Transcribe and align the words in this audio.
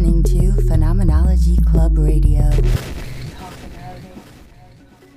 listening 0.00 0.22
to 0.22 0.62
Phenomenology 0.62 1.58
Club 1.70 1.98
Radio. 1.98 2.50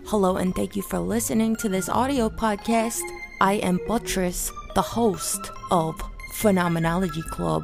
Hello, 0.07 0.35
and 0.35 0.53
thank 0.53 0.75
you 0.75 0.81
for 0.81 0.99
listening 0.99 1.55
to 1.57 1.69
this 1.69 1.87
audio 1.87 2.27
podcast. 2.27 2.99
I 3.39 3.53
am 3.53 3.79
Buttress, 3.87 4.51
the 4.75 4.81
host 4.81 5.51
of 5.71 5.95
Phenomenology 6.33 7.21
Club, 7.21 7.63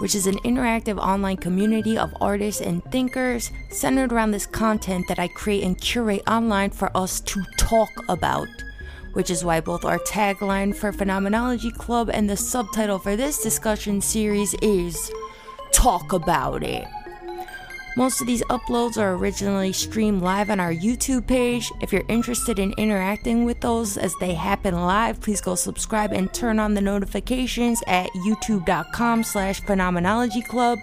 which 0.00 0.14
is 0.14 0.28
an 0.28 0.38
interactive 0.44 0.98
online 0.98 1.38
community 1.38 1.98
of 1.98 2.14
artists 2.20 2.60
and 2.60 2.84
thinkers 2.92 3.50
centered 3.70 4.12
around 4.12 4.30
this 4.30 4.46
content 4.46 5.08
that 5.08 5.18
I 5.18 5.26
create 5.26 5.64
and 5.64 5.76
curate 5.76 6.22
online 6.28 6.70
for 6.70 6.96
us 6.96 7.18
to 7.22 7.42
talk 7.56 7.90
about 8.08 8.46
which 9.14 9.28
is 9.28 9.44
why 9.44 9.60
both 9.60 9.84
our 9.84 9.98
tagline 9.98 10.74
for 10.74 10.90
Phenomenology 10.90 11.70
Club 11.70 12.08
and 12.10 12.30
the 12.30 12.36
subtitle 12.36 12.98
for 12.98 13.14
this 13.14 13.42
discussion 13.42 14.00
series 14.00 14.54
is 14.62 15.12
Talk 15.72 16.12
About 16.12 16.62
It. 16.62 16.86
Most 17.94 18.22
of 18.22 18.26
these 18.26 18.42
uploads 18.44 18.96
are 18.96 19.12
originally 19.14 19.70
streamed 19.72 20.22
live 20.22 20.48
on 20.48 20.60
our 20.60 20.72
YouTube 20.72 21.26
page. 21.26 21.70
If 21.82 21.92
you're 21.92 22.06
interested 22.08 22.58
in 22.58 22.72
interacting 22.78 23.44
with 23.44 23.60
those 23.60 23.98
as 23.98 24.14
they 24.18 24.32
happen 24.32 24.74
live, 24.74 25.20
please 25.20 25.42
go 25.42 25.54
subscribe 25.54 26.10
and 26.12 26.32
turn 26.32 26.58
on 26.58 26.72
the 26.72 26.80
notifications 26.80 27.82
at 27.86 28.08
youtube.com 28.12 29.24
slash 29.24 29.60
phenomenology 29.60 30.40
club. 30.40 30.78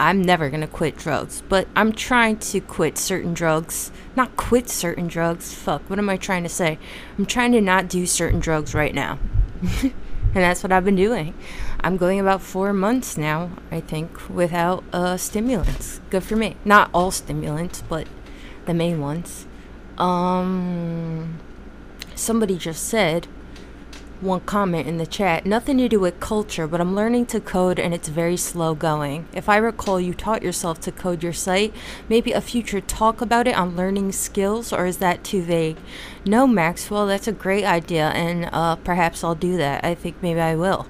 I'm 0.00 0.22
never 0.22 0.48
gonna 0.48 0.66
quit 0.66 0.96
drugs, 0.96 1.42
but 1.46 1.68
I'm 1.76 1.92
trying 1.92 2.38
to 2.38 2.60
quit 2.62 2.96
certain 2.96 3.34
drugs. 3.34 3.92
Not 4.16 4.34
quit 4.34 4.70
certain 4.70 5.08
drugs. 5.08 5.52
Fuck, 5.52 5.82
what 5.90 5.98
am 5.98 6.08
I 6.08 6.16
trying 6.16 6.42
to 6.42 6.48
say? 6.48 6.78
I'm 7.18 7.26
trying 7.26 7.52
to 7.52 7.60
not 7.60 7.86
do 7.86 8.06
certain 8.06 8.40
drugs 8.40 8.74
right 8.74 8.94
now. 8.94 9.18
and 9.82 9.92
that's 10.32 10.62
what 10.62 10.72
I've 10.72 10.86
been 10.86 10.96
doing. 10.96 11.34
I'm 11.80 11.98
going 11.98 12.18
about 12.18 12.40
four 12.40 12.72
months 12.72 13.18
now, 13.18 13.50
I 13.70 13.80
think, 13.80 14.30
without 14.30 14.84
uh, 14.90 15.18
stimulants. 15.18 16.00
Good 16.08 16.24
for 16.24 16.34
me. 16.34 16.56
Not 16.64 16.88
all 16.94 17.10
stimulants, 17.10 17.82
but 17.86 18.06
the 18.64 18.72
main 18.72 19.00
ones. 19.00 19.46
Um, 19.98 21.40
somebody 22.14 22.56
just 22.56 22.84
said 22.84 23.28
one 24.22 24.40
comment 24.40 24.86
in 24.86 24.98
the 24.98 25.06
chat 25.06 25.46
nothing 25.46 25.78
to 25.78 25.88
do 25.88 26.00
with 26.00 26.20
culture, 26.20 26.66
but 26.66 26.80
I'm 26.80 26.94
learning 26.94 27.26
to 27.26 27.40
code 27.40 27.78
and 27.78 27.94
it's 27.94 28.08
very 28.08 28.36
slow 28.36 28.74
going. 28.74 29.26
If 29.32 29.48
I 29.48 29.56
recall, 29.56 30.00
you 30.00 30.14
taught 30.14 30.42
yourself 30.42 30.80
to 30.80 30.92
code 30.92 31.22
your 31.22 31.32
site. 31.32 31.74
Maybe 32.08 32.32
a 32.32 32.40
future 32.40 32.80
talk 32.80 33.20
about 33.20 33.46
it 33.46 33.56
on 33.56 33.76
learning 33.76 34.12
skills, 34.12 34.72
or 34.72 34.86
is 34.86 34.98
that 34.98 35.24
too 35.24 35.42
vague? 35.42 35.78
No, 36.26 36.46
Maxwell, 36.46 37.06
that's 37.06 37.28
a 37.28 37.32
great 37.32 37.64
idea, 37.64 38.08
and 38.10 38.48
uh, 38.52 38.76
perhaps 38.76 39.24
I'll 39.24 39.34
do 39.34 39.56
that. 39.56 39.84
I 39.84 39.94
think 39.94 40.16
maybe 40.22 40.40
I 40.40 40.54
will. 40.54 40.86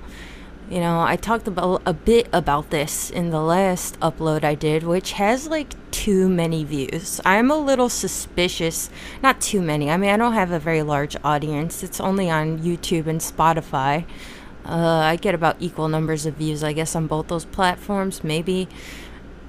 You 0.70 0.78
know, 0.78 1.00
I 1.00 1.16
talked 1.16 1.48
about 1.48 1.82
a 1.84 1.92
bit 1.92 2.28
about 2.32 2.70
this 2.70 3.10
in 3.10 3.30
the 3.30 3.40
last 3.40 3.98
upload 3.98 4.44
I 4.44 4.54
did, 4.54 4.84
which 4.84 5.12
has 5.12 5.48
like 5.48 5.74
too 5.90 6.28
many 6.28 6.62
views. 6.62 7.20
I'm 7.24 7.50
a 7.50 7.58
little 7.58 7.88
suspicious. 7.88 8.88
Not 9.20 9.40
too 9.40 9.60
many. 9.60 9.90
I 9.90 9.96
mean, 9.96 10.10
I 10.10 10.16
don't 10.16 10.34
have 10.34 10.52
a 10.52 10.60
very 10.60 10.82
large 10.82 11.16
audience. 11.24 11.82
It's 11.82 11.98
only 11.98 12.30
on 12.30 12.60
YouTube 12.60 13.08
and 13.08 13.20
Spotify. 13.20 14.04
Uh, 14.64 14.98
I 14.98 15.16
get 15.16 15.34
about 15.34 15.56
equal 15.58 15.88
numbers 15.88 16.24
of 16.24 16.34
views, 16.34 16.62
I 16.62 16.72
guess, 16.72 16.94
on 16.94 17.08
both 17.08 17.26
those 17.26 17.46
platforms, 17.46 18.22
maybe. 18.22 18.68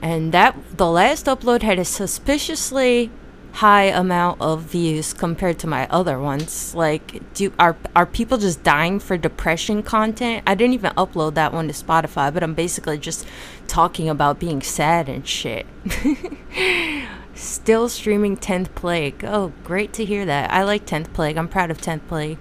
And 0.02 0.32
that 0.32 0.58
the 0.78 0.90
last 0.90 1.28
upload 1.28 1.62
had 1.62 1.78
a 1.78 1.86
suspiciously 1.86 3.12
high 3.54 3.84
amount 3.84 4.40
of 4.40 4.62
views 4.64 5.14
compared 5.14 5.60
to 5.60 5.68
my 5.68 5.88
other 5.90 6.20
ones. 6.20 6.74
Like, 6.74 7.34
do 7.34 7.54
are 7.60 7.76
are 7.96 8.06
people 8.06 8.38
just 8.38 8.64
dying 8.64 9.00
for 9.00 9.18
depression 9.18 9.84
content? 9.84 10.44
I 10.48 10.56
didn't 10.56 10.74
even 10.74 10.92
upload 10.94 11.34
that 11.36 11.54
one 11.54 11.68
to 11.68 11.74
Spotify, 11.74 12.34
but 12.34 12.44
I'm 12.44 12.54
basically 12.54 12.98
just 12.98 13.28
talking 13.68 14.10
about 14.10 14.40
being 14.40 14.62
sad 14.62 15.10
and 15.10 15.28
shit. 15.28 15.66
Still 17.34 17.90
streaming 17.90 18.38
10th 18.38 18.74
Plague. 18.76 19.24
Oh, 19.26 19.52
great 19.64 19.94
to 19.94 20.06
hear 20.06 20.26
that. 20.26 20.52
I 20.52 20.64
like 20.64 20.86
10th 20.86 21.12
Plague. 21.14 21.38
I'm 21.38 21.48
proud 21.48 21.72
of 21.72 21.80
10th 21.80 22.08
Plague. 22.08 22.38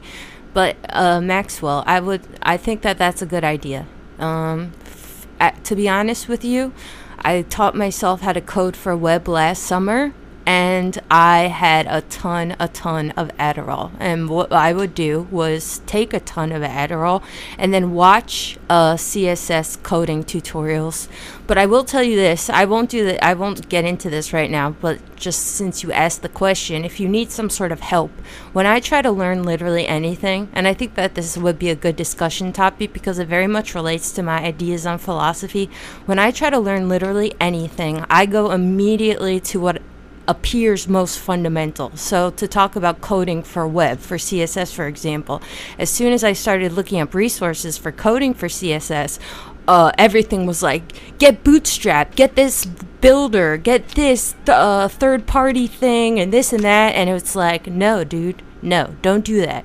But 0.52 0.76
uh, 0.88 1.20
Maxwell, 1.20 1.84
I 1.86 2.00
would 2.00 2.22
I 2.42 2.56
think 2.56 2.82
that 2.82 2.98
that's 2.98 3.22
a 3.22 3.26
good 3.26 3.44
idea. 3.44 3.86
Um, 4.18 4.72
f- 4.84 5.26
at, 5.38 5.64
to 5.64 5.76
be 5.76 5.88
honest 5.88 6.28
with 6.28 6.44
you, 6.44 6.72
I 7.18 7.42
taught 7.42 7.74
myself 7.74 8.20
how 8.22 8.32
to 8.32 8.40
code 8.40 8.76
for 8.76 8.96
web 8.96 9.28
last 9.28 9.62
summer 9.62 10.12
and 10.50 11.00
I 11.08 11.42
had 11.42 11.86
a 11.86 12.00
ton, 12.00 12.56
a 12.58 12.66
ton 12.66 13.12
of 13.12 13.28
Adderall. 13.38 13.92
And 14.00 14.28
what 14.28 14.50
I 14.52 14.72
would 14.72 14.96
do 14.96 15.28
was 15.30 15.80
take 15.86 16.12
a 16.12 16.18
ton 16.18 16.50
of 16.50 16.62
Adderall 16.64 17.22
and 17.56 17.72
then 17.72 17.92
watch 17.92 18.58
uh, 18.68 18.94
CSS 18.94 19.80
coding 19.84 20.24
tutorials. 20.24 21.06
But 21.46 21.56
I 21.56 21.66
will 21.66 21.84
tell 21.84 22.02
you 22.02 22.16
this: 22.16 22.50
I 22.50 22.64
won't 22.64 22.90
do 22.90 23.04
that. 23.04 23.24
I 23.24 23.34
won't 23.34 23.68
get 23.68 23.84
into 23.84 24.10
this 24.10 24.32
right 24.32 24.50
now. 24.50 24.70
But 24.70 24.98
just 25.14 25.40
since 25.46 25.84
you 25.84 25.92
asked 25.92 26.22
the 26.22 26.28
question, 26.28 26.84
if 26.84 26.98
you 26.98 27.08
need 27.08 27.30
some 27.30 27.48
sort 27.48 27.70
of 27.70 27.78
help, 27.78 28.10
when 28.52 28.66
I 28.66 28.80
try 28.80 29.02
to 29.02 29.12
learn 29.12 29.44
literally 29.44 29.86
anything, 29.86 30.48
and 30.52 30.66
I 30.66 30.74
think 30.74 30.96
that 30.96 31.14
this 31.14 31.36
would 31.36 31.60
be 31.60 31.70
a 31.70 31.76
good 31.76 31.94
discussion 31.94 32.52
topic 32.52 32.92
because 32.92 33.20
it 33.20 33.28
very 33.28 33.46
much 33.46 33.76
relates 33.76 34.10
to 34.12 34.22
my 34.24 34.42
ideas 34.42 34.84
on 34.84 34.98
philosophy. 34.98 35.70
When 36.06 36.18
I 36.18 36.32
try 36.32 36.50
to 36.50 36.58
learn 36.58 36.88
literally 36.88 37.34
anything, 37.38 38.04
I 38.10 38.26
go 38.26 38.50
immediately 38.50 39.38
to 39.50 39.60
what 39.60 39.82
appears 40.30 40.86
most 40.86 41.18
fundamental. 41.18 41.90
So, 41.96 42.30
to 42.30 42.46
talk 42.46 42.76
about 42.76 43.00
coding 43.00 43.42
for 43.42 43.66
web, 43.66 43.98
for 43.98 44.16
CSS, 44.16 44.72
for 44.72 44.86
example, 44.86 45.42
as 45.76 45.90
soon 45.90 46.12
as 46.12 46.22
I 46.22 46.34
started 46.34 46.72
looking 46.72 47.00
up 47.00 47.14
resources 47.14 47.76
for 47.76 47.90
coding 47.90 48.32
for 48.32 48.46
CSS, 48.46 49.18
uh, 49.66 49.90
everything 49.98 50.46
was 50.46 50.62
like, 50.62 51.18
get 51.18 51.42
Bootstrap, 51.42 52.14
get 52.14 52.36
this 52.36 52.64
builder, 52.64 53.56
get 53.56 53.88
this 53.88 54.34
th- 54.46 54.50
uh, 54.50 54.86
third 54.86 55.26
party 55.26 55.66
thing, 55.66 56.20
and 56.20 56.32
this 56.32 56.52
and 56.52 56.62
that. 56.62 56.94
And 56.94 57.10
it's 57.10 57.34
like, 57.34 57.66
no, 57.66 58.04
dude, 58.04 58.40
no, 58.62 58.94
don't 59.02 59.24
do 59.24 59.40
that. 59.40 59.64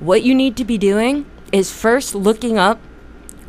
What 0.00 0.22
you 0.22 0.34
need 0.34 0.56
to 0.56 0.64
be 0.64 0.78
doing 0.78 1.26
is 1.52 1.70
first 1.70 2.14
looking 2.14 2.56
up 2.56 2.80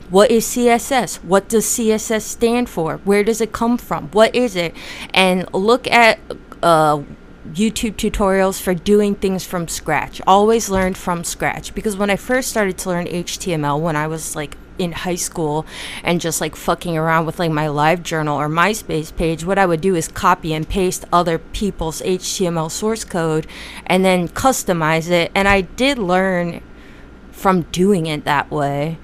what 0.09 0.31
is 0.31 0.45
CSS? 0.45 1.23
What 1.23 1.47
does 1.47 1.65
CSS 1.65 2.23
stand 2.23 2.67
for? 2.67 2.97
Where 2.97 3.23
does 3.23 3.41
it 3.41 3.51
come 3.51 3.77
from? 3.77 4.07
What 4.07 4.33
is 4.33 4.55
it? 4.55 4.75
And 5.13 5.47
look 5.53 5.87
at 5.91 6.19
uh, 6.61 7.03
YouTube 7.47 7.95
tutorials 7.95 8.61
for 8.61 8.73
doing 8.73 9.15
things 9.15 9.45
from 9.45 9.67
scratch. 9.67 10.21
Always 10.27 10.69
learn 10.69 10.93
from 10.93 11.23
scratch 11.23 11.73
because 11.73 11.97
when 11.97 12.09
I 12.09 12.15
first 12.15 12.49
started 12.49 12.77
to 12.79 12.89
learn 12.89 13.05
HTML 13.07 13.79
when 13.79 13.95
I 13.95 14.07
was 14.07 14.35
like 14.35 14.57
in 14.77 14.91
high 14.93 15.15
school 15.15 15.65
and 16.03 16.21
just 16.21 16.41
like 16.41 16.55
fucking 16.55 16.97
around 16.97 17.25
with 17.25 17.39
like 17.39 17.51
my 17.51 17.67
live 17.67 18.03
journal 18.03 18.37
or 18.37 18.47
MySpace 18.47 19.15
page, 19.15 19.43
what 19.45 19.57
I 19.57 19.65
would 19.65 19.81
do 19.81 19.95
is 19.95 20.07
copy 20.07 20.53
and 20.53 20.67
paste 20.67 21.05
other 21.11 21.37
people's 21.37 22.01
HTML 22.01 22.71
source 22.71 23.03
code 23.03 23.47
and 23.85 24.03
then 24.05 24.27
customize 24.27 25.09
it. 25.09 25.31
And 25.35 25.47
I 25.47 25.61
did 25.61 25.97
learn 25.97 26.61
from 27.31 27.63
doing 27.63 28.05
it 28.05 28.25
that 28.25 28.51
way. 28.51 28.97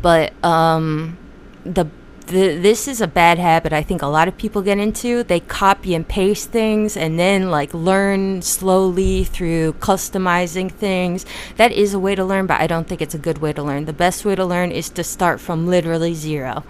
But 0.00 0.32
um, 0.44 1.18
the 1.64 1.86
this 2.32 2.88
is 2.88 3.00
a 3.00 3.06
bad 3.06 3.38
habit 3.38 3.72
I 3.72 3.82
think 3.82 4.00
a 4.00 4.06
lot 4.06 4.26
of 4.26 4.38
people 4.38 4.62
get 4.62 4.78
into. 4.78 5.22
They 5.22 5.40
copy 5.40 5.94
and 5.94 6.06
paste 6.06 6.50
things 6.50 6.96
and 6.96 7.18
then 7.18 7.50
like 7.50 7.74
learn 7.74 8.42
slowly 8.42 9.24
through 9.24 9.74
customizing 9.74 10.72
things. 10.72 11.26
That 11.56 11.72
is 11.72 11.94
a 11.94 11.98
way 11.98 12.14
to 12.14 12.24
learn, 12.24 12.46
but 12.46 12.60
I 12.60 12.66
don't 12.66 12.88
think 12.88 13.02
it's 13.02 13.14
a 13.14 13.18
good 13.18 13.38
way 13.38 13.52
to 13.52 13.62
learn. 13.62 13.84
The 13.84 13.92
best 13.92 14.24
way 14.24 14.34
to 14.34 14.44
learn 14.44 14.72
is 14.72 14.88
to 14.90 15.04
start 15.04 15.40
from 15.40 15.66
literally 15.66 16.14
zero. 16.14 16.64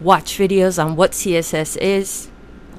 Watch 0.00 0.36
videos 0.38 0.82
on 0.82 0.94
what 0.94 1.12
CSS 1.12 1.78
is, 1.78 2.28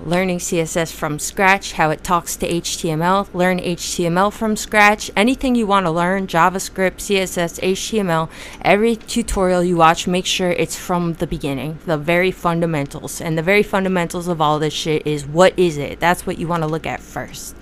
learning 0.06 0.40
CSS 0.40 0.94
from 0.94 1.20
scratch, 1.20 1.74
how 1.74 1.90
it 1.90 2.04
talks 2.04 2.36
to 2.38 2.48
HTML, 2.48 3.28
learn 3.34 3.60
HTML 3.60 4.32
from 4.32 4.56
scratch, 4.56 5.12
anything 5.16 5.56
you 5.56 5.68
want 5.68 5.86
to 5.86 5.92
learn, 5.92 6.28
JavaScript, 6.28 6.98
CSS, 6.98 7.60
HTML, 7.62 8.30
every 8.62 8.96
tutorial 8.96 9.64
you 9.64 9.78
watch, 9.78 10.08
make 10.08 10.26
sure 10.26 10.52
it's 10.52 10.76
from 10.76 11.14
the 11.16 11.28
beginning, 11.28 11.80
the 11.86 11.98
very 11.98 12.32
fundamentals. 12.32 13.22
And 13.22 13.38
the 13.38 13.44
very 13.44 13.64
fundamentals 13.64 14.28
of 14.28 14.42
all 14.42 14.60
this 14.60 14.74
shit 14.74 15.06
is 15.06 15.26
what 15.26 15.58
is 15.58 15.78
it? 15.78 16.00
That's 16.00 16.26
what 16.26 16.38
you 16.38 16.48
want 16.48 16.64
to 16.64 16.68
look 16.68 16.86
at 16.86 17.02
first. 17.02 17.56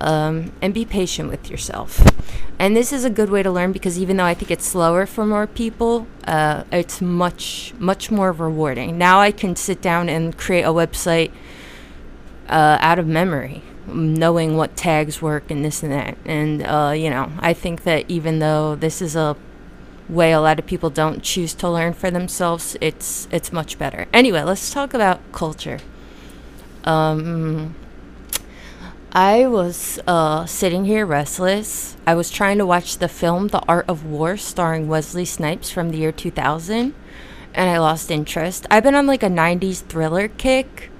Um, 0.00 0.52
and 0.60 0.74
be 0.74 0.84
patient 0.84 1.28
with 1.30 1.48
yourself. 1.48 2.04
And 2.58 2.76
this 2.76 2.92
is 2.92 3.04
a 3.04 3.10
good 3.10 3.30
way 3.30 3.42
to 3.42 3.50
learn 3.50 3.72
because 3.72 3.98
even 3.98 4.16
though 4.16 4.24
I 4.24 4.34
think 4.34 4.50
it's 4.50 4.66
slower 4.66 5.06
for 5.06 5.26
more 5.26 5.46
people, 5.46 6.06
uh, 6.26 6.64
it's 6.70 7.00
much, 7.00 7.74
much 7.78 8.10
more 8.10 8.32
rewarding. 8.32 8.98
Now 8.98 9.20
I 9.20 9.32
can 9.32 9.56
sit 9.56 9.80
down 9.80 10.08
and 10.08 10.36
create 10.36 10.62
a 10.62 10.68
website 10.68 11.32
uh, 12.52 12.78
out 12.80 12.98
of 12.98 13.06
memory, 13.06 13.62
knowing 13.86 14.56
what 14.56 14.76
tags 14.76 15.22
work 15.22 15.50
and 15.50 15.64
this 15.64 15.82
and 15.82 15.90
that. 15.90 16.16
And, 16.24 16.62
uh, 16.62 16.92
you 16.94 17.10
know, 17.10 17.32
I 17.38 17.54
think 17.54 17.84
that 17.84 18.04
even 18.08 18.38
though 18.38 18.76
this 18.76 19.02
is 19.02 19.16
a 19.16 19.36
way 20.08 20.32
a 20.32 20.40
lot 20.40 20.58
of 20.58 20.66
people 20.66 20.90
don't 20.90 21.22
choose 21.22 21.54
to 21.54 21.68
learn 21.68 21.94
for 21.94 22.10
themselves, 22.10 22.76
it's 22.80 23.26
it's 23.30 23.52
much 23.52 23.78
better. 23.78 24.06
Anyway, 24.12 24.42
let's 24.42 24.70
talk 24.70 24.92
about 24.92 25.20
culture. 25.32 25.78
Um, 26.84 27.74
I 29.12 29.46
was 29.46 30.00
uh, 30.06 30.46
sitting 30.46 30.84
here 30.84 31.06
restless. 31.06 31.96
I 32.06 32.14
was 32.14 32.30
trying 32.30 32.58
to 32.58 32.66
watch 32.66 32.98
the 32.98 33.08
film 33.08 33.48
The 33.48 33.62
Art 33.68 33.86
of 33.88 34.04
War 34.04 34.36
starring 34.36 34.88
Wesley 34.88 35.24
Snipes 35.24 35.70
from 35.70 35.90
the 35.90 35.98
year 35.98 36.12
2000 36.12 36.94
and 37.54 37.70
I 37.70 37.78
lost 37.78 38.10
interest. 38.10 38.66
I've 38.70 38.82
been 38.82 38.94
on 38.94 39.06
like 39.06 39.22
a 39.22 39.28
90s 39.28 39.82
thriller 39.82 40.28
kick. 40.28 40.90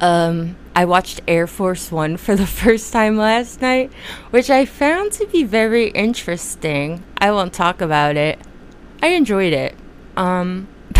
Um, 0.00 0.56
I 0.80 0.86
watched 0.86 1.20
Air 1.28 1.46
Force 1.46 1.92
One 1.92 2.16
for 2.16 2.34
the 2.34 2.46
first 2.62 2.90
time 2.90 3.18
last 3.18 3.60
night, 3.60 3.92
which 4.30 4.48
I 4.48 4.64
found 4.64 5.12
to 5.12 5.26
be 5.26 5.44
very 5.44 5.88
interesting. 5.88 7.04
I 7.18 7.32
won't 7.32 7.52
talk 7.52 7.82
about 7.82 8.16
it. 8.16 8.38
I 9.02 9.08
enjoyed 9.08 9.52
it. 9.52 9.74
Um, 10.16 10.68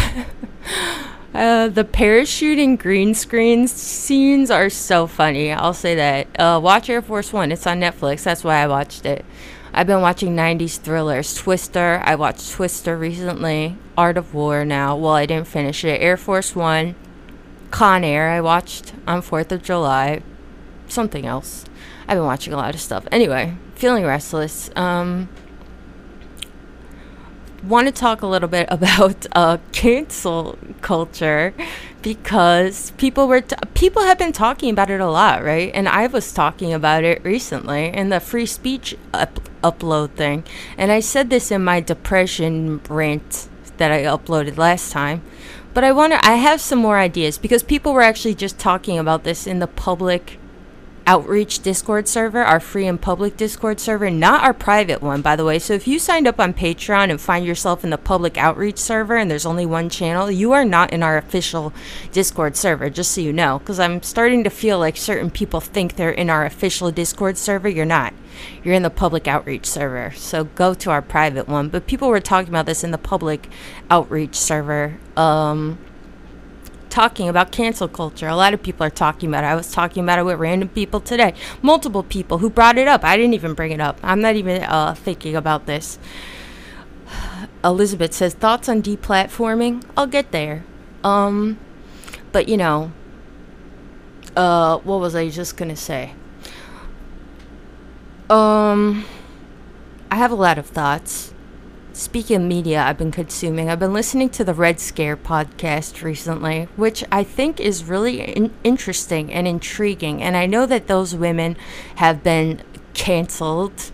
uh, 1.35 1.69
the 1.69 1.85
parachuting 1.91 2.79
green 2.79 3.15
screen 3.15 3.67
scenes 3.69 4.51
are 4.51 4.69
so 4.69 5.07
funny. 5.07 5.51
I'll 5.51 5.73
say 5.73 5.95
that. 5.95 6.39
Uh, 6.39 6.61
watch 6.63 6.91
Air 6.91 7.01
Force 7.01 7.33
One. 7.33 7.51
It's 7.51 7.67
on 7.67 7.81
Netflix. 7.81 8.23
That's 8.23 8.45
why 8.45 8.57
I 8.57 8.67
watched 8.67 9.07
it. 9.07 9.25
I've 9.73 9.87
been 9.87 10.03
watching 10.03 10.37
90s 10.37 10.79
thrillers. 10.79 11.35
Twister. 11.35 12.03
I 12.05 12.17
watched 12.17 12.53
Twister 12.53 12.99
recently. 12.99 13.79
Art 13.97 14.19
of 14.19 14.35
War 14.35 14.63
now. 14.63 14.95
Well, 14.95 15.15
I 15.15 15.25
didn't 15.25 15.49
finish 15.49 15.85
it. 15.85 16.03
Air 16.03 16.19
Force 16.19 16.55
One. 16.55 16.97
Con 17.71 18.05
Air, 18.05 18.31
I 18.31 18.41
watched 18.41 18.93
on 19.07 19.23
4th 19.23 19.53
of 19.53 19.63
July. 19.63 20.23
Something 20.89 21.27
else. 21.27 21.65
I've 22.09 22.17
been 22.17 22.25
watching 22.27 22.53
a 22.53 22.57
lot 22.57 22.75
of 22.75 22.81
stuff. 22.81 23.07
Anyway, 23.13 23.57
feeling 23.77 24.05
restless. 24.05 24.71
Um, 24.75 25.29
want 27.63 27.87
to 27.87 27.93
talk 27.93 28.23
a 28.23 28.27
little 28.27 28.49
bit 28.49 28.67
about 28.71 29.27
uh, 29.33 29.59
cancel 29.73 30.59
culture 30.81 31.55
because 32.03 32.93
people 32.93 33.29
were 33.29 33.43
t- 33.43 33.57
people 33.75 34.03
have 34.03 34.19
been 34.19 34.33
talking 34.33 34.71
about 34.71 34.91
it 34.91 35.01
a 35.01 35.11
lot, 35.11 35.45
right? 35.45 35.71
And 35.75 35.89
I 35.89 36.07
was 36.07 36.33
talking 36.33 36.73
about 36.73 37.05
it 37.05 37.23
recently 37.25 37.87
in 37.87 38.09
the 38.09 38.21
free 38.21 38.47
speech 38.47 38.97
up- 39.13 39.49
upload 39.63 40.13
thing, 40.13 40.45
and 40.79 40.91
I 40.91 41.01
said 41.01 41.31
this 41.31 41.51
in 41.51 41.63
my 41.63 41.81
depression 41.81 42.81
rant 42.89 43.49
that 43.77 43.91
I 43.91 44.05
uploaded 44.05 44.57
last 44.57 44.93
time. 44.93 45.23
But 45.73 45.85
I 45.85 45.93
wonder, 45.93 46.19
I 46.23 46.35
have 46.35 46.61
some 46.61 46.81
more 46.81 46.99
ideas 46.99 47.39
because 47.39 47.63
people 47.63 47.93
were 47.93 48.03
actually 48.03 48.35
just 48.35 48.59
talking 48.59 48.99
about 48.99 49.23
this 49.23 49.47
in 49.47 49.61
the 49.61 49.69
public 49.69 50.39
outreach 51.07 51.61
Discord 51.61 52.07
server, 52.07 52.43
our 52.43 52.61
free 52.61 52.87
and 52.87 53.01
public 53.01 53.37
Discord 53.37 53.81
server, 53.81 54.11
not 54.11 54.43
our 54.45 54.53
private 54.53 55.01
one, 55.01 55.23
by 55.23 55.37
the 55.37 55.45
way. 55.45 55.59
So 55.59 55.75
if 55.75 55.89
you 55.89 55.99
signed 55.99 56.27
up 56.27 56.39
on 56.39 56.55
Patreon 56.55 57.11
and 57.11 57.21
find 57.21 57.47
yourself 57.47 57.85
in 57.85 57.91
the 57.91 57.99
public 57.99 58.37
outreach 58.37 58.79
server 58.79 59.17
and 59.17 59.31
there's 59.31 59.47
only 59.47 59.67
one 59.67 59.89
channel, 59.89 60.31
you 60.31 60.53
are 60.53 60.65
not 60.65 60.93
in 60.93 61.03
our 61.03 61.17
official 61.17 61.73
Discord 62.13 62.57
server, 62.57 62.91
just 62.91 63.13
so 63.13 63.21
you 63.21 63.33
know. 63.33 63.59
Because 63.59 63.81
I'm 63.81 64.03
starting 64.03 64.45
to 64.45 64.51
feel 64.51 64.79
like 64.79 64.97
certain 64.97 65.31
people 65.31 65.61
think 65.61 65.97
they're 65.97 66.11
in 66.11 66.31
our 66.31 66.45
official 66.45 66.91
Discord 66.91 67.37
server. 67.39 67.69
You're 67.69 67.85
not. 67.85 68.13
You're 68.63 68.75
in 68.75 68.83
the 68.83 68.91
public 68.91 69.27
outreach 69.29 69.67
server. 69.67 70.13
So 70.15 70.45
go 70.45 70.75
to 70.75 70.91
our 70.91 71.03
private 71.03 71.49
one. 71.49 71.69
But 71.69 71.87
people 71.87 72.09
were 72.09 72.21
talking 72.21 72.49
about 72.49 72.67
this 72.67 72.85
in 72.85 72.91
the 72.91 72.99
public 72.99 73.49
outreach 73.91 74.35
server. 74.35 74.99
Um, 75.17 75.79
talking 76.91 77.29
about 77.29 77.53
cancel 77.53 77.89
culture. 77.89 78.29
A 78.29 78.37
lot 78.37 78.53
of 78.53 78.63
people 78.63 78.85
are 78.85 78.91
talking 78.91 79.29
about 79.29 79.45
it. 79.45 79.47
I 79.47 79.55
was 79.55 79.71
talking 79.71 80.03
about 80.03 80.19
it 80.19 80.25
with 80.25 80.39
random 80.39 80.69
people 80.69 81.01
today. 81.01 81.35
Multiple 81.63 82.03
people 82.03 82.39
who 82.39 82.51
brought 82.51 82.77
it 82.77 82.89
up. 82.89 83.05
I 83.05 83.17
didn't 83.17 83.35
even 83.35 83.55
bring 83.55 83.73
it 83.73 83.81
up. 83.81 83.99
I'm 84.03 84.21
not 84.21 84.37
even 84.37 84.63
uh, 84.65 84.95
thinking 84.95 85.37
about 85.37 85.67
this. 85.67 85.99
Elizabeth 87.65 88.13
says 88.13 88.35
thoughts 88.35 88.69
on 88.69 88.83
deplatforming. 88.83 89.85
I'll 89.97 90.07
get 90.07 90.33
there. 90.33 90.65
Um, 91.03 91.59
but 92.33 92.49
you 92.49 92.57
know, 92.57 92.93
uh, 94.37 94.79
what 94.79 95.01
was 95.01 95.15
I 95.15 95.29
just 95.29 95.57
gonna 95.57 95.77
say? 95.77 96.15
Um, 98.31 99.07
I 100.09 100.15
have 100.15 100.31
a 100.31 100.37
lot 100.37 100.57
of 100.57 100.67
thoughts. 100.67 101.35
Speaking 101.93 102.37
of 102.37 102.43
media, 102.43 102.81
I've 102.81 102.97
been 102.97 103.11
consuming. 103.11 103.69
I've 103.69 103.81
been 103.81 103.93
listening 103.93 104.31
to 104.31 104.45
the 104.45 104.55
Red 104.55 104.79
Scare 104.79 105.17
podcast 105.17 106.05
recently, 106.05 106.69
which 106.77 107.03
I 107.11 107.25
think 107.25 107.59
is 107.59 107.85
really 107.85 108.21
in- 108.21 108.55
interesting 108.63 109.33
and 109.33 109.49
intriguing. 109.49 110.23
And 110.23 110.37
I 110.37 110.47
know 110.47 110.65
that 110.65 110.87
those 110.87 111.15
women 111.15 111.57
have 111.97 112.23
been 112.23 112.63
canceled 112.95 113.91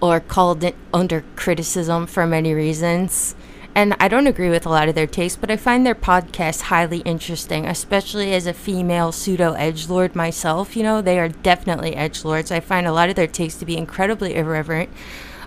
or 0.00 0.20
called 0.20 0.64
under 0.94 1.24
criticism 1.34 2.06
for 2.06 2.26
many 2.28 2.54
reasons. 2.54 3.34
And 3.74 3.94
I 4.00 4.08
don't 4.08 4.26
agree 4.26 4.50
with 4.50 4.66
a 4.66 4.70
lot 4.70 4.88
of 4.88 4.94
their 4.94 5.06
takes, 5.06 5.36
but 5.36 5.50
I 5.50 5.56
find 5.56 5.86
their 5.86 5.94
podcast 5.94 6.62
highly 6.62 6.98
interesting, 7.00 7.66
especially 7.66 8.34
as 8.34 8.46
a 8.46 8.52
female 8.52 9.12
pseudo 9.12 9.52
edge 9.52 9.88
lord 9.88 10.16
myself. 10.16 10.76
You 10.76 10.82
know, 10.82 11.00
they 11.00 11.18
are 11.18 11.28
definitely 11.28 11.94
edge 11.94 12.24
lords. 12.24 12.50
I 12.50 12.60
find 12.60 12.86
a 12.86 12.92
lot 12.92 13.08
of 13.08 13.14
their 13.14 13.26
takes 13.26 13.56
to 13.56 13.64
be 13.64 13.76
incredibly 13.76 14.34
irreverent 14.34 14.90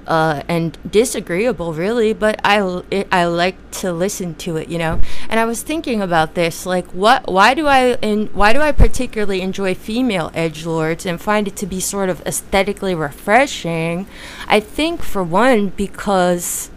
uh, 0.08 0.44
and 0.48 0.78
disagreeable, 0.90 1.74
really. 1.74 2.14
But 2.14 2.40
I 2.44 2.82
it, 2.92 3.08
I 3.12 3.26
like 3.26 3.72
to 3.72 3.92
listen 3.92 4.36
to 4.36 4.58
it, 4.58 4.70
you 4.70 4.78
know. 4.78 5.00
And 5.30 5.40
I 5.40 5.46
was 5.46 5.62
thinking 5.62 6.02
about 6.02 6.36
this, 6.36 6.66
like, 6.66 6.88
what? 6.92 7.32
Why 7.32 7.54
do 7.54 7.68
I 7.68 7.98
and 8.02 8.30
why 8.34 8.54
do 8.54 8.62
I 8.62 8.72
particularly 8.72 9.42
enjoy 9.42 9.76
female 9.76 10.32
edge 10.34 10.66
lords 10.66 11.06
and 11.06 11.22
find 11.22 11.48
it 11.48 11.56
to 11.58 11.66
be 11.66 11.80
sort 11.80 12.10
of 12.10 12.22
aesthetically 12.26 12.96
refreshing? 12.96 14.08
I 14.48 14.60
think 14.60 15.02
for 15.02 15.24
one 15.24 15.70
because 15.70 16.70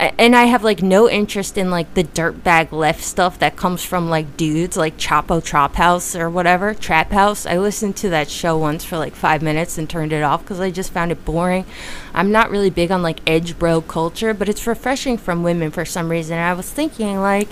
and 0.00 0.34
I 0.34 0.44
have 0.44 0.64
like 0.64 0.82
no 0.82 1.10
interest 1.10 1.58
in 1.58 1.70
like 1.70 1.92
the 1.92 2.04
dirtbag 2.04 2.72
left 2.72 3.02
stuff 3.04 3.38
that 3.40 3.56
comes 3.56 3.84
from 3.84 4.08
like 4.08 4.38
dudes 4.38 4.76
like 4.76 4.96
Chapo 4.96 5.44
Trap 5.44 5.74
House 5.74 6.16
or 6.16 6.30
whatever 6.30 6.72
Trap 6.72 7.10
House. 7.10 7.44
I 7.44 7.58
listened 7.58 7.96
to 7.96 8.08
that 8.08 8.30
show 8.30 8.56
once 8.56 8.82
for 8.82 8.96
like 8.96 9.14
five 9.14 9.42
minutes 9.42 9.76
and 9.76 9.90
turned 9.90 10.14
it 10.14 10.22
off 10.22 10.40
because 10.40 10.58
I 10.58 10.70
just 10.70 10.90
found 10.90 11.12
it 11.12 11.22
boring. 11.26 11.66
I'm 12.14 12.32
not 12.32 12.50
really 12.50 12.70
big 12.70 12.90
on 12.90 13.02
like 13.02 13.20
edge 13.26 13.58
bro 13.58 13.82
culture, 13.82 14.32
but 14.32 14.48
it's 14.48 14.66
refreshing 14.66 15.18
from 15.18 15.42
women 15.42 15.70
for 15.70 15.84
some 15.84 16.08
reason. 16.08 16.38
And 16.38 16.46
I 16.46 16.54
was 16.54 16.70
thinking 16.70 17.20
like, 17.20 17.48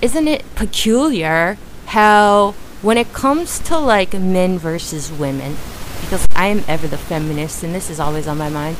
isn't 0.00 0.28
it 0.28 0.44
peculiar 0.54 1.58
how 1.86 2.52
when 2.82 2.96
it 2.96 3.12
comes 3.12 3.58
to 3.60 3.76
like 3.76 4.14
men 4.14 4.58
versus 4.58 5.10
women, 5.10 5.56
because 6.02 6.24
I 6.36 6.46
am 6.46 6.62
ever 6.68 6.86
the 6.86 6.98
feminist 6.98 7.64
and 7.64 7.74
this 7.74 7.90
is 7.90 7.98
always 7.98 8.28
on 8.28 8.38
my 8.38 8.48
mind 8.48 8.76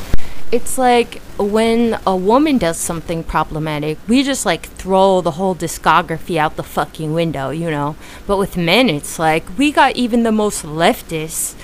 it's 0.50 0.78
like 0.78 1.20
when 1.38 1.98
a 2.06 2.16
woman 2.16 2.58
does 2.58 2.78
something 2.78 3.22
problematic, 3.22 3.98
we 4.08 4.22
just 4.22 4.46
like 4.46 4.66
throw 4.66 5.20
the 5.20 5.32
whole 5.32 5.54
discography 5.54 6.36
out 6.36 6.56
the 6.56 6.62
fucking 6.62 7.12
window, 7.12 7.50
you 7.50 7.70
know. 7.70 7.96
But 8.26 8.38
with 8.38 8.56
men, 8.56 8.88
it's 8.88 9.18
like 9.18 9.58
we 9.58 9.72
got 9.72 9.96
even 9.96 10.22
the 10.22 10.32
most 10.32 10.64
leftist, 10.64 11.54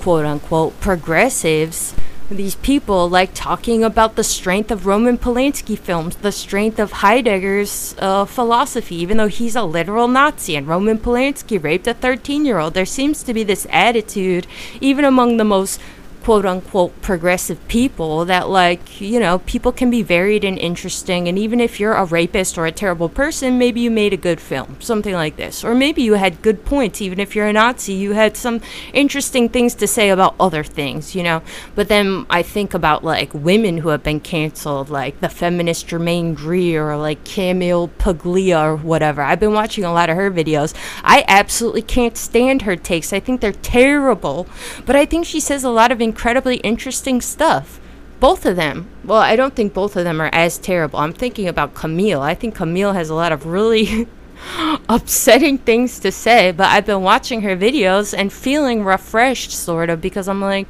quote 0.00 0.26
unquote, 0.26 0.80
progressives 0.80 1.94
these 2.30 2.56
people 2.56 3.08
like 3.08 3.30
talking 3.34 3.84
about 3.84 4.16
the 4.16 4.24
strength 4.24 4.70
of 4.70 4.86
Roman 4.86 5.16
Polanski 5.16 5.78
films, 5.78 6.16
the 6.16 6.32
strength 6.32 6.78
of 6.78 6.92
Heidegger's 6.92 7.94
uh, 7.98 8.24
philosophy, 8.24 8.96
even 8.96 9.16
though 9.16 9.28
he's 9.28 9.54
a 9.54 9.62
literal 9.62 10.08
Nazi 10.08 10.56
and 10.56 10.66
Roman 10.66 10.98
Polanski 10.98 11.62
raped 11.62 11.86
a 11.86 11.94
13 11.94 12.44
year 12.44 12.58
old. 12.58 12.74
There 12.74 12.84
seems 12.84 13.22
to 13.22 13.32
be 13.32 13.44
this 13.44 13.66
attitude, 13.70 14.46
even 14.80 15.04
among 15.04 15.36
the 15.36 15.44
most 15.44 15.80
quote 16.26 16.44
unquote 16.44 17.00
progressive 17.02 17.68
people 17.68 18.24
that 18.24 18.48
like 18.48 19.00
you 19.00 19.20
know 19.20 19.38
people 19.38 19.70
can 19.70 19.88
be 19.90 20.02
varied 20.02 20.42
and 20.42 20.58
interesting 20.58 21.28
and 21.28 21.38
even 21.38 21.60
if 21.60 21.78
you're 21.78 21.92
a 21.92 22.04
rapist 22.04 22.58
or 22.58 22.66
a 22.66 22.72
terrible 22.72 23.08
person 23.08 23.56
maybe 23.56 23.78
you 23.78 23.88
made 23.88 24.12
a 24.12 24.16
good 24.16 24.40
film 24.40 24.76
something 24.80 25.14
like 25.14 25.36
this. 25.36 25.62
Or 25.62 25.72
maybe 25.72 26.02
you 26.02 26.14
had 26.14 26.42
good 26.42 26.64
points 26.64 27.00
even 27.00 27.20
if 27.20 27.36
you're 27.36 27.46
a 27.46 27.52
nazi 27.52 27.92
you 27.92 28.14
had 28.14 28.36
some 28.36 28.60
interesting 28.92 29.48
things 29.48 29.76
to 29.76 29.86
say 29.86 30.10
about 30.10 30.34
other 30.40 30.64
things 30.64 31.14
you 31.14 31.22
know? 31.22 31.42
But 31.76 31.86
then 31.86 32.26
i 32.28 32.42
think 32.42 32.74
about 32.74 33.04
like 33.04 33.32
women 33.32 33.78
who 33.78 33.90
have 33.90 34.02
been 34.02 34.18
canceled 34.18 34.90
like 34.90 35.20
the 35.20 35.28
feminist 35.28 35.86
germaine 35.86 36.34
greer 36.34 36.90
or 36.90 36.96
like 36.96 37.24
camille 37.24 37.86
paglia 37.98 38.58
or 38.58 38.76
whatever. 38.76 39.22
I've 39.22 39.38
been 39.38 39.52
watching 39.52 39.84
a 39.84 39.92
lot 39.92 40.10
of 40.10 40.16
her 40.16 40.32
videos. 40.32 40.74
I 41.04 41.24
absolutely 41.28 41.82
can't 41.82 42.16
stand 42.16 42.62
her 42.62 42.74
takes. 42.74 43.12
I 43.12 43.20
think 43.20 43.40
they're 43.40 43.52
terrible 43.52 44.48
but 44.84 44.96
i 44.96 45.04
think 45.04 45.24
she 45.24 45.38
says 45.38 45.62
a 45.62 45.70
lot 45.70 45.92
of 45.92 46.00
incredibly 46.16 46.56
interesting 46.56 47.20
stuff. 47.20 47.78
Both 48.20 48.46
of 48.46 48.56
them. 48.56 48.88
Well, 49.04 49.20
I 49.20 49.36
don't 49.36 49.54
think 49.54 49.74
both 49.74 49.96
of 49.96 50.04
them 50.04 50.18
are 50.22 50.30
as 50.32 50.56
terrible. 50.56 50.98
I'm 50.98 51.12
thinking 51.12 51.46
about 51.46 51.74
Camille. 51.74 52.22
I 52.22 52.34
think 52.34 52.54
Camille 52.54 52.94
has 52.94 53.10
a 53.10 53.14
lot 53.14 53.32
of 53.32 53.44
really 53.44 54.08
upsetting 54.88 55.58
things 55.58 55.98
to 55.98 56.10
say, 56.10 56.52
but 56.52 56.68
I've 56.68 56.86
been 56.86 57.02
watching 57.02 57.42
her 57.42 57.54
videos 57.54 58.16
and 58.16 58.32
feeling 58.32 58.82
refreshed, 58.82 59.50
sort 59.50 59.90
of, 59.90 60.00
because 60.00 60.26
I'm 60.26 60.40
like, 60.40 60.68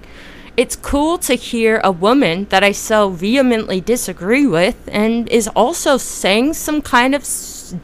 it's 0.57 0.75
cool 0.75 1.17
to 1.19 1.35
hear 1.35 1.81
a 1.85 1.93
woman 1.93 2.47
that 2.47 2.65
I 2.65 2.73
so 2.73 3.11
vehemently 3.11 3.81
disagree 3.81 4.49
with 4.49 4.89
and 4.91 5.29
is 5.29 5.47
also 5.55 5.97
saying 5.97 6.55
some 6.55 6.83
kind 6.83 7.15
of 7.15 7.23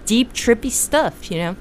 deep, 0.05 0.33
trippy 0.33 0.73
stuff, 0.73 1.31
you 1.31 1.39
know? 1.39 1.57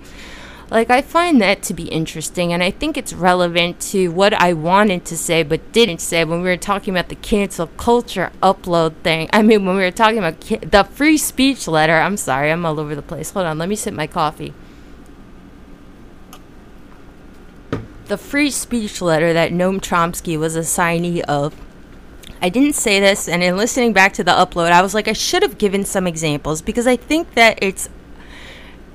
Like, 0.71 0.89
I 0.89 1.01
find 1.01 1.41
that 1.41 1.61
to 1.63 1.73
be 1.73 1.89
interesting, 1.89 2.53
and 2.53 2.63
I 2.63 2.71
think 2.71 2.95
it's 2.95 3.11
relevant 3.11 3.81
to 3.91 4.07
what 4.07 4.33
I 4.33 4.53
wanted 4.53 5.03
to 5.07 5.17
say 5.17 5.43
but 5.43 5.73
didn't 5.73 5.99
say 5.99 6.23
when 6.23 6.41
we 6.41 6.47
were 6.47 6.55
talking 6.55 6.93
about 6.93 7.09
the 7.09 7.15
cancel 7.15 7.67
culture 7.67 8.31
upload 8.41 8.95
thing. 9.03 9.29
I 9.33 9.41
mean, 9.41 9.65
when 9.65 9.75
we 9.75 9.81
were 9.81 9.91
talking 9.91 10.19
about 10.19 10.39
ca- 10.39 10.59
the 10.59 10.85
free 10.85 11.17
speech 11.17 11.67
letter. 11.67 11.97
I'm 11.97 12.15
sorry, 12.15 12.49
I'm 12.49 12.65
all 12.65 12.79
over 12.79 12.95
the 12.95 13.01
place. 13.01 13.31
Hold 13.31 13.47
on, 13.47 13.57
let 13.57 13.67
me 13.67 13.75
sip 13.75 13.93
my 13.93 14.07
coffee. 14.07 14.53
The 18.05 18.17
free 18.17 18.49
speech 18.49 19.01
letter 19.01 19.33
that 19.33 19.51
Noam 19.51 19.81
Chomsky 19.81 20.39
was 20.39 20.55
a 20.55 20.61
signee 20.61 21.19
of. 21.23 21.53
I 22.41 22.47
didn't 22.47 22.75
say 22.75 23.01
this, 23.01 23.27
and 23.27 23.43
in 23.43 23.57
listening 23.57 23.91
back 23.91 24.13
to 24.13 24.23
the 24.23 24.31
upload, 24.31 24.71
I 24.71 24.81
was 24.81 24.93
like, 24.93 25.09
I 25.09 25.13
should 25.13 25.43
have 25.43 25.57
given 25.57 25.83
some 25.83 26.07
examples 26.07 26.61
because 26.61 26.87
I 26.87 26.95
think 26.95 27.33
that 27.33 27.59
it's 27.61 27.89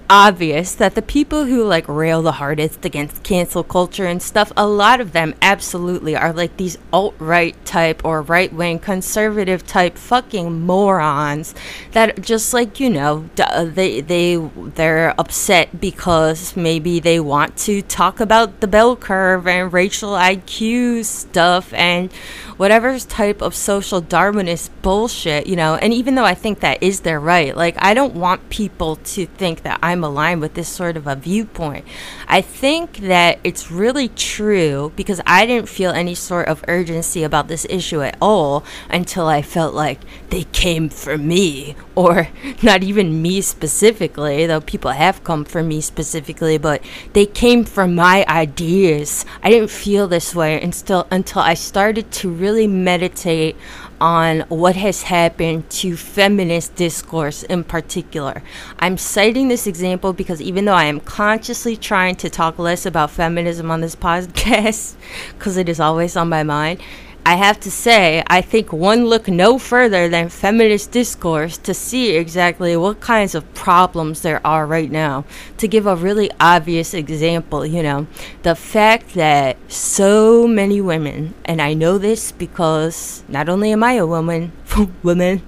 obvious 0.09 0.75
that 0.75 0.95
the 0.95 1.03
people 1.03 1.45
who 1.45 1.65
like 1.65 1.87
rail 1.89 2.23
the 2.23 2.33
hardest 2.33 2.85
against 2.85 3.23
cancel 3.23 3.63
culture 3.63 4.07
and 4.07 4.23
stuff, 4.23 4.53
a 4.57 4.67
lot 4.67 5.01
of 5.01 5.13
them 5.13 5.35
absolutely 5.43 6.17
are 6.17 6.33
like 6.33 6.57
these 6.57 6.79
alt 6.93 7.15
right 7.19 7.57
type 7.65 8.05
or 8.05 8.23
right 8.23 8.53
wing 8.53 8.79
conservative 8.79 9.67
type 9.67 9.97
fucking 9.97 10.61
morons 10.61 11.55
that 11.93 12.21
just 12.21 12.53
like 12.55 12.79
you 12.81 12.91
know 12.91 13.29
uh, 13.41 13.65
they 13.65 14.01
they 14.01 14.37
they're 14.75 15.15
upset 15.19 15.81
because 15.81 16.57
maybe 16.57 17.01
they 17.01 17.21
want 17.21 17.57
to 17.57 17.83
talk 17.83 18.21
about 18.21 18.61
the 18.61 18.67
bell 18.67 18.97
curve 18.97 19.47
and 19.47 19.73
racial 19.73 20.13
IQ 20.13 21.05
stuff 21.05 21.73
and 21.75 22.13
whatever 22.57 22.99
type 22.99 23.43
of 23.43 23.55
social 23.55 24.01
Darwinist 24.01 24.71
bullshit, 24.83 25.47
you 25.47 25.57
know. 25.57 25.77
And 25.77 25.93
even 25.93 26.15
though 26.15 26.25
I 26.25 26.35
think 26.35 26.61
that 26.61 26.83
is 26.83 27.01
their 27.01 27.21
right, 27.21 27.57
like 27.57 27.77
I 27.79 27.95
don't 27.95 28.15
want 28.15 28.49
people 28.51 28.97
to 28.97 29.27
think 29.27 29.63
that 29.63 29.79
I'm 29.83 29.96
aligned 30.05 30.41
with 30.41 30.55
this 30.55 30.69
sort 30.69 30.97
of 30.97 31.07
a 31.07 31.17
viewpoint. 31.17 31.85
I 32.29 32.41
think 32.41 32.99
that 32.99 33.39
it's 33.45 33.71
really 33.71 34.09
true 34.09 34.93
because 34.97 35.21
I 35.27 35.47
didn't 35.47 35.69
feel 35.69 35.91
any 35.91 36.15
sort 36.15 36.49
of 36.49 36.65
urgency 36.69 37.23
about 37.23 37.49
this 37.49 37.67
issue 37.69 38.03
at 38.03 38.17
all 38.21 38.65
until 38.91 39.27
I 39.27 39.43
felt 39.43 39.75
like 39.75 40.01
they 40.31 40.45
came 40.45 40.89
for 40.89 41.17
me, 41.17 41.77
or 41.95 42.29
not 42.63 42.83
even 42.83 43.23
me 43.23 43.41
specifically, 43.41 44.47
though 44.47 44.61
people 44.61 44.91
have 44.91 45.25
come 45.25 45.45
for 45.45 45.63
me 45.63 45.81
specifically, 45.81 46.59
but 46.59 46.83
they 47.13 47.27
came 47.27 47.65
for 47.65 47.87
my 47.87 48.25
ideas. 48.29 49.25
I 49.43 49.51
didn't 49.51 49.71
feel 49.71 50.09
this 50.09 50.35
way 50.35 50.61
until 50.61 51.07
until 51.11 51.43
I 51.43 51.55
started 51.55 52.11
to 52.13 52.31
really 52.31 52.67
meditate 52.67 53.57
on 54.01 54.41
what 54.49 54.77
has 54.77 55.03
happened 55.03 55.69
to 55.71 55.97
feminist 55.97 56.75
discourse 56.75 57.43
in 57.45 57.65
particular. 57.65 58.43
I'm 58.79 58.99
citing 58.99 59.49
this 59.49 59.67
example 59.67 60.13
because 60.13 60.41
even 60.41 60.65
though 60.65 60.75
I 60.75 60.85
am 60.85 61.01
consciously 61.01 61.77
trying 61.77 62.17
to 62.17 62.31
talk 62.31 62.59
less 62.59 62.87
about 62.87 63.11
feminism 63.11 63.71
on 63.71 63.81
this 63.81 63.97
podcast, 64.07 64.95
because 65.39 65.57
it 65.57 65.69
is 65.69 65.81
always 65.81 66.17
on 66.17 66.29
my 66.29 66.43
mind, 66.43 66.81
I 67.27 67.35
have 67.35 67.59
to 67.63 67.73
say, 67.73 68.23
I 68.29 68.41
think 68.41 68.73
one 68.73 69.07
look 69.07 69.27
no 69.27 69.59
further 69.59 70.09
than 70.09 70.29
feminist 70.29 70.93
discourse 70.93 71.59
to 71.59 71.75
see 71.75 72.15
exactly 72.15 72.77
what 72.77 73.01
kinds 73.01 73.35
of 73.35 73.53
problems 73.53 74.23
there 74.23 74.41
are 74.47 74.65
right 74.65 74.89
now. 74.89 75.25
To 75.57 75.67
give 75.67 75.89
a 75.89 75.97
really 75.97 76.31
obvious 76.39 76.95
example, 76.95 77.67
you 77.67 77.83
know, 77.83 78.07
the 78.45 78.55
fact 78.55 79.15
that 79.15 79.57
so 79.67 80.47
many 80.47 80.81
women, 80.81 81.35
and 81.45 81.61
I 81.61 81.75
know 81.75 81.99
this 81.99 82.31
because 82.31 83.25
not 83.27 83.49
only 83.49 83.73
am 83.73 83.83
I 83.83 83.95
a 83.95 84.07
woman, 84.07 84.53
woman, 85.03 85.43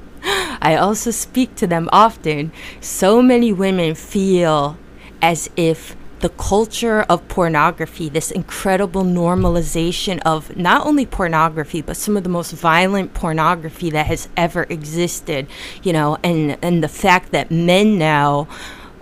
I 0.61 0.75
also 0.75 1.13
speak 1.13 1.55
to 1.55 1.69
them 1.69 1.89
often. 1.93 2.51
So 2.81 3.23
many 3.23 3.53
women 3.53 3.95
feel 3.95 4.77
as 5.23 5.49
if 5.55 5.95
the 6.21 6.29
culture 6.31 7.03
of 7.03 7.27
pornography, 7.29 8.09
this 8.09 8.31
incredible 8.31 9.05
normalization 9.05 10.21
of 10.25 10.57
not 10.57 10.87
only 10.87 11.07
pornography, 11.07 11.83
but 11.83 11.97
some 11.97 12.17
of 12.17 12.23
the 12.23 12.29
most 12.29 12.53
violent 12.53 13.15
pornography 13.15 13.91
that 13.91 14.07
has 14.07 14.29
ever 14.37 14.65
existed, 14.65 15.47
you 15.83 15.93
know, 15.93 16.19
and, 16.25 16.59
and 16.63 16.83
the 16.83 16.89
fact 16.89 17.33
that 17.33 17.51
men 17.51 17.99
now 17.99 18.49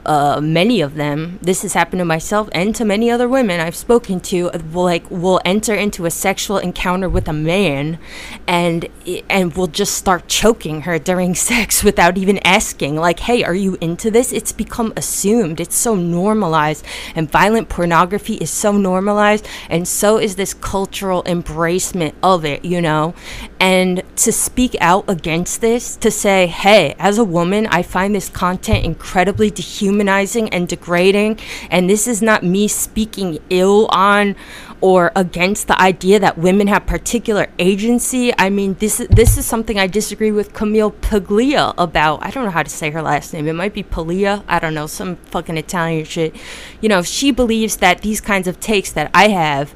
uh, 0.07 0.41
many 0.41 0.81
of 0.81 0.95
them, 0.95 1.39
this 1.43 1.63
has 1.63 1.73
happened 1.73 1.99
to 1.99 2.05
myself 2.05 2.49
and 2.53 2.75
to 2.77 2.85
many 2.85 3.11
other 3.11 3.29
women 3.29 3.61
I've 3.61 3.75
spoken 3.75 4.21
to, 4.21 4.51
uh, 4.51 4.61
will 4.73 4.85
like 4.85 5.11
will 5.11 5.41
enter 5.45 5.75
into 5.75 6.07
a 6.07 6.11
sexual 6.11 6.59
encounter 6.59 7.09
with 7.09 7.27
a 7.27 7.33
man, 7.33 7.99
and 8.47 8.89
and 9.29 9.55
will 9.57 9.67
just 9.67 9.95
start 9.95 10.29
choking 10.29 10.83
her 10.83 10.99
during 11.01 11.35
sex 11.51 11.83
without 11.83 12.17
even 12.17 12.39
asking, 12.45 12.95
like, 12.95 13.19
"Hey, 13.21 13.43
are 13.43 13.55
you 13.55 13.77
into 13.81 14.11
this?" 14.11 14.33
It's 14.33 14.53
become 14.53 14.93
assumed. 14.97 15.59
It's 15.59 15.77
so 15.77 15.97
normalized, 15.97 16.87
and 17.17 17.31
violent 17.31 17.69
pornography 17.69 18.35
is 18.35 18.51
so 18.51 18.73
normalized, 18.73 19.49
and 19.69 19.89
so 19.89 20.19
is 20.19 20.37
this 20.37 20.55
cultural 20.55 21.25
embracement 21.25 22.15
of 22.23 22.45
it. 22.45 22.65
You 22.65 22.81
know, 22.81 23.15
and 23.59 24.03
to 24.17 24.31
speak 24.31 24.77
out 24.81 25.05
against 25.09 25.61
this, 25.61 25.97
to 25.97 26.13
say, 26.13 26.47
"Hey, 26.47 26.95
as 26.97 27.19
a 27.19 27.25
woman, 27.25 27.67
I 27.67 27.83
find 27.83 28.15
this 28.15 28.29
content 28.29 28.85
incredibly 28.85 29.51
dehumanizing." 29.51 29.96
Dehumanizing 29.97 30.49
and 30.51 30.69
degrading. 30.69 31.39
And 31.71 31.89
this 31.89 32.07
is 32.07 32.23
not 32.23 32.43
me 32.43 32.69
speaking 32.69 33.39
ill 33.51 33.87
on 33.91 34.37
or 34.83 35.11
against 35.17 35.69
the 35.69 35.81
idea 35.81 36.21
that 36.21 36.37
women 36.37 36.67
have 36.67 36.87
particular 36.87 37.47
agency. 37.59 38.33
I 38.39 38.51
mean, 38.51 38.75
this 38.75 38.99
this 39.11 39.39
is 39.39 39.47
something 39.47 39.79
I 39.79 39.87
disagree 39.87 40.31
with 40.31 40.53
Camille 40.53 40.91
Paglia 40.91 41.73
about. 41.79 42.23
I 42.23 42.31
don't 42.31 42.45
know 42.45 42.51
how 42.51 42.63
to 42.63 42.71
say 42.71 42.91
her 42.91 43.01
last 43.01 43.33
name. 43.33 43.49
It 43.49 43.55
might 43.55 43.73
be 43.73 43.83
Paglia. 43.83 44.45
I 44.47 44.59
don't 44.59 44.75
know, 44.75 44.87
some 44.87 45.17
fucking 45.17 45.57
Italian 45.57 46.05
shit. 46.05 46.37
You 46.83 46.91
know, 46.91 47.03
she 47.03 47.31
believes 47.31 47.79
that 47.79 48.03
these 48.03 48.21
kinds 48.21 48.47
of 48.47 48.61
takes 48.61 48.93
that 48.93 49.11
I 49.15 49.29
have 49.29 49.75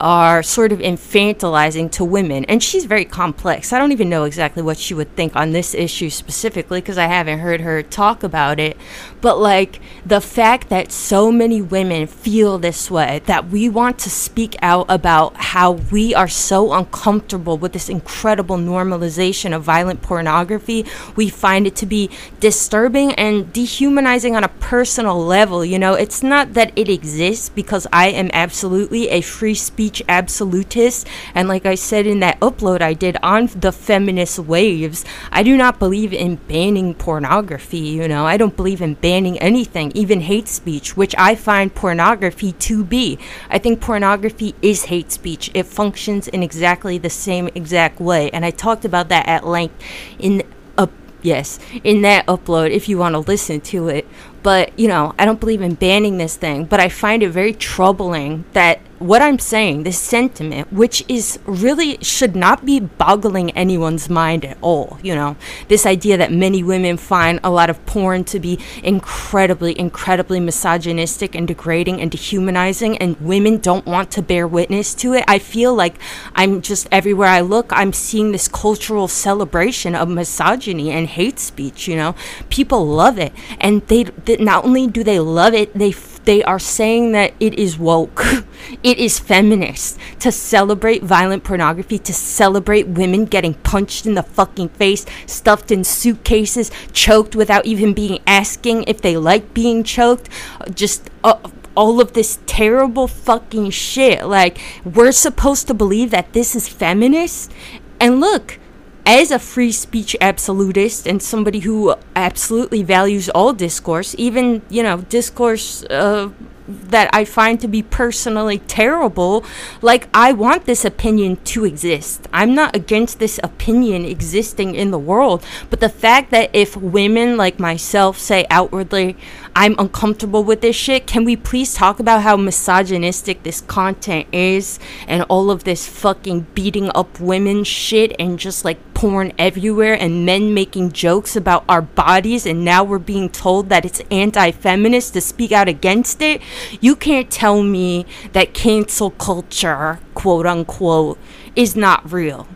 are 0.00 0.42
sort 0.42 0.72
of 0.72 0.78
infantilizing 0.78 1.90
to 1.92 2.04
women. 2.04 2.44
And 2.46 2.62
she's 2.62 2.84
very 2.84 3.04
complex. 3.04 3.72
I 3.72 3.78
don't 3.78 3.92
even 3.92 4.08
know 4.08 4.24
exactly 4.24 4.62
what 4.62 4.78
she 4.78 4.94
would 4.94 5.14
think 5.16 5.34
on 5.34 5.52
this 5.52 5.74
issue 5.74 6.10
specifically 6.10 6.80
because 6.80 6.98
I 6.98 7.06
haven't 7.06 7.38
heard 7.38 7.60
her 7.62 7.82
talk 7.82 8.22
about 8.22 8.60
it. 8.60 8.76
But 9.20 9.38
like 9.38 9.80
the 10.04 10.20
fact 10.20 10.68
that 10.68 10.92
so 10.92 11.32
many 11.32 11.62
women 11.62 12.06
feel 12.06 12.58
this 12.58 12.90
way, 12.90 13.22
that 13.26 13.48
we 13.48 13.68
want 13.68 13.98
to 14.00 14.10
speak 14.10 14.54
out 14.60 14.86
about 14.88 15.36
how 15.36 15.72
we 15.72 16.14
are 16.14 16.28
so 16.28 16.72
uncomfortable 16.72 17.56
with 17.56 17.72
this 17.72 17.88
incredible 17.88 18.56
normalization 18.56 19.54
of 19.54 19.62
violent 19.62 20.02
pornography, 20.02 20.84
we 21.16 21.28
find 21.28 21.66
it 21.66 21.74
to 21.76 21.86
be 21.86 22.10
disturbing 22.40 23.12
and 23.14 23.52
dehumanizing 23.52 24.36
on 24.36 24.44
a 24.44 24.48
personal 24.48 25.18
level. 25.18 25.64
You 25.64 25.78
know, 25.78 25.94
it's 25.94 26.22
not 26.22 26.52
that 26.54 26.72
it 26.76 26.88
exists 26.88 27.48
because 27.48 27.86
I 27.92 28.08
am 28.08 28.30
absolutely 28.32 29.08
a 29.08 29.20
free 29.22 29.54
speech 29.54 29.85
speech 29.86 30.02
absolutists. 30.08 31.04
And 31.32 31.46
like 31.46 31.64
I 31.64 31.76
said 31.76 32.06
in 32.06 32.18
that 32.20 32.40
upload 32.40 32.80
I 32.80 32.92
did 32.92 33.16
on 33.22 33.46
the 33.46 33.70
feminist 33.70 34.40
waves, 34.40 35.04
I 35.30 35.44
do 35.44 35.56
not 35.56 35.78
believe 35.78 36.12
in 36.12 36.36
banning 36.48 36.94
pornography, 36.94 37.78
you 37.78 38.08
know. 38.08 38.26
I 38.26 38.36
don't 38.36 38.56
believe 38.56 38.82
in 38.82 38.94
banning 38.94 39.38
anything, 39.38 39.92
even 39.94 40.22
hate 40.22 40.48
speech, 40.48 40.96
which 40.96 41.14
I 41.16 41.36
find 41.36 41.72
pornography 41.72 42.52
to 42.52 42.82
be. 42.82 43.18
I 43.48 43.58
think 43.58 43.80
pornography 43.80 44.56
is 44.60 44.86
hate 44.86 45.12
speech. 45.12 45.52
It 45.54 45.66
functions 45.66 46.26
in 46.26 46.42
exactly 46.42 46.98
the 46.98 47.10
same 47.10 47.48
exact 47.54 48.00
way. 48.00 48.28
And 48.30 48.44
I 48.44 48.50
talked 48.50 48.84
about 48.84 49.08
that 49.10 49.28
at 49.28 49.46
length 49.46 49.80
in 50.18 50.42
a 50.76 50.88
yes, 51.22 51.60
in 51.84 52.02
that 52.02 52.26
upload 52.26 52.70
if 52.72 52.88
you 52.88 52.98
want 52.98 53.12
to 53.12 53.20
listen 53.20 53.60
to 53.60 53.86
it. 53.88 54.06
But, 54.42 54.76
you 54.78 54.88
know, 54.88 55.14
I 55.16 55.24
don't 55.24 55.40
believe 55.40 55.62
in 55.62 55.74
banning 55.74 56.18
this 56.18 56.36
thing, 56.36 56.64
but 56.64 56.80
I 56.80 56.88
find 56.88 57.22
it 57.22 57.30
very 57.30 57.52
troubling 57.52 58.44
that 58.52 58.80
what 58.98 59.22
I'm 59.22 59.38
saying, 59.38 59.82
this 59.82 59.98
sentiment, 59.98 60.72
which 60.72 61.04
is 61.08 61.38
really 61.44 61.98
should 62.02 62.34
not 62.34 62.64
be 62.64 62.80
boggling 62.80 63.50
anyone's 63.52 64.08
mind 64.08 64.44
at 64.44 64.56
all, 64.60 64.98
you 65.02 65.14
know, 65.14 65.36
this 65.68 65.84
idea 65.86 66.16
that 66.16 66.32
many 66.32 66.62
women 66.62 66.96
find 66.96 67.40
a 67.44 67.50
lot 67.50 67.68
of 67.70 67.84
porn 67.86 68.24
to 68.24 68.40
be 68.40 68.58
incredibly, 68.82 69.78
incredibly 69.78 70.40
misogynistic 70.40 71.34
and 71.34 71.46
degrading 71.46 72.00
and 72.00 72.10
dehumanizing, 72.10 72.96
and 72.98 73.20
women 73.20 73.58
don't 73.58 73.86
want 73.86 74.10
to 74.12 74.22
bear 74.22 74.46
witness 74.46 74.94
to 74.94 75.12
it. 75.14 75.24
I 75.28 75.38
feel 75.38 75.74
like 75.74 75.96
I'm 76.34 76.62
just 76.62 76.88
everywhere 76.90 77.28
I 77.28 77.40
look, 77.40 77.72
I'm 77.72 77.92
seeing 77.92 78.32
this 78.32 78.48
cultural 78.48 79.08
celebration 79.08 79.94
of 79.94 80.08
misogyny 80.08 80.90
and 80.90 81.06
hate 81.06 81.38
speech, 81.38 81.86
you 81.86 81.96
know, 81.96 82.14
people 82.50 82.86
love 82.86 83.18
it, 83.18 83.32
and 83.60 83.86
they, 83.88 84.06
not 84.38 84.64
only 84.64 84.86
do 84.86 85.04
they 85.04 85.20
love 85.20 85.54
it, 85.54 85.74
they 85.74 85.92
they 86.26 86.42
are 86.42 86.58
saying 86.58 87.12
that 87.12 87.32
it 87.40 87.54
is 87.54 87.78
woke. 87.78 88.22
it 88.82 88.98
is 88.98 89.18
feminist 89.18 89.98
to 90.20 90.30
celebrate 90.30 91.02
violent 91.02 91.44
pornography, 91.44 91.98
to 92.00 92.12
celebrate 92.12 92.88
women 92.88 93.24
getting 93.24 93.54
punched 93.54 94.06
in 94.06 94.14
the 94.14 94.22
fucking 94.22 94.68
face, 94.70 95.06
stuffed 95.26 95.70
in 95.70 95.84
suitcases, 95.84 96.70
choked 96.92 97.34
without 97.34 97.64
even 97.64 97.94
being 97.94 98.18
asking 98.26 98.82
if 98.84 99.00
they 99.00 99.16
like 99.16 99.54
being 99.54 99.82
choked. 99.84 100.28
Just 100.74 101.08
uh, 101.24 101.38
all 101.76 102.00
of 102.00 102.14
this 102.14 102.40
terrible 102.46 103.06
fucking 103.06 103.70
shit. 103.70 104.26
Like, 104.26 104.58
we're 104.84 105.12
supposed 105.12 105.68
to 105.68 105.74
believe 105.74 106.10
that 106.10 106.32
this 106.32 106.56
is 106.56 106.68
feminist? 106.68 107.52
And 108.00 108.20
look, 108.20 108.58
as 109.06 109.30
a 109.30 109.38
free 109.38 109.70
speech 109.70 110.16
absolutist 110.20 111.06
and 111.06 111.22
somebody 111.22 111.60
who 111.60 111.94
absolutely 112.16 112.82
values 112.82 113.28
all 113.30 113.52
discourse, 113.52 114.14
even, 114.18 114.62
you 114.68 114.82
know, 114.82 115.02
discourse 115.02 115.84
uh, 115.84 116.28
that 116.66 117.08
I 117.12 117.24
find 117.24 117.60
to 117.60 117.68
be 117.68 117.82
personally 117.82 118.58
terrible, 118.58 119.44
like, 119.80 120.08
I 120.12 120.32
want 120.32 120.64
this 120.64 120.84
opinion 120.84 121.36
to 121.44 121.64
exist. 121.64 122.26
I'm 122.32 122.54
not 122.54 122.74
against 122.74 123.20
this 123.20 123.38
opinion 123.44 124.04
existing 124.04 124.74
in 124.74 124.90
the 124.90 124.98
world, 124.98 125.44
but 125.70 125.78
the 125.78 125.88
fact 125.88 126.32
that 126.32 126.50
if 126.52 126.76
women 126.76 127.36
like 127.36 127.60
myself 127.60 128.18
say 128.18 128.46
outwardly, 128.50 129.16
I'm 129.58 129.74
uncomfortable 129.78 130.44
with 130.44 130.60
this 130.60 130.76
shit. 130.76 131.06
Can 131.06 131.24
we 131.24 131.34
please 131.34 131.72
talk 131.72 131.98
about 131.98 132.20
how 132.20 132.36
misogynistic 132.36 133.42
this 133.42 133.62
content 133.62 134.26
is 134.30 134.78
and 135.08 135.22
all 135.30 135.50
of 135.50 135.64
this 135.64 135.88
fucking 135.88 136.48
beating 136.54 136.90
up 136.94 137.18
women 137.18 137.64
shit 137.64 138.14
and 138.18 138.38
just 138.38 138.66
like 138.66 138.76
porn 138.92 139.32
everywhere 139.38 139.94
and 139.94 140.26
men 140.26 140.52
making 140.52 140.92
jokes 140.92 141.36
about 141.36 141.64
our 141.70 141.80
bodies 141.80 142.44
and 142.44 142.66
now 142.66 142.84
we're 142.84 142.98
being 142.98 143.30
told 143.30 143.70
that 143.70 143.86
it's 143.86 144.02
anti-feminist 144.10 145.14
to 145.14 145.22
speak 145.22 145.52
out 145.52 145.68
against 145.68 146.20
it? 146.20 146.42
You 146.82 146.94
can't 146.94 147.30
tell 147.30 147.62
me 147.62 148.04
that 148.34 148.52
cancel 148.52 149.12
culture, 149.12 150.00
quote 150.12 150.44
unquote, 150.44 151.18
is 151.54 151.74
not 151.74 152.12
real. 152.12 152.46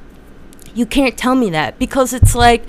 You 0.74 0.84
can't 0.84 1.16
tell 1.16 1.34
me 1.34 1.48
that 1.48 1.78
because 1.78 2.12
it's 2.12 2.34
like 2.34 2.62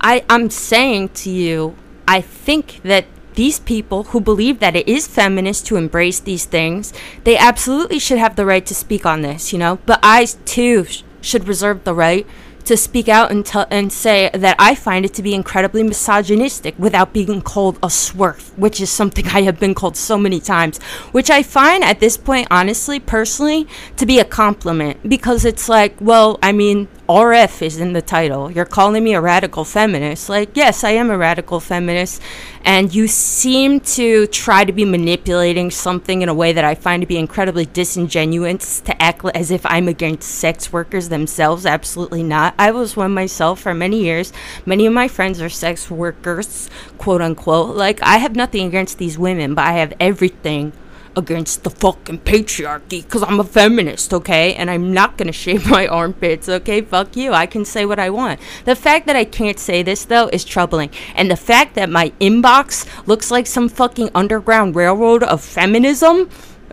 I 0.00 0.24
I'm 0.28 0.50
saying 0.50 1.10
to 1.10 1.30
you 1.30 1.76
I 2.08 2.20
think 2.20 2.82
that 2.82 3.06
these 3.36 3.60
people 3.60 4.04
who 4.04 4.20
believe 4.20 4.58
that 4.58 4.74
it 4.74 4.88
is 4.88 5.06
feminist 5.06 5.66
to 5.66 5.76
embrace 5.76 6.20
these 6.20 6.44
things, 6.44 6.92
they 7.24 7.36
absolutely 7.36 7.98
should 7.98 8.18
have 8.18 8.34
the 8.34 8.46
right 8.46 8.66
to 8.66 8.74
speak 8.74 9.06
on 9.06 9.22
this, 9.22 9.52
you 9.52 9.58
know? 9.58 9.78
But 9.86 10.00
I 10.02 10.24
too 10.44 10.84
sh- 10.84 11.02
should 11.20 11.46
reserve 11.46 11.84
the 11.84 11.94
right 11.94 12.26
to 12.66 12.76
speak 12.76 13.08
out 13.08 13.30
and, 13.30 13.48
and 13.70 13.92
say 13.92 14.28
that 14.34 14.56
I 14.58 14.74
find 14.74 15.04
it 15.04 15.14
to 15.14 15.22
be 15.22 15.34
incredibly 15.34 15.82
misogynistic 15.84 16.74
without 16.78 17.12
being 17.12 17.40
called 17.40 17.76
a 17.76 17.86
swerf, 17.86 18.56
which 18.58 18.80
is 18.80 18.90
something 18.90 19.26
I 19.32 19.42
have 19.42 19.60
been 19.60 19.74
called 19.74 19.96
so 19.96 20.18
many 20.18 20.40
times, 20.40 20.82
which 21.12 21.30
I 21.30 21.42
find 21.42 21.84
at 21.84 22.00
this 22.00 22.16
point, 22.16 22.48
honestly, 22.50 22.98
personally, 22.98 23.68
to 23.96 24.04
be 24.04 24.18
a 24.18 24.24
compliment 24.24 25.08
because 25.08 25.44
it's 25.44 25.68
like, 25.68 25.94
well, 26.00 26.38
I 26.42 26.52
mean, 26.52 26.88
RF 27.08 27.62
is 27.62 27.78
in 27.78 27.92
the 27.92 28.02
title. 28.02 28.50
You're 28.50 28.64
calling 28.64 29.04
me 29.04 29.14
a 29.14 29.20
radical 29.20 29.64
feminist. 29.64 30.28
Like, 30.28 30.50
yes, 30.54 30.82
I 30.82 30.90
am 30.90 31.08
a 31.10 31.16
radical 31.16 31.60
feminist. 31.60 32.20
And 32.64 32.92
you 32.92 33.06
seem 33.06 33.78
to 33.80 34.26
try 34.26 34.64
to 34.64 34.72
be 34.72 34.84
manipulating 34.84 35.70
something 35.70 36.22
in 36.22 36.28
a 36.28 36.34
way 36.34 36.52
that 36.52 36.64
I 36.64 36.74
find 36.74 37.02
to 37.02 37.06
be 37.06 37.16
incredibly 37.16 37.66
disingenuous 37.66 38.80
to 38.80 39.00
act 39.00 39.24
as 39.34 39.52
if 39.52 39.64
I'm 39.66 39.86
against 39.86 40.28
sex 40.28 40.72
workers 40.72 41.08
themselves. 41.08 41.64
Absolutely 41.64 42.24
not. 42.24 42.54
I 42.58 42.72
was 42.72 42.96
one 42.96 43.14
myself 43.14 43.60
for 43.60 43.72
many 43.72 44.02
years. 44.02 44.32
Many 44.64 44.86
of 44.86 44.92
my 44.92 45.06
friends 45.06 45.40
are 45.40 45.48
sex 45.48 45.88
workers, 45.88 46.68
quote 46.98 47.22
unquote. 47.22 47.76
Like, 47.76 48.02
I 48.02 48.16
have 48.16 48.34
nothing 48.34 48.66
against 48.66 48.98
these 48.98 49.16
women, 49.16 49.54
but 49.54 49.64
I 49.64 49.72
have 49.74 49.94
everything 50.00 50.72
against 51.16 51.64
the 51.64 51.70
fucking 51.70 52.20
patriarchy 52.20 53.02
because 53.02 53.22
I'm 53.22 53.40
a 53.40 53.44
feminist, 53.44 54.12
okay? 54.12 54.54
And 54.54 54.70
I'm 54.70 54.92
not 54.92 55.16
gonna 55.16 55.32
shave 55.44 55.68
my 55.68 55.86
armpits, 55.86 56.48
okay? 56.48 56.82
Fuck 56.82 57.16
you. 57.16 57.32
I 57.32 57.46
can 57.46 57.64
say 57.64 57.86
what 57.86 57.98
I 57.98 58.10
want. 58.10 58.40
The 58.64 58.76
fact 58.76 59.06
that 59.06 59.16
I 59.16 59.24
can't 59.24 59.58
say 59.58 59.82
this, 59.82 60.04
though, 60.04 60.28
is 60.28 60.44
troubling. 60.44 60.90
And 61.14 61.30
the 61.30 61.36
fact 61.36 61.74
that 61.74 61.88
my 61.90 62.10
inbox 62.20 62.86
looks 63.06 63.30
like 63.30 63.46
some 63.46 63.68
fucking 63.68 64.10
underground 64.14 64.76
railroad 64.76 65.22
of 65.22 65.42
feminism 65.42 66.28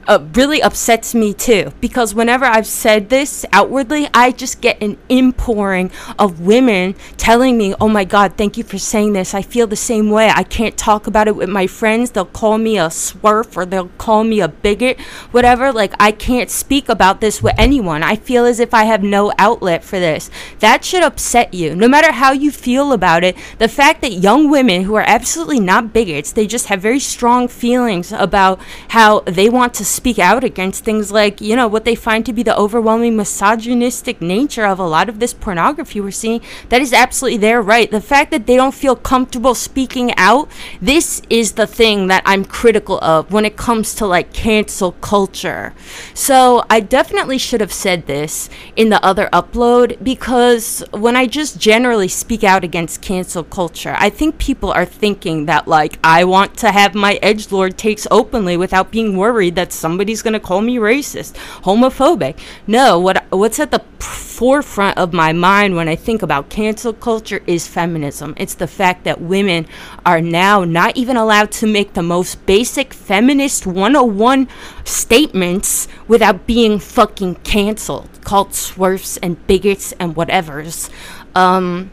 uh, 0.08 0.26
really 0.34 0.62
upsets 0.62 1.16
me 1.16 1.34
too 1.34 1.72
because 1.80 2.14
whenever 2.14 2.46
I've 2.46 2.68
said 2.68 3.10
this 3.10 3.46
outwardly, 3.52 4.08
I 4.14 4.32
just 4.32 4.62
get 4.62 4.82
an 4.82 4.98
impouring 5.10 5.92
of 6.20 6.42
women 6.42 6.96
telling 7.18 7.58
me, 7.58 7.74
"Oh 7.80 7.90
my 7.90 8.04
God, 8.04 8.34
thank 8.38 8.58
you 8.58 8.64
for 8.64 8.78
saying 8.78 9.14
this. 9.14 9.34
I 9.34 9.42
feel 9.42 9.68
the 9.68 9.76
same 9.76 10.10
way. 10.10 10.30
I 10.34 10.44
can't 10.44 10.78
talk 10.78 11.08
about 11.08 11.28
it 11.28 11.36
with 11.36 11.50
my 11.50 11.68
friends. 11.68 12.12
They'll 12.12 12.26
call 12.26 12.58
me 12.58 12.78
a 12.78 12.88
swerf 12.88 13.56
or 13.56 13.66
they'll 13.66 13.92
call 13.98 14.24
me 14.24 14.40
a 14.40 14.48
bigot, 14.48 15.00
whatever. 15.32 15.72
Like 15.72 15.94
I 16.00 16.12
can't 16.12 16.50
speak 16.50 16.90
about 16.90 17.22
this 17.22 17.42
with 17.42 17.56
anyone. 17.58 18.04
I 18.04 18.16
feel 18.16 18.46
as 18.46 18.60
if 18.60 18.74
I 18.74 18.84
have 18.86 19.04
no 19.04 19.32
outlet 19.38 19.84
for 19.84 20.00
this. 20.00 20.30
That 20.60 20.84
should 20.84 21.04
upset 21.04 21.54
you, 21.54 21.76
no 21.76 21.88
matter 21.88 22.12
how 22.12 22.32
you 22.32 22.52
feel 22.52 22.94
about 22.94 23.24
it. 23.24 23.36
The 23.58 23.68
fact 23.68 24.02
that 24.02 24.14
young 24.14 24.50
women 24.50 24.84
who 24.84 24.96
are 24.96 25.06
absolutely 25.08 25.60
not 25.60 25.94
bigots, 25.94 26.32
they 26.32 26.48
just 26.48 26.68
have 26.68 26.82
very 26.82 27.00
strong 27.00 27.48
feelings 27.48 28.12
about 28.12 28.60
how 28.90 29.22
they 29.22 29.50
want 29.50 29.74
to 29.76 29.86
speak 29.94 30.20
out 30.20 30.44
against 30.44 30.84
things 30.84 31.12
like, 31.12 31.40
you 31.42 31.56
know, 31.56 31.68
what 31.68 31.86
they 31.86 31.96
find 31.96 32.26
to 32.26 32.34
be 32.34 32.44
the 32.44 32.58
overwhelming 32.58 33.16
misogynistic 33.16 34.22
nature 34.22 34.66
of 34.66 34.80
a 34.80 34.88
lot 34.88 35.10
of 35.10 35.20
this 35.20 35.34
pornography 35.34 36.02
we're 36.02 36.12
seeing, 36.12 36.42
that 36.70 36.82
is 36.82 36.94
absolutely 36.94 37.38
their 37.38 37.62
right. 37.62 37.90
The 37.90 38.02
fact 38.02 38.32
that 38.32 38.48
they 38.48 38.56
don't 38.56 38.74
feel 38.74 38.96
comfortable 38.96 39.56
speaking 39.56 40.14
out, 40.18 40.50
this 40.82 41.22
is 41.30 41.54
the 41.54 41.68
thing 41.68 42.08
that 42.08 42.24
I'm 42.26 42.46
critical 42.46 43.00
of 43.00 43.32
when 43.32 43.46
it 43.46 43.58
comes 43.58 43.94
to 43.96 44.06
like 44.06 44.34
cancel 44.34 44.94
culture. 44.94 45.74
So 46.14 46.66
I 46.70 46.80
definitely 46.80 47.38
should 47.38 47.62
have 47.62 47.74
said 47.74 48.08
this 48.08 48.50
in 48.76 48.90
the 48.90 49.04
other 49.04 49.30
upload 49.32 50.04
because 50.04 50.84
when 50.92 51.16
I 51.16 51.28
just 51.28 51.60
generally 51.60 52.08
speak 52.08 52.44
out 52.44 52.64
against 52.64 53.02
cancel 53.02 53.44
culture, 53.44 53.96
I 54.00 54.10
think 54.10 54.38
people 54.38 54.72
are 54.72 54.86
thinking 54.86 55.46
that 55.46 55.68
like 55.68 56.00
I 56.04 56.24
want 56.24 56.58
to 56.58 56.72
have 56.72 56.96
my 56.96 57.20
edge 57.22 57.52
lord 57.52 57.78
takes 57.78 58.08
openly 58.10 58.58
without 58.58 58.92
being 58.92 59.18
worried 59.18 59.56
that 59.56 59.72
somebody's 59.84 60.22
going 60.22 60.40
to 60.40 60.40
call 60.40 60.62
me 60.62 60.78
racist, 60.78 61.34
homophobic. 61.68 62.36
No, 62.68 62.86
what 63.06 63.26
what's 63.32 63.60
at 63.60 63.72
the 63.72 63.84
forefront 64.00 64.98
of 64.98 65.12
my 65.12 65.32
mind 65.34 65.76
when 65.76 65.90
I 65.90 65.98
think 65.98 66.22
about 66.24 66.50
cancel 66.50 66.94
culture 66.94 67.42
is 67.46 67.68
feminism. 67.68 68.34
It's 68.38 68.56
the 68.56 68.68
fact 68.80 69.04
that 69.04 69.20
women 69.20 69.68
are 70.06 70.22
now 70.22 70.64
not 70.64 70.96
even 70.96 71.18
allowed 71.18 71.52
to 71.60 71.68
make 71.68 71.94
the 71.94 72.02
most 72.16 72.46
basic 72.46 72.94
feminist 72.94 73.68
101 73.68 74.48
statements 74.86 75.90
without 76.08 76.48
being 76.48 76.80
fucking 76.80 77.36
canceled, 77.44 78.10
called 78.24 78.54
swerfs 78.54 79.18
and 79.18 79.46
bigots 79.48 79.94
and 80.00 80.16
whatevers. 80.16 80.90
Um, 81.36 81.92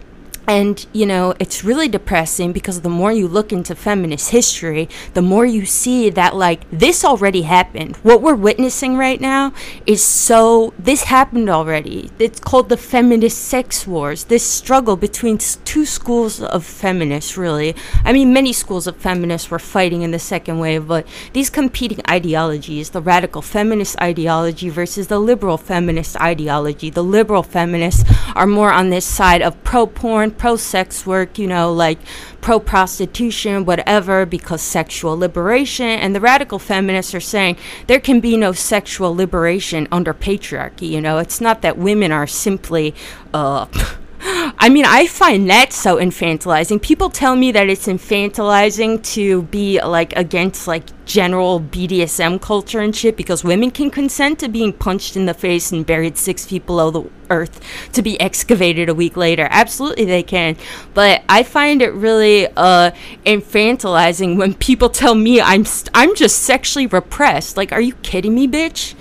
And, 0.51 0.85
you 0.93 1.07
know, 1.07 1.33
it's 1.39 1.63
really 1.63 1.87
depressing 1.87 2.53
because 2.53 2.81
the 2.81 2.89
more 2.89 3.13
you 3.13 3.29
look 3.29 3.53
into 3.53 3.77
feminist 3.77 4.31
history, 4.31 4.89
the 5.15 5.23
more 5.23 5.47
you 5.47 5.65
see 5.65 6.11
that, 6.11 6.35
like, 6.35 6.69
this 6.73 7.05
already 7.05 7.43
happened. 7.43 7.95
What 7.99 8.21
we're 8.21 8.35
witnessing 8.35 8.97
right 8.97 9.21
now 9.21 9.53
is 9.87 10.03
so, 10.03 10.75
this 10.77 11.05
happened 11.05 11.49
already. 11.49 12.11
It's 12.19 12.41
called 12.41 12.69
the 12.69 12.77
feminist 12.77 13.39
sex 13.39 13.87
wars, 13.87 14.25
this 14.25 14.45
struggle 14.45 14.97
between 14.97 15.39
two 15.39 15.87
schools 15.87 16.43
of 16.43 16.65
feminists, 16.65 17.37
really. 17.37 17.77
I 18.05 18.13
mean, 18.13 18.33
many 18.33 18.53
schools 18.53 18.89
of 18.89 18.97
feminists 18.97 19.53
were 19.53 19.61
fighting 19.61 20.03
in 20.03 20.11
the 20.11 20.19
second 20.19 20.59
wave, 20.59 20.89
but 20.89 21.07
these 21.33 21.49
competing 21.49 22.01
ideologies, 22.11 22.91
the 22.91 23.01
radical 23.01 23.41
feminist 23.41 24.01
ideology 24.01 24.69
versus 24.69 25.07
the 25.07 25.21
liberal 25.21 25.59
feminist 25.59 26.21
ideology, 26.21 26.91
the 26.91 27.05
liberal 27.05 27.45
feminists 27.45 28.03
are 28.35 28.49
more 28.49 28.73
on 28.73 28.91
this 28.91 29.05
side 29.05 29.43
of 29.43 29.63
pro 29.63 29.87
porn 29.87 30.33
pro 30.41 30.57
sex 30.57 31.05
work, 31.05 31.39
you 31.39 31.47
know, 31.47 31.71
like 31.71 31.99
pro 32.41 32.59
prostitution, 32.59 33.67
whatever, 33.67 34.25
because 34.25 34.63
sexual 34.63 35.15
liberation. 35.15 35.85
And 35.85 36.15
the 36.15 36.21
radical 36.21 36.59
feminists 36.59 37.15
are 37.15 37.21
saying 37.21 37.59
there 37.89 38.01
can 38.01 38.21
be 38.21 38.39
no 38.39 38.53
sexual 38.53 39.15
liberation 39.15 39.87
under 39.93 40.15
patriarchy. 40.15 40.89
You 40.89 41.03
know, 41.03 41.19
it's 41.19 41.43
not 41.43 41.61
that 41.61 41.77
women 41.77 42.11
are 42.11 42.27
simply, 42.27 42.95
uh, 43.35 43.67
I 44.23 44.69
mean, 44.69 44.85
I 44.85 45.07
find 45.07 45.49
that 45.49 45.73
so 45.73 45.97
infantilizing. 45.97 46.83
People 46.83 47.09
tell 47.09 47.37
me 47.37 47.53
that 47.53 47.71
it's 47.71 47.87
infantilizing 47.87 49.03
to 49.15 49.43
be 49.45 49.81
like 49.83 50.15
against 50.15 50.69
like 50.69 50.85
general 51.07 51.61
BDSM 51.61 52.41
culture 52.41 52.81
and 52.81 52.95
shit 52.95 53.17
because 53.17 53.43
women 53.43 53.71
can 53.71 53.91
consent 53.91 54.39
to 54.41 54.49
being 54.49 54.75
punched 54.75 55.17
in 55.17 55.25
the 55.25 55.33
face 55.33 55.73
and 55.73 55.87
buried 55.87 56.19
six 56.19 56.45
feet 56.45 56.67
below 56.67 56.91
the 56.91 57.05
earth 57.31 57.61
to 57.93 58.03
be 58.03 58.21
excavated 58.21 58.91
a 58.91 58.95
week 58.95 59.17
later. 59.17 59.49
Absolutely, 59.51 60.05
they 60.05 60.23
can. 60.23 60.57
But 60.93 61.23
I 61.29 61.43
find 61.43 61.81
it 61.81 61.93
really 61.95 62.47
uh, 62.57 62.91
infantilizing 63.25 64.37
when 64.37 64.53
people 64.53 64.91
tell 64.91 65.15
me 65.15 65.41
I'm 65.41 65.65
st- 65.65 65.91
I'm 65.95 66.15
just 66.15 66.43
sexually 66.43 66.87
repressed. 66.87 67.57
Like, 67.57 67.73
are 67.73 67.81
you 67.81 67.95
kidding 67.95 68.35
me, 68.35 68.47
bitch? 68.47 68.95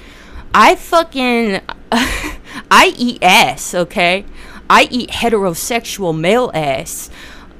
I 0.54 0.76
fucking 0.76 1.60
I 1.92 2.94
eat 2.98 3.22
ass, 3.22 3.76
okay? 3.76 4.26
I 4.70 4.88
eat 4.92 5.10
heterosexual 5.10 6.18
male 6.18 6.52
ass. 6.54 7.10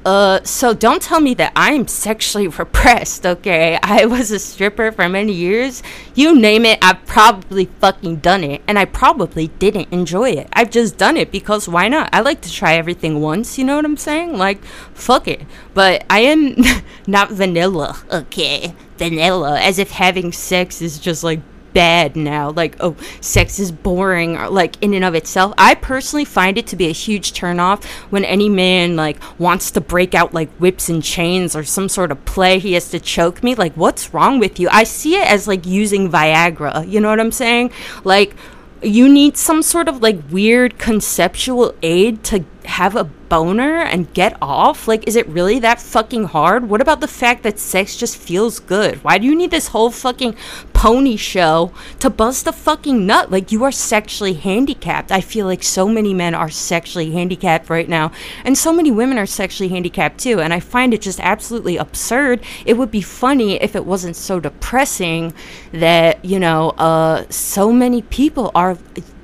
Uh, 0.06 0.42
so 0.44 0.74
don't 0.74 1.02
tell 1.02 1.20
me 1.20 1.34
that 1.34 1.52
I'm 1.56 1.88
sexually 1.88 2.48
repressed, 2.60 3.26
okay? 3.26 3.78
I 3.84 4.06
was 4.06 4.32
a 4.32 4.40
stripper 4.40 4.92
for 4.92 5.10
many 5.10 5.34
years. 5.34 5.84
You 6.16 6.40
name 6.40 6.66
it, 6.66 6.80
I've 6.82 7.06
probably 7.06 7.66
fucking 7.66 8.18
done 8.18 8.44
it. 8.44 8.62
And 8.68 8.80
I 8.80 8.86
probably 8.86 9.50
didn't 9.60 9.92
enjoy 9.92 10.32
it. 10.32 10.48
I've 10.54 10.70
just 10.70 10.98
done 10.98 11.18
it 11.18 11.32
because 11.32 11.68
why 11.68 11.90
not? 11.90 12.10
I 12.14 12.22
like 12.22 12.42
to 12.42 12.52
try 12.52 12.76
everything 12.76 13.22
once, 13.22 13.58
you 13.58 13.66
know 13.66 13.76
what 13.76 13.86
I'm 13.86 13.98
saying? 13.98 14.38
Like, 14.38 14.64
fuck 14.94 15.28
it. 15.28 15.42
But 15.74 16.06
I 16.10 16.20
am 16.22 16.56
not 17.08 17.32
vanilla, 17.32 18.02
okay? 18.12 18.74
Vanilla, 18.98 19.60
as 19.60 19.80
if 19.80 19.92
having 19.92 20.32
sex 20.32 20.82
is 20.82 20.98
just 21.00 21.24
like 21.24 21.42
bad 21.74 22.16
now. 22.16 22.52
Like 22.52 22.76
oh 22.80 22.96
sex 23.22 23.60
is 23.60 23.72
boring 23.72 24.38
or 24.38 24.50
like 24.50 24.82
in 24.82 24.94
and 24.94 25.06
of 25.06 25.16
itself. 25.16 25.54
I 25.58 25.76
personally 25.76 26.26
find 26.26 26.58
it 26.58 26.68
to 26.68 26.76
be 26.76 26.88
a 26.88 26.92
huge 26.92 27.34
turnoff 27.34 27.84
when 28.10 28.26
any 28.26 28.50
man 28.50 28.96
like 28.96 29.18
wants 29.40 29.72
to 29.72 29.82
break 29.82 30.14
out 30.14 30.34
like 30.34 30.50
whips 30.58 30.90
and 30.90 31.04
chains 31.04 31.56
or 31.56 31.64
some 31.64 31.90
sort 31.90 32.12
of 32.12 32.24
play. 32.26 32.60
He 32.60 32.74
has 32.74 32.90
to 32.92 33.00
choke 33.00 33.44
me. 33.44 33.56
Like 33.56 33.74
what's 33.74 34.14
wrong 34.14 34.40
with 34.40 34.60
you? 34.60 34.70
I 34.72 34.84
see 34.84 35.16
it 35.16 35.28
as 35.28 35.48
like 35.48 35.66
using 35.66 36.10
viagra. 36.10 36.88
You 36.88 37.00
know 37.00 37.10
what 37.10 37.20
i'm 37.20 37.32
saying? 37.32 37.72
Like 38.04 38.36
you 38.82 39.10
need 39.10 39.36
some 39.36 39.62
sort 39.62 39.88
of 39.88 40.02
like 40.02 40.18
weird 40.30 40.78
conceptual 40.78 41.74
aid 41.82 42.24
to 42.24 42.46
have 42.66 42.96
a 42.96 43.04
boner 43.04 43.82
and 43.82 44.14
get 44.14 44.38
off? 44.42 44.88
Like, 44.88 45.08
is 45.08 45.16
it 45.16 45.28
really 45.28 45.60
that 45.60 45.82
fucking 45.82 46.26
hard? 46.26 46.70
What 46.70 46.82
about 46.82 47.02
the 47.02 47.08
fact 47.08 47.44
that 47.44 47.60
sex 47.60 47.96
just 47.96 48.18
feels 48.18 48.60
good? 48.60 49.04
Why 49.04 49.18
do 49.18 49.26
you 49.26 49.36
need 49.36 49.52
this 49.52 49.68
whole 49.68 49.92
fucking 49.92 50.36
pony 50.80 51.18
show 51.18 51.74
to 52.00 52.10
bust 52.10 52.48
a 52.48 52.54
fucking 52.54 53.06
nut? 53.06 53.30
Like, 53.30 53.52
you 53.52 53.66
are 53.66 53.72
sexually 53.72 54.34
handicapped. 54.34 55.12
I 55.12 55.20
feel 55.20 55.46
like 55.46 55.62
so 55.62 55.90
many 55.90 56.14
men 56.14 56.34
are 56.34 56.50
sexually 56.50 57.12
handicapped 57.12 57.70
right 57.70 57.90
now, 57.90 58.14
and 58.46 58.58
so 58.58 58.72
many 58.72 58.90
women 58.90 59.18
are 59.18 59.26
sexually 59.26 59.68
handicapped 59.68 60.20
too. 60.20 60.40
And 60.40 60.54
I 60.54 60.62
find 60.62 60.94
it 60.94 61.02
just 61.02 61.20
absolutely 61.20 61.76
absurd. 61.76 62.42
It 62.66 62.78
would 62.78 62.92
be 62.92 63.02
funny 63.02 63.62
if 63.62 63.76
it 63.76 63.86
wasn't 63.86 64.16
so 64.16 64.40
depressing 64.40 65.34
that, 65.74 66.24
you 66.24 66.40
know, 66.40 66.70
uh, 66.72 67.26
so 67.30 67.74
many 67.74 68.02
people 68.02 68.50
are 68.56 68.78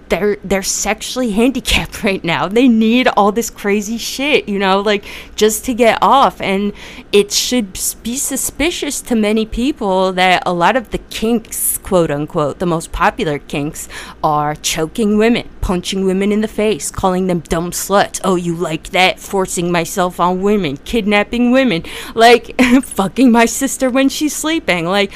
they're 0.09 0.37
they're 0.43 0.63
sexually 0.63 1.31
handicapped 1.31 2.03
right 2.03 2.23
now. 2.23 2.47
They 2.47 2.67
need 2.67 3.07
all 3.07 3.31
this 3.31 3.49
crazy 3.49 3.97
shit, 3.97 4.47
you 4.47 4.59
know, 4.59 4.81
like 4.81 5.05
just 5.35 5.65
to 5.65 5.73
get 5.73 5.97
off. 6.01 6.41
And 6.41 6.73
it 7.11 7.31
should 7.31 7.73
be 8.03 8.17
suspicious 8.17 9.01
to 9.01 9.15
many 9.15 9.45
people 9.45 10.13
that 10.13 10.43
a 10.45 10.53
lot 10.53 10.75
of 10.75 10.91
the 10.91 10.97
kinks, 10.97 11.77
quote 11.79 12.11
unquote, 12.11 12.59
the 12.59 12.65
most 12.65 12.91
popular 12.91 13.39
kinks 13.39 13.87
are 14.23 14.55
choking 14.55 15.17
women, 15.17 15.49
punching 15.61 16.05
women 16.05 16.31
in 16.31 16.41
the 16.41 16.47
face, 16.47 16.91
calling 16.91 17.27
them 17.27 17.39
dumb 17.39 17.71
sluts. 17.71 18.19
Oh, 18.23 18.35
you 18.35 18.55
like 18.55 18.89
that? 18.89 19.19
Forcing 19.19 19.71
myself 19.71 20.19
on 20.19 20.41
women, 20.41 20.77
kidnapping 20.77 21.51
women, 21.51 21.83
like 22.13 22.59
fucking 22.83 23.31
my 23.31 23.45
sister 23.45 23.89
when 23.89 24.09
she's 24.09 24.35
sleeping. 24.35 24.85
Like 24.85 25.11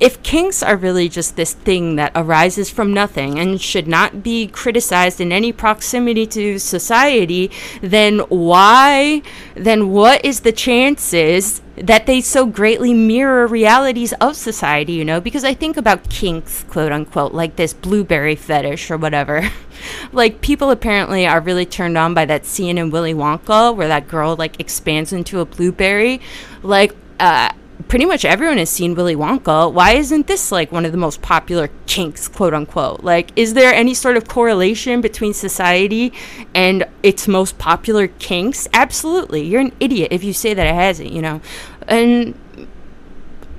if 0.00 0.22
kinks 0.22 0.62
are 0.62 0.76
really 0.76 1.08
just 1.08 1.36
this 1.36 1.52
thing 1.52 1.96
that 1.96 2.12
arises 2.14 2.68
from 2.68 2.92
nothing 2.92 3.38
and 3.38 3.60
should 3.60 3.86
not 3.86 4.22
be 4.22 4.46
criticized 4.48 5.20
in 5.20 5.30
any 5.32 5.52
proximity 5.52 6.26
to 6.26 6.58
society, 6.58 7.50
then 7.80 8.18
why, 8.28 9.22
then 9.54 9.90
what 9.90 10.24
is 10.24 10.40
the 10.40 10.52
chances 10.52 11.62
that 11.76 12.06
they 12.06 12.20
so 12.20 12.46
greatly 12.46 12.92
mirror 12.92 13.46
realities 13.46 14.12
of 14.14 14.36
society, 14.36 14.92
you 14.94 15.04
know? 15.04 15.20
Because 15.20 15.44
I 15.44 15.54
think 15.54 15.76
about 15.76 16.08
kinks, 16.10 16.64
quote 16.64 16.92
unquote, 16.92 17.32
like 17.32 17.56
this 17.56 17.72
blueberry 17.72 18.36
fetish 18.36 18.90
or 18.90 18.96
whatever. 18.96 19.48
like 20.12 20.40
people 20.40 20.70
apparently 20.70 21.26
are 21.26 21.40
really 21.40 21.66
turned 21.66 21.96
on 21.96 22.14
by 22.14 22.24
that 22.24 22.46
scene 22.46 22.78
in 22.78 22.90
Willy 22.90 23.14
Wonka 23.14 23.74
where 23.74 23.88
that 23.88 24.08
girl 24.08 24.34
like 24.36 24.58
expands 24.58 25.12
into 25.12 25.40
a 25.40 25.44
blueberry. 25.44 26.20
Like, 26.62 26.94
uh, 27.20 27.52
pretty 27.88 28.04
much 28.04 28.24
everyone 28.24 28.58
has 28.58 28.70
seen 28.70 28.94
Willy 28.94 29.14
Wonka. 29.14 29.72
Why 29.72 29.92
isn't 29.92 30.26
this 30.26 30.50
like 30.50 30.72
one 30.72 30.84
of 30.84 30.92
the 30.92 30.98
most 30.98 31.22
popular 31.22 31.68
kinks, 31.86 32.28
quote 32.28 32.54
unquote? 32.54 33.04
Like, 33.04 33.30
is 33.36 33.54
there 33.54 33.72
any 33.72 33.94
sort 33.94 34.16
of 34.16 34.26
correlation 34.28 35.00
between 35.00 35.34
society 35.34 36.12
and 36.54 36.84
its 37.02 37.28
most 37.28 37.58
popular 37.58 38.08
kinks? 38.08 38.68
Absolutely. 38.72 39.42
You're 39.42 39.60
an 39.60 39.72
idiot 39.80 40.08
if 40.10 40.24
you 40.24 40.32
say 40.32 40.54
that 40.54 40.66
it 40.66 40.74
hasn't, 40.74 41.12
you 41.12 41.22
know? 41.22 41.40
And 41.86 42.38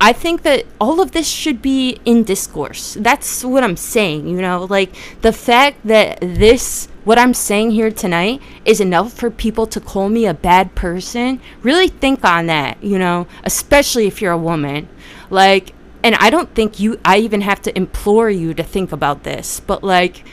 I 0.02 0.12
think 0.12 0.42
that 0.42 0.66
all 0.80 1.00
of 1.00 1.12
this 1.12 1.28
should 1.28 1.62
be 1.62 2.00
in 2.04 2.24
discourse. 2.24 2.96
That's 3.00 3.44
what 3.44 3.64
I'm 3.64 3.78
saying, 3.78 4.28
you 4.28 4.42
know? 4.42 4.66
Like, 4.66 4.94
the 5.22 5.32
fact 5.32 5.86
that 5.86 6.20
this 6.20 6.90
what 7.06 7.18
I'm 7.18 7.34
saying 7.34 7.72
here 7.72 7.92
tonight 7.92 8.42
is 8.66 8.82
enough 8.82 9.14
for 9.14 9.30
people 9.30 9.68
to 9.68 9.80
call 9.80 10.10
me 10.10 10.26
a 10.26 10.34
bad 10.34 10.76
person, 10.76 11.40
really 11.62 11.88
think 11.88 12.26
on 12.26 12.48
that, 12.48 12.84
you 12.84 13.00
know, 13.00 13.28
especially 13.44 14.08
if 14.08 14.22
you're 14.22 14.34
a 14.34 14.38
woman. 14.38 14.90
Like, 15.30 15.74
and 16.04 16.16
I 16.16 16.30
don't 16.30 16.54
think 16.54 16.80
you, 16.80 17.00
I 17.06 17.18
even 17.20 17.42
have 17.42 17.62
to 17.64 17.78
implore 17.78 18.30
you 18.30 18.54
to 18.56 18.64
think 18.64 18.92
about 18.92 19.24
this, 19.24 19.60
but 19.60 19.84
like, 19.84 20.26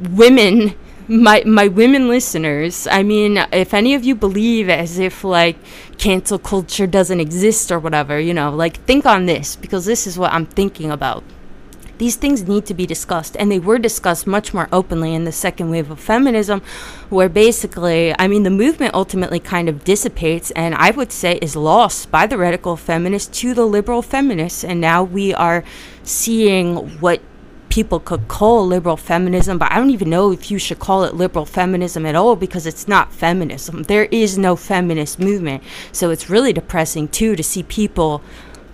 women 0.00 0.74
my 1.06 1.42
my 1.44 1.68
women 1.68 2.08
listeners 2.08 2.86
i 2.86 3.02
mean 3.02 3.36
if 3.52 3.74
any 3.74 3.94
of 3.94 4.04
you 4.04 4.14
believe 4.14 4.70
as 4.70 4.98
if 4.98 5.22
like 5.22 5.56
cancel 5.98 6.38
culture 6.38 6.86
doesn't 6.86 7.20
exist 7.20 7.70
or 7.70 7.78
whatever 7.78 8.18
you 8.18 8.32
know 8.32 8.50
like 8.50 8.78
think 8.84 9.04
on 9.04 9.26
this 9.26 9.54
because 9.54 9.84
this 9.84 10.06
is 10.06 10.18
what 10.18 10.32
i'm 10.32 10.46
thinking 10.46 10.90
about 10.90 11.22
these 11.98 12.16
things 12.16 12.46
need 12.48 12.66
to 12.66 12.74
be 12.74 12.86
discussed, 12.86 13.36
and 13.38 13.50
they 13.50 13.58
were 13.58 13.78
discussed 13.78 14.26
much 14.26 14.52
more 14.52 14.68
openly 14.72 15.14
in 15.14 15.24
the 15.24 15.32
second 15.32 15.70
wave 15.70 15.90
of 15.90 16.00
feminism, 16.00 16.60
where 17.08 17.28
basically, 17.28 18.14
I 18.18 18.28
mean, 18.28 18.42
the 18.42 18.50
movement 18.50 18.94
ultimately 18.94 19.40
kind 19.40 19.68
of 19.68 19.84
dissipates, 19.84 20.50
and 20.52 20.74
I 20.74 20.90
would 20.90 21.12
say 21.12 21.38
is 21.38 21.56
lost 21.56 22.10
by 22.10 22.26
the 22.26 22.38
radical 22.38 22.76
feminists 22.76 23.38
to 23.40 23.54
the 23.54 23.66
liberal 23.66 24.02
feminists, 24.02 24.64
and 24.64 24.80
now 24.80 25.02
we 25.02 25.34
are 25.34 25.64
seeing 26.02 26.76
what 27.00 27.20
people 27.74 27.98
could 27.98 28.28
call 28.28 28.64
liberal 28.64 28.96
feminism, 28.96 29.58
but 29.58 29.72
I 29.72 29.76
don't 29.76 29.90
even 29.90 30.08
know 30.08 30.30
if 30.30 30.48
you 30.48 30.58
should 30.58 30.78
call 30.78 31.02
it 31.02 31.14
liberal 31.14 31.44
feminism 31.44 32.06
at 32.06 32.14
all 32.14 32.36
because 32.36 32.66
it's 32.66 32.86
not 32.86 33.12
feminism. 33.12 33.82
There 33.82 34.04
is 34.12 34.38
no 34.38 34.54
feminist 34.54 35.18
movement. 35.18 35.64
So 35.90 36.10
it's 36.10 36.30
really 36.30 36.52
depressing 36.52 37.08
too 37.08 37.34
to 37.34 37.42
see 37.42 37.64
people 37.64 38.22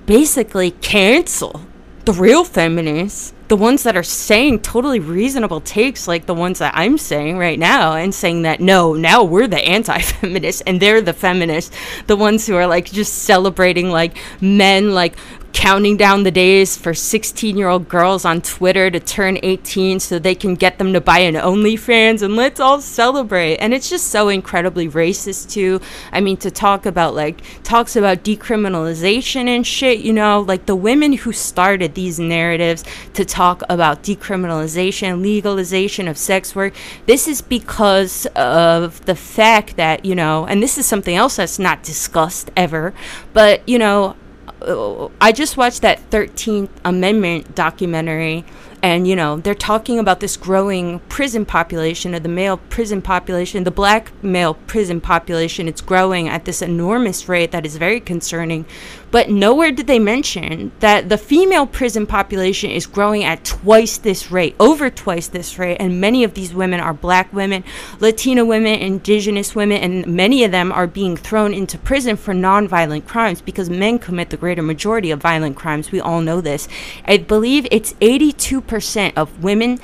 basically 0.04 0.72
cancel 0.72 1.62
the 2.04 2.12
real 2.12 2.44
feminists, 2.44 3.32
the 3.48 3.56
ones 3.56 3.82
that 3.82 3.96
are 3.96 4.02
saying 4.02 4.60
totally 4.60 5.00
reasonable 5.00 5.60
takes 5.60 6.08
like 6.08 6.26
the 6.26 6.34
ones 6.34 6.60
that 6.60 6.72
I'm 6.76 6.96
saying 6.96 7.36
right 7.36 7.58
now 7.58 7.94
and 7.94 8.14
saying 8.14 8.42
that 8.42 8.60
no, 8.60 8.94
now 8.94 9.24
we're 9.24 9.48
the 9.48 9.58
anti-feminists 9.58 10.62
and 10.66 10.80
they're 10.80 11.00
the 11.00 11.12
feminists, 11.12 11.76
the 12.06 12.16
ones 12.16 12.46
who 12.46 12.54
are 12.54 12.66
like 12.66 12.90
just 12.90 13.24
celebrating 13.24 13.90
like 13.90 14.16
men 14.40 14.94
like 14.94 15.16
counting 15.60 15.94
down 15.94 16.22
the 16.22 16.30
days 16.30 16.74
for 16.74 16.94
16 16.94 17.54
year 17.54 17.68
old 17.68 17.86
girls 17.86 18.24
on 18.24 18.40
Twitter 18.40 18.90
to 18.90 18.98
turn 18.98 19.38
18 19.42 20.00
so 20.00 20.18
they 20.18 20.34
can 20.34 20.54
get 20.54 20.78
them 20.78 20.94
to 20.94 21.02
buy 21.02 21.18
an 21.18 21.34
OnlyFans 21.34 22.22
and 22.22 22.34
let's 22.34 22.58
all 22.58 22.80
celebrate. 22.80 23.58
And 23.58 23.74
it's 23.74 23.90
just 23.90 24.08
so 24.08 24.30
incredibly 24.30 24.88
racist, 24.88 25.50
too. 25.50 25.82
I 26.12 26.22
mean, 26.22 26.38
to 26.38 26.50
talk 26.50 26.86
about 26.86 27.14
like 27.14 27.42
talks 27.62 27.94
about 27.94 28.24
decriminalization 28.24 29.48
and 29.48 29.66
shit, 29.66 29.98
you 29.98 30.14
know, 30.14 30.40
like 30.40 30.64
the 30.64 30.74
women 30.74 31.12
who 31.12 31.30
started 31.30 31.94
these 31.94 32.18
narratives 32.18 32.82
to 33.12 33.26
talk 33.26 33.62
about 33.68 34.02
decriminalization, 34.02 35.20
legalization 35.20 36.08
of 36.08 36.16
sex 36.16 36.56
work, 36.56 36.72
this 37.04 37.28
is 37.28 37.42
because 37.42 38.24
of 38.34 39.04
the 39.04 39.14
fact 39.14 39.76
that, 39.76 40.06
you 40.06 40.14
know, 40.14 40.46
and 40.46 40.62
this 40.62 40.78
is 40.78 40.86
something 40.86 41.16
else 41.16 41.36
that's 41.36 41.58
not 41.58 41.82
discussed 41.82 42.50
ever, 42.56 42.94
but, 43.34 43.68
you 43.68 43.78
know, 43.78 44.16
I 45.20 45.32
just 45.32 45.56
watched 45.56 45.82
that 45.82 46.10
13th 46.10 46.68
Amendment 46.84 47.54
documentary, 47.54 48.44
and 48.82 49.06
you 49.06 49.16
know, 49.16 49.38
they're 49.38 49.54
talking 49.54 49.98
about 49.98 50.20
this 50.20 50.36
growing 50.36 51.00
prison 51.08 51.44
population 51.44 52.14
of 52.14 52.22
the 52.22 52.28
male 52.28 52.56
prison 52.56 53.02
population, 53.02 53.64
the 53.64 53.70
black 53.70 54.12
male 54.22 54.54
prison 54.54 55.00
population. 55.00 55.68
It's 55.68 55.80
growing 55.80 56.28
at 56.28 56.44
this 56.44 56.62
enormous 56.62 57.28
rate 57.28 57.50
that 57.52 57.66
is 57.66 57.76
very 57.76 58.00
concerning. 58.00 58.64
But 59.10 59.28
nowhere 59.28 59.72
did 59.72 59.86
they 59.86 59.98
mention 59.98 60.72
that 60.80 61.08
the 61.08 61.18
female 61.18 61.66
prison 61.66 62.06
population 62.06 62.70
is 62.70 62.86
growing 62.86 63.24
at 63.24 63.44
twice 63.44 63.98
this 63.98 64.30
rate, 64.30 64.54
over 64.60 64.88
twice 64.88 65.26
this 65.26 65.58
rate, 65.58 65.78
and 65.80 66.00
many 66.00 66.22
of 66.22 66.34
these 66.34 66.54
women 66.54 66.80
are 66.80 66.94
black 66.94 67.32
women, 67.32 67.64
Latina 67.98 68.44
women, 68.44 68.78
indigenous 68.78 69.54
women, 69.54 69.78
and 69.78 70.06
many 70.06 70.44
of 70.44 70.52
them 70.52 70.70
are 70.70 70.86
being 70.86 71.16
thrown 71.16 71.52
into 71.52 71.78
prison 71.78 72.16
for 72.16 72.32
nonviolent 72.32 73.06
crimes 73.06 73.40
because 73.40 73.68
men 73.68 73.98
commit 73.98 74.30
the 74.30 74.36
greater 74.36 74.62
majority 74.62 75.10
of 75.10 75.20
violent 75.20 75.56
crimes. 75.56 75.90
We 75.90 76.00
all 76.00 76.20
know 76.20 76.40
this. 76.40 76.68
I 77.04 77.18
believe 77.18 77.66
it's 77.70 77.94
82% 77.94 79.12
of 79.16 79.42
women 79.42 79.78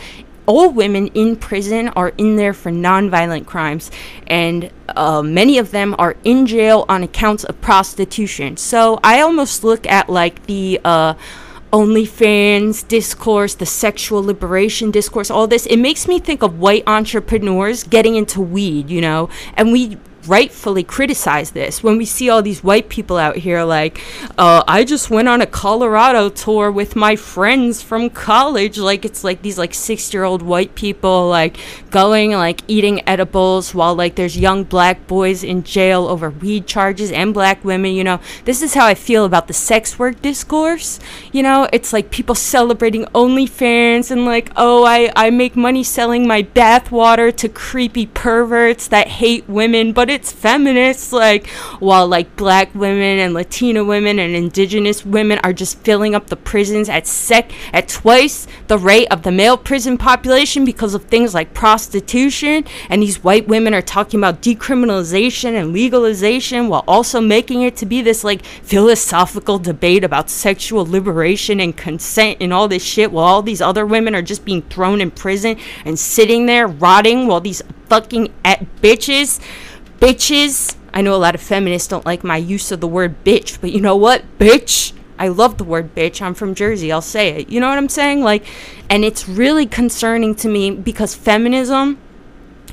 all 0.47 0.71
women 0.71 1.09
in 1.09 1.37
prison 1.37 1.89
are 1.89 2.13
in 2.17 2.37
there 2.37 2.55
for 2.55 2.71
nonviolent 2.71 3.47
crimes, 3.47 3.91
and 4.27 4.71
uh, 4.89 5.23
many 5.23 5.59
of 5.59 5.71
them 5.71 5.95
are 5.99 6.17
in 6.25 6.47
jail 6.47 6.85
on 6.89 7.03
accounts 7.03 7.45
of 7.45 7.61
prostitution. 7.61 8.57
So 8.57 8.99
I 9.03 9.21
almost 9.21 9.65
look 9.65 9.87
at 9.87 10.09
like 10.09 10.47
the 10.47 10.81
uh, 10.85 11.15
OnlyFans 11.73 12.87
discourse, 12.87 13.55
the 13.55 13.67
sexual 13.67 14.23
liberation 14.23 14.91
discourse, 14.91 15.31
all 15.31 15.47
this. 15.47 15.67
It 15.67 15.79
makes 15.79 16.07
me 16.07 16.19
think 16.19 16.43
of 16.43 16.59
white 16.59 16.85
entrepreneurs 16.87 17.83
getting 17.83 18.17
into 18.17 18.41
weed, 18.41 18.89
you 18.89 19.01
know, 19.01 19.29
and 19.55 19.73
we 19.73 19.99
rightfully 20.29 20.83
criticize 20.83 21.51
this. 21.51 21.83
When 21.83 21.97
we 21.97 22.05
see 22.05 22.29
all 22.29 22.43
these 22.43 22.63
white 22.63 22.89
people 22.89 23.17
out 23.17 23.37
here 23.37 23.63
like 23.65 24.01
uh, 24.39 24.63
i 24.69 24.85
just 24.85 25.11
went 25.11 25.29
on 25.29 25.41
a 25.41 25.47
colorado 25.47 26.29
tour 26.29 26.71
with 26.71 26.97
my 26.97 27.17
friends 27.17 27.83
from 27.83 28.11
college. 28.11 28.79
Like 28.79 29.05
it's 29.05 29.25
like 29.25 29.43
these 29.43 29.59
like 29.59 29.75
six 29.75 30.13
year 30.13 30.25
old 30.25 30.43
white 30.43 30.75
people 30.75 31.29
like 31.29 31.57
going 31.91 32.33
like 32.33 32.63
eating 32.69 33.07
edibles 33.09 33.75
while 33.75 33.95
like 33.95 34.15
there's 34.15 34.37
young 34.37 34.65
black 34.65 35.07
boys 35.07 35.43
in 35.45 35.63
jail 35.63 36.07
over 36.07 36.31
weed 36.31 36.67
charges 36.67 37.11
and 37.13 37.33
black 37.35 37.65
women 37.65 37.93
you 37.93 38.05
know? 38.05 38.21
This 38.45 38.63
is 38.63 38.75
how 38.75 38.87
i 38.87 38.95
feel 38.95 39.25
about 39.25 39.47
the 39.47 39.55
sex 39.55 39.99
work 39.99 40.21
discourse. 40.23 41.01
You 41.33 41.43
know 41.43 41.69
it's 41.73 41.93
like 41.93 42.11
people 42.11 42.35
celebrating 42.35 43.05
onlyfans 43.07 44.11
and 44.11 44.25
like 44.25 44.51
oh 44.57 44.85
i 44.85 45.13
i 45.17 45.31
make 45.31 45.57
money 45.57 45.83
selling 45.83 46.27
my 46.27 46.43
bath 46.43 46.91
water 46.91 47.31
to 47.33 47.49
creepy 47.49 48.07
perverts 48.07 48.89
that 48.89 49.09
hate 49.09 49.49
women 49.49 49.93
but 49.93 50.11
it's 50.17 50.33
feminists 50.33 51.13
like 51.13 51.47
while 51.79 52.09
like 52.09 52.35
black 52.37 52.75
women 52.75 53.19
and 53.19 53.35
latina 53.35 53.85
women 53.85 54.19
and 54.19 54.35
indigenous 54.35 55.05
women 55.05 55.39
are 55.45 55.53
just 55.53 55.79
filling 55.81 56.15
up 56.15 56.27
the 56.27 56.37
prisons 56.37 56.89
at 56.89 57.07
sec 57.07 57.53
at 57.73 57.87
twice 57.87 58.47
the 58.67 58.79
rate 58.79 59.07
of 59.11 59.23
the 59.23 59.31
male 59.31 59.57
prison 59.57 59.99
population 59.99 60.65
because 60.65 60.95
of 60.95 61.05
things 61.05 61.35
like 61.35 61.55
prostitution. 61.55 62.65
And 62.89 63.03
these 63.03 63.23
white 63.23 63.47
women 63.49 63.75
are 63.75 63.83
talking 63.83 64.21
about 64.21 64.43
decriminalization 64.43 65.53
and 65.61 65.73
legalization 65.73 66.69
while 66.69 66.85
also 66.89 67.21
making 67.21 67.63
it 67.63 67.77
to 67.77 67.87
be 67.87 68.03
this 68.03 68.25
like 68.25 68.45
philosophical 68.45 69.59
debate 69.59 70.05
about 70.05 70.31
sexual 70.31 70.87
liberation 70.87 71.61
and 71.61 71.77
consent 71.77 72.39
and 72.41 72.53
all 72.53 72.69
this 72.69 72.85
shit 72.85 73.13
while 73.13 73.27
all 73.27 73.43
these 73.43 73.61
other 73.61 73.85
women 73.85 74.15
are 74.15 74.23
just 74.23 74.45
being 74.45 74.63
thrown 74.63 75.01
in 75.01 75.11
prison 75.11 75.57
and 75.85 75.99
sitting 75.99 76.47
there 76.47 76.67
rotting 76.67 77.27
while 77.27 77.41
these 77.41 77.63
fucking 77.89 78.33
bitches 78.81 79.41
bitches. 79.99 80.77
I 80.93 81.03
know 81.03 81.15
a 81.15 81.17
lot 81.17 81.35
of 81.35 81.41
feminists 81.41 81.89
don't 81.89 82.07
like 82.07 82.25
my 82.25 82.37
use 82.37 82.73
of 82.73 82.81
the 82.81 82.89
word 82.89 83.23
bitch, 83.25 83.61
but 83.61 83.73
you 83.73 83.81
know 83.81 83.97
what? 83.97 84.25
Bitch. 84.39 84.93
I 85.19 85.29
love 85.29 85.59
the 85.59 85.65
word 85.65 85.95
bitch. 85.95 86.21
I'm 86.21 86.35
from 86.35 86.55
Jersey. 86.55 86.93
I'll 86.93 87.01
say 87.01 87.41
it. 87.41 87.49
You 87.49 87.61
know 87.61 87.69
what 87.69 87.79
I'm 87.79 87.89
saying? 87.89 88.23
Like, 88.23 88.45
and 88.91 89.05
it's 89.05 89.29
really 89.29 89.67
concerning 89.67 90.35
to 90.37 90.49
me 90.49 90.71
because 90.71 91.15
feminism, 91.15 91.99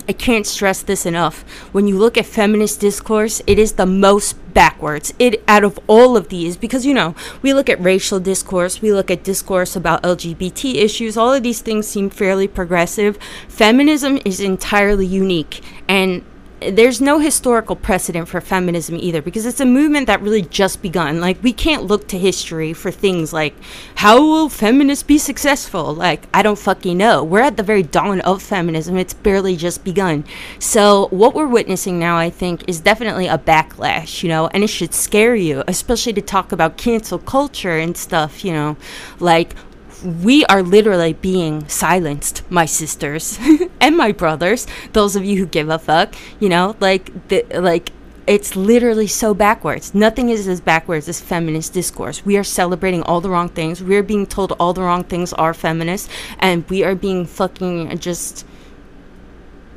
I 0.08 0.14
can't 0.14 0.46
stress 0.46 0.82
this 0.82 1.06
enough. 1.06 1.44
When 1.72 1.88
you 1.88 1.98
look 1.98 2.18
at 2.18 2.26
feminist 2.26 2.82
discourse, 2.82 3.42
it 3.48 3.58
is 3.58 3.74
the 3.74 3.86
most 3.86 4.36
backwards. 4.54 5.14
It 5.18 5.42
out 5.48 5.64
of 5.64 5.80
all 5.88 6.18
of 6.18 6.30
these 6.30 6.58
because 6.58 6.86
you 6.86 6.94
know, 6.94 7.16
we 7.42 7.54
look 7.54 7.70
at 7.70 7.80
racial 7.82 8.20
discourse, 8.20 8.82
we 8.82 8.92
look 8.92 9.10
at 9.10 9.24
discourse 9.24 9.76
about 9.76 10.04
LGBT 10.04 10.76
issues, 10.76 11.16
all 11.16 11.34
of 11.34 11.44
these 11.44 11.62
things 11.62 11.88
seem 11.88 12.10
fairly 12.10 12.48
progressive. 12.48 13.18
Feminism 13.48 14.20
is 14.26 14.40
entirely 14.42 15.06
unique 15.06 15.62
and 15.88 16.24
there's 16.72 17.02
no 17.02 17.20
historical 17.20 17.76
precedent 17.76 18.28
for 18.28 18.42
feminism 18.42 18.98
either 18.98 19.22
because 19.22 19.46
it's 19.46 19.60
a 19.60 19.66
movement 19.66 20.08
that 20.08 20.22
really 20.22 20.42
just 20.42 20.82
begun. 20.82 21.20
Like 21.20 21.42
we 21.44 21.54
can't 21.54 21.84
look 21.84 22.08
to 22.10 22.18
history 22.18 22.74
for 22.74 22.92
things 22.92 23.34
like 23.34 23.56
how 23.96 24.22
will 24.22 24.50
feminists 24.50 25.04
be 25.04 25.18
successful? 25.18 25.94
Like 25.94 26.28
I 26.34 26.42
don't 26.42 26.58
fucking 26.58 26.98
know. 26.98 27.24
We're 27.24 27.42
at 27.42 27.58
the 27.58 27.64
very 27.64 27.84
dawn 27.84 28.22
of 28.22 28.42
feminism. 28.42 28.98
It's 28.98 29.14
barely 29.14 29.56
just 29.56 29.84
begun. 29.84 30.24
So 30.60 31.08
what 31.12 31.34
we're 31.34 31.48
witnessing 31.48 32.00
now 32.00 32.18
I 32.18 32.30
think 32.30 32.64
is 32.68 32.80
definitely 32.80 33.28
a 33.28 33.38
backlash, 33.38 34.24
you 34.24 34.30
know, 34.30 34.48
and 34.48 34.64
it 34.64 34.68
should 34.68 34.94
scare 34.94 35.36
you, 35.36 35.64
especially 35.68 36.14
to 36.14 36.22
talk 36.22 36.52
about 36.52 36.78
cancel 36.78 37.20
culture 37.20 37.78
and 37.78 37.96
stuff, 37.96 38.44
you 38.44 38.54
know. 38.54 38.78
Like 39.20 39.56
we 40.04 40.46
are 40.46 40.62
literally 40.62 41.14
being 41.14 41.68
silenced, 41.68 42.50
my 42.52 42.66
sisters 42.66 43.40
and 43.82 43.96
my 43.98 44.12
brothers. 44.12 44.68
Those 44.94 45.16
of 45.16 45.24
you 45.26 45.38
who 45.38 45.46
give 45.46 45.70
a 45.70 45.80
fuck, 45.80 46.14
you 46.40 46.50
know, 46.50 46.76
like 46.80 47.28
the 47.30 47.46
like 47.54 47.92
it's 48.26 48.56
literally 48.56 49.08
so 49.08 49.34
backwards. 49.34 49.94
Nothing 49.94 50.30
is 50.30 50.48
as 50.48 50.62
backwards 50.62 51.10
as 51.10 51.20
feminist 51.20 51.74
discourse. 51.74 52.26
We 52.26 52.38
are 52.38 52.44
celebrating 52.44 53.04
all 53.04 53.22
the 53.22 53.30
wrong 53.30 53.50
things. 53.50 53.84
We 53.84 53.98
are 53.98 54.04
being 54.04 54.26
told 54.26 54.54
all 54.54 54.74
the 54.74 54.82
wrong 54.82 55.04
things 55.04 55.34
are 55.34 55.54
feminist, 55.54 56.10
and 56.40 56.68
we 56.70 56.84
are 56.84 56.96
being 56.96 57.26
fucking 57.26 57.98
just. 58.00 58.46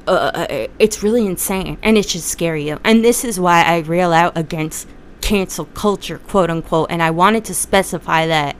Uh, 0.06 0.46
uh 0.48 0.66
it's 0.78 1.02
really 1.02 1.26
insane, 1.26 1.78
and 1.82 1.98
it 1.98 2.08
should 2.08 2.22
scare 2.22 2.56
you. 2.56 2.78
And 2.84 3.04
this 3.04 3.24
is 3.24 3.40
why 3.40 3.62
I 3.62 3.78
rail 3.78 4.12
out 4.12 4.36
against 4.36 4.88
cancel 5.20 5.64
culture, 5.66 6.18
quote 6.18 6.50
unquote. 6.50 6.88
And 6.90 7.02
I 7.02 7.10
wanted 7.10 7.44
to 7.46 7.54
specify 7.54 8.26
that 8.28 8.54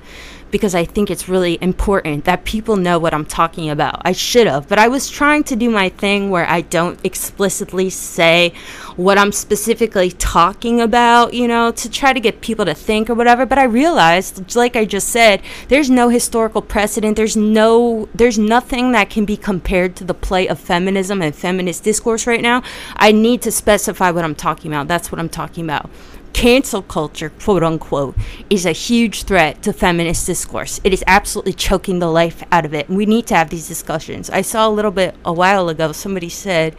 because 0.51 0.75
I 0.75 0.85
think 0.85 1.11
it's 1.11 1.29
really 1.29 1.59
important 1.61 2.25
that 2.25 2.45
people 2.45 2.77
know 2.77 2.99
what 2.99 3.15
I'm 3.15 3.25
talking 3.25 3.71
about. 3.71 4.01
I 4.05 4.13
should 4.13 4.47
have, 4.47 4.69
but 4.69 4.79
I 4.79 4.89
was 4.89 5.09
trying 5.09 5.45
to 5.45 5.57
do 5.57 5.71
my 5.71 5.89
thing 5.89 6.31
where 6.31 6.49
I 6.49 6.61
don't 6.61 6.99
explicitly 7.05 7.91
say 7.91 8.53
what 8.97 9.19
I'm 9.19 9.33
specifically 9.33 10.11
talking 10.11 10.81
about, 10.81 11.35
you 11.35 11.47
know, 11.47 11.71
to 11.71 11.91
try 11.91 12.13
to 12.13 12.21
get 12.21 12.41
people 12.41 12.65
to 12.65 12.75
think 12.75 13.11
or 13.11 13.15
whatever. 13.15 13.45
But 13.45 13.59
I 13.59 13.65
realized, 13.65 14.57
like 14.57 14.75
I 14.75 14.85
just 14.85 15.09
said, 15.09 15.43
there's 15.69 15.91
no 15.91 16.09
historical 16.09 16.63
precedent. 16.63 17.17
There's 17.17 17.37
no, 17.37 18.09
there's 18.15 18.39
nothing 18.39 18.93
that 18.93 19.11
can 19.11 19.25
be 19.25 19.37
compared 19.37 19.97
to 19.97 20.05
the 20.05 20.15
play 20.15 20.49
of 20.49 20.59
feminism 20.59 21.21
and 21.21 21.35
feminist 21.35 21.85
discourse 21.85 22.27
right 22.27 22.41
now. 22.41 22.63
I 22.97 23.13
need 23.13 23.43
to 23.43 23.53
specify 23.53 24.11
what 24.11 24.25
I'm 24.25 24.35
talking 24.35 24.73
about. 24.73 24.89
That's 24.89 25.13
what 25.13 25.19
I'm 25.19 25.29
talking 25.29 25.65
about 25.65 25.91
cancel 26.37 26.83
culture, 26.83 27.31
quote 27.31 27.63
unquote, 27.63 28.15
is 28.51 28.67
a 28.67 28.73
huge 28.73 29.23
threat 29.23 29.63
to 29.63 29.73
feminist 29.73 30.27
discourse. 30.27 30.79
It 30.85 30.93
is 30.93 31.03
absolutely 31.07 31.55
choking 31.55 31.99
the 31.99 32.09
life 32.09 32.45
out 32.53 32.67
of 32.67 32.75
it. 32.75 32.89
And 32.89 32.99
we 32.99 33.07
need 33.07 33.27
to 33.29 33.35
have 33.35 33.49
these 33.49 33.67
discussions. 33.67 34.29
I 34.29 34.43
saw 34.43 34.69
a 34.69 34.71
little 34.71 34.91
bit 34.91 35.15
a 35.25 35.33
while 35.33 35.71
ago, 35.71 35.93
somebody 35.93 36.29
said, 36.29 36.77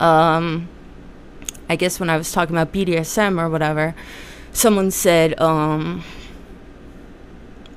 um, 0.00 0.68
I 1.68 1.76
guess 1.76 2.00
when 2.00 2.08
I 2.08 2.16
was 2.16 2.32
talking 2.32 2.56
about 2.56 2.72
BDSM 2.72 3.38
or 3.38 3.50
whatever, 3.50 3.94
someone 4.52 4.90
said, 4.90 5.38
um, 5.38 6.02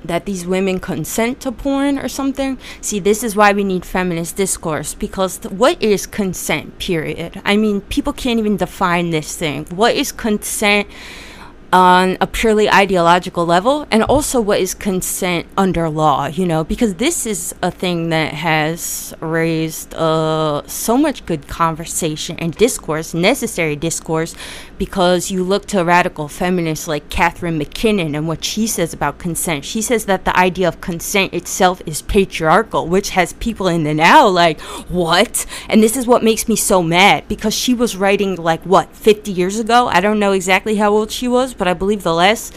that 0.08 0.26
these 0.26 0.46
women 0.46 0.80
consent 0.80 1.40
to 1.40 1.52
porn 1.52 1.98
or 1.98 2.08
something. 2.08 2.58
See, 2.80 2.98
this 2.98 3.22
is 3.22 3.36
why 3.36 3.52
we 3.52 3.64
need 3.64 3.84
feminist 3.84 4.36
discourse 4.36 4.94
because 4.94 5.38
th- 5.38 5.54
what 5.54 5.80
is 5.82 6.06
consent, 6.06 6.78
period? 6.78 7.40
I 7.44 7.56
mean, 7.56 7.82
people 7.82 8.12
can't 8.12 8.38
even 8.38 8.56
define 8.56 9.10
this 9.10 9.36
thing. 9.36 9.66
What 9.66 9.94
is 9.94 10.12
consent? 10.12 10.88
on 11.72 12.16
a 12.20 12.26
purely 12.26 12.70
ideological 12.70 13.44
level 13.44 13.86
and 13.90 14.02
also 14.04 14.40
what 14.40 14.58
is 14.58 14.72
consent 14.72 15.46
under 15.56 15.88
law 15.88 16.24
you 16.26 16.46
know 16.46 16.64
because 16.64 16.94
this 16.94 17.26
is 17.26 17.54
a 17.62 17.70
thing 17.70 18.08
that 18.08 18.32
has 18.32 19.12
raised 19.20 19.94
uh, 19.94 20.62
so 20.66 20.96
much 20.96 21.26
good 21.26 21.46
conversation 21.46 22.38
and 22.38 22.54
discourse 22.54 23.12
necessary 23.12 23.76
discourse 23.76 24.34
because 24.78 25.30
you 25.30 25.42
look 25.42 25.66
to 25.66 25.84
radical 25.84 26.28
feminists 26.28 26.88
like 26.88 27.08
Catharine 27.08 27.58
MacKinnon 27.58 28.14
and 28.14 28.28
what 28.28 28.44
she 28.44 28.66
says 28.66 28.92
about 28.92 29.18
consent. 29.18 29.64
She 29.64 29.82
says 29.82 30.04
that 30.06 30.24
the 30.24 30.36
idea 30.38 30.68
of 30.68 30.80
consent 30.80 31.34
itself 31.34 31.82
is 31.84 32.02
patriarchal, 32.02 32.86
which 32.86 33.10
has 33.10 33.32
people 33.34 33.68
in 33.68 33.84
the 33.84 33.94
now 33.94 34.26
like, 34.28 34.60
what? 34.88 35.44
And 35.68 35.82
this 35.82 35.96
is 35.96 36.06
what 36.06 36.22
makes 36.22 36.48
me 36.48 36.56
so 36.56 36.82
mad 36.82 37.26
because 37.28 37.54
she 37.54 37.74
was 37.74 37.96
writing 37.96 38.36
like, 38.36 38.62
what, 38.62 38.94
50 38.94 39.32
years 39.32 39.58
ago? 39.58 39.88
I 39.88 40.00
don't 40.00 40.20
know 40.20 40.32
exactly 40.32 40.76
how 40.76 40.92
old 40.92 41.10
she 41.10 41.28
was, 41.28 41.54
but 41.54 41.68
I 41.68 41.74
believe 41.74 42.02
the 42.02 42.14
last 42.14 42.54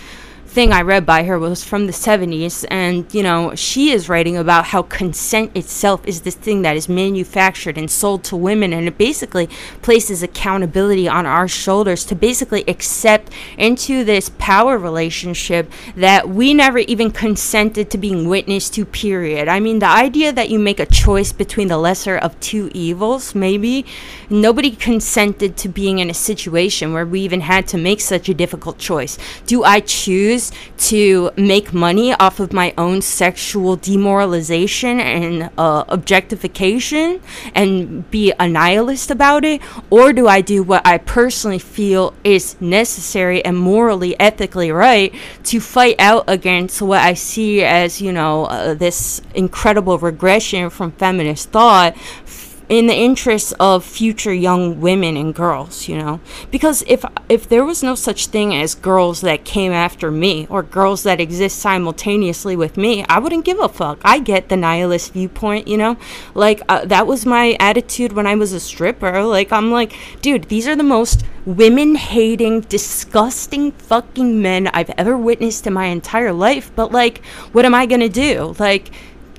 thing 0.52 0.74
I 0.74 0.82
read 0.82 1.06
by 1.06 1.24
her 1.24 1.40
was 1.40 1.64
from 1.64 1.86
the 1.86 1.94
70s, 1.94 2.66
and 2.70 3.12
you 3.14 3.24
know, 3.24 3.56
she 3.56 3.92
is 3.92 4.10
writing 4.10 4.36
about 4.36 4.66
how 4.66 4.82
consent 4.84 5.56
itself 5.56 6.06
is 6.06 6.22
this 6.22 6.36
thing 6.36 6.62
that 6.64 6.76
is 6.76 6.90
manufactured 6.90 7.78
and 7.78 7.90
sold 7.90 8.26
to 8.26 8.36
women, 8.36 8.74
and 8.74 8.86
it 8.86 8.98
basically 8.98 9.48
places 9.82 10.22
accountability 10.22 11.08
on 11.08 11.26
our 11.26 11.48
shoulders 11.48 12.04
to 12.04 12.16
basically 12.16 12.66
accept 12.68 13.32
into 13.58 14.04
this 14.04 14.30
power 14.40 14.78
relationship 14.78 15.72
that 15.96 16.28
we 16.28 16.54
never 16.54 16.80
even 16.80 17.12
consented 17.12 17.90
to 17.90 17.98
being 17.98 18.28
witness 18.28 18.70
to, 18.72 18.84
period. 18.84 19.48
I 19.48 19.62
mean, 19.62 19.80
the 19.80 19.88
idea 19.88 20.34
that 20.34 20.50
you 20.50 20.60
make 20.60 20.82
a 20.82 20.86
choice 20.86 21.32
between 21.32 21.70
the 21.70 21.78
lesser 21.78 22.18
of 22.18 22.38
two 22.42 22.70
evils, 22.74 23.34
maybe 23.34 23.86
nobody 24.30 24.72
consented 24.72 25.56
to 25.58 25.70
being 25.70 26.00
in 26.00 26.10
a 26.10 26.14
situation 26.14 26.92
where 26.92 27.06
we 27.06 27.22
even 27.22 27.40
had 27.40 27.68
to 27.68 27.78
make 27.78 28.02
such 28.02 28.28
a 28.28 28.34
difficult 28.34 28.78
choice. 28.78 29.18
Do 29.46 29.64
I 29.64 29.80
choose? 29.80 30.41
To 30.90 31.32
make 31.38 31.74
money 31.74 32.14
off 32.14 32.40
of 32.40 32.54
my 32.54 32.74
own 32.78 33.02
sexual 33.02 33.76
demoralization 33.76 35.00
and 35.00 35.50
uh, 35.58 35.84
objectification 35.88 37.22
and 37.54 38.10
be 38.10 38.32
a 38.40 38.48
nihilist 38.48 39.12
about 39.12 39.46
it? 39.46 39.62
Or 39.90 40.14
do 40.14 40.28
I 40.28 40.42
do 40.42 40.64
what 40.64 40.86
I 40.86 40.98
personally 40.98 41.60
feel 41.60 42.14
is 42.24 42.56
necessary 42.62 43.44
and 43.46 43.58
morally, 43.58 44.20
ethically 44.20 44.72
right 44.72 45.14
to 45.44 45.60
fight 45.60 45.96
out 46.00 46.24
against 46.28 46.82
what 46.82 47.02
I 47.02 47.14
see 47.14 47.64
as, 47.64 48.02
you 48.02 48.12
know, 48.12 48.46
uh, 48.46 48.74
this 48.74 49.22
incredible 49.36 49.98
regression 49.98 50.70
from 50.70 50.92
feminist 50.94 51.50
thought? 51.52 51.96
In 52.72 52.88
the 52.88 52.96
interests 52.96 53.52
of 53.60 53.84
future 53.84 54.34
young 54.34 54.80
women 54.80 55.18
and 55.18 55.36
girls, 55.36 55.90
you 55.90 55.98
know? 55.98 56.22
Because 56.52 56.86
if 56.88 57.04
if 57.28 57.50
there 57.50 57.66
was 57.66 57.84
no 57.84 57.96
such 57.96 58.28
thing 58.28 58.56
as 58.56 58.76
girls 58.76 59.20
that 59.22 59.44
came 59.44 59.74
after 59.74 60.10
me 60.10 60.48
or 60.50 60.64
girls 60.64 61.04
that 61.04 61.20
exist 61.20 61.60
simultaneously 61.60 62.56
with 62.56 62.78
me, 62.78 63.04
I 63.10 63.20
wouldn't 63.20 63.44
give 63.44 63.60
a 63.60 63.68
fuck. 63.68 64.00
I 64.06 64.20
get 64.20 64.48
the 64.48 64.56
nihilist 64.56 65.12
viewpoint, 65.12 65.68
you 65.68 65.76
know? 65.76 65.98
Like 66.34 66.62
uh, 66.70 66.86
that 66.86 67.08
was 67.08 67.26
my 67.26 67.58
attitude 67.60 68.14
when 68.14 68.26
I 68.26 68.36
was 68.36 68.54
a 68.54 68.60
stripper. 68.62 69.22
Like 69.24 69.52
I'm 69.52 69.70
like, 69.70 69.94
dude, 70.22 70.46
these 70.46 70.66
are 70.66 70.76
the 70.78 70.82
most 70.82 71.26
women 71.46 71.96
hating, 71.96 72.62
disgusting 72.62 73.74
fucking 73.74 74.42
men 74.42 74.68
I've 74.68 74.92
ever 74.92 75.18
witnessed 75.18 75.68
in 75.68 75.74
my 75.74 75.88
entire 75.88 76.32
life, 76.32 76.72
but 76.74 76.94
like 76.94 77.22
what 77.52 77.66
am 77.66 77.76
I 77.76 77.86
going 77.86 78.00
to 78.00 78.08
do? 78.08 78.56
Like 78.60 78.92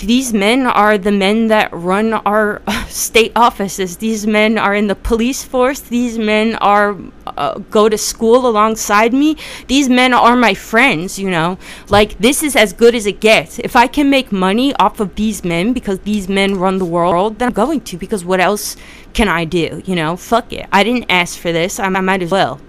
these 0.03 0.35
men 0.35 0.67
are 0.67 0.99
the 0.99 1.13
men 1.13 1.47
that 1.47 1.73
run 1.73 2.13
our 2.13 2.61
state 2.89 3.31
offices. 3.37 3.99
These 3.99 4.27
men 4.27 4.59
are 4.59 4.75
in 4.75 4.89
the 4.89 4.97
police 4.97 5.45
force. 5.45 5.79
These 5.79 6.19
men 6.19 6.57
are 6.57 6.97
uh, 7.27 7.59
go 7.71 7.89
to 7.89 7.97
school 7.97 8.49
alongside 8.49 9.15
me. 9.15 9.37
These 9.69 9.89
men 9.89 10.13
are 10.13 10.35
my 10.35 10.55
friends, 10.55 11.21
you 11.21 11.31
know. 11.31 11.57
Like 11.89 12.19
this 12.19 12.43
is 12.43 12.57
as 12.57 12.73
good 12.73 12.97
as 12.97 13.07
it 13.07 13.21
gets. 13.21 13.61
If 13.61 13.77
I 13.77 13.87
can 13.87 14.11
make 14.11 14.33
money 14.33 14.75
off 14.75 14.99
of 14.99 15.15
these 15.15 15.45
men 15.45 15.73
because 15.73 16.01
these 16.01 16.29
men 16.29 16.57
run 16.57 16.79
the 16.79 16.85
world, 16.85 17.39
then 17.39 17.49
I'm 17.49 17.55
going 17.55 17.83
to 17.83 17.97
because 17.97 18.25
what 18.25 18.41
else 18.41 18.77
can 19.15 19.29
I 19.29 19.45
do, 19.45 19.83
you 19.85 19.95
know? 19.95 20.17
Fuck 20.17 20.53
it. 20.53 20.67
I 20.73 20.83
didn't 20.83 21.07
ask 21.11 21.39
for 21.39 21.53
this. 21.53 21.79
I, 21.79 21.87
I 21.87 22.01
might 22.01 22.23
as 22.23 22.31
well. 22.33 22.61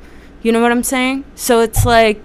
You 0.44 0.52
know 0.52 0.62
what 0.62 0.72
I'm 0.72 0.84
saying? 0.84 1.26
So 1.34 1.62
it's 1.62 1.84
like 1.84 2.22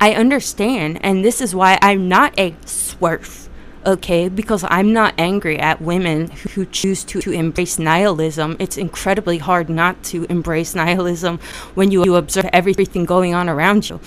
I 0.00 0.14
understand 0.14 1.00
and 1.02 1.24
this 1.24 1.40
is 1.40 1.52
why 1.52 1.78
I'm 1.82 2.08
not 2.08 2.38
a 2.38 2.52
swerf 2.64 3.43
okay? 3.86 4.28
Because 4.28 4.64
I'm 4.68 4.92
not 4.92 5.14
angry 5.18 5.58
at 5.58 5.80
women 5.80 6.30
who 6.54 6.66
choose 6.66 7.04
to, 7.04 7.20
to 7.20 7.30
embrace 7.32 7.78
nihilism. 7.78 8.56
It's 8.58 8.76
incredibly 8.76 9.38
hard 9.38 9.68
not 9.68 10.02
to 10.04 10.24
embrace 10.30 10.74
nihilism 10.74 11.38
when 11.74 11.90
you, 11.90 12.04
you 12.04 12.16
observe 12.16 12.48
everything 12.52 13.04
going 13.04 13.34
on 13.34 13.48
around 13.48 13.88
you. 13.88 14.00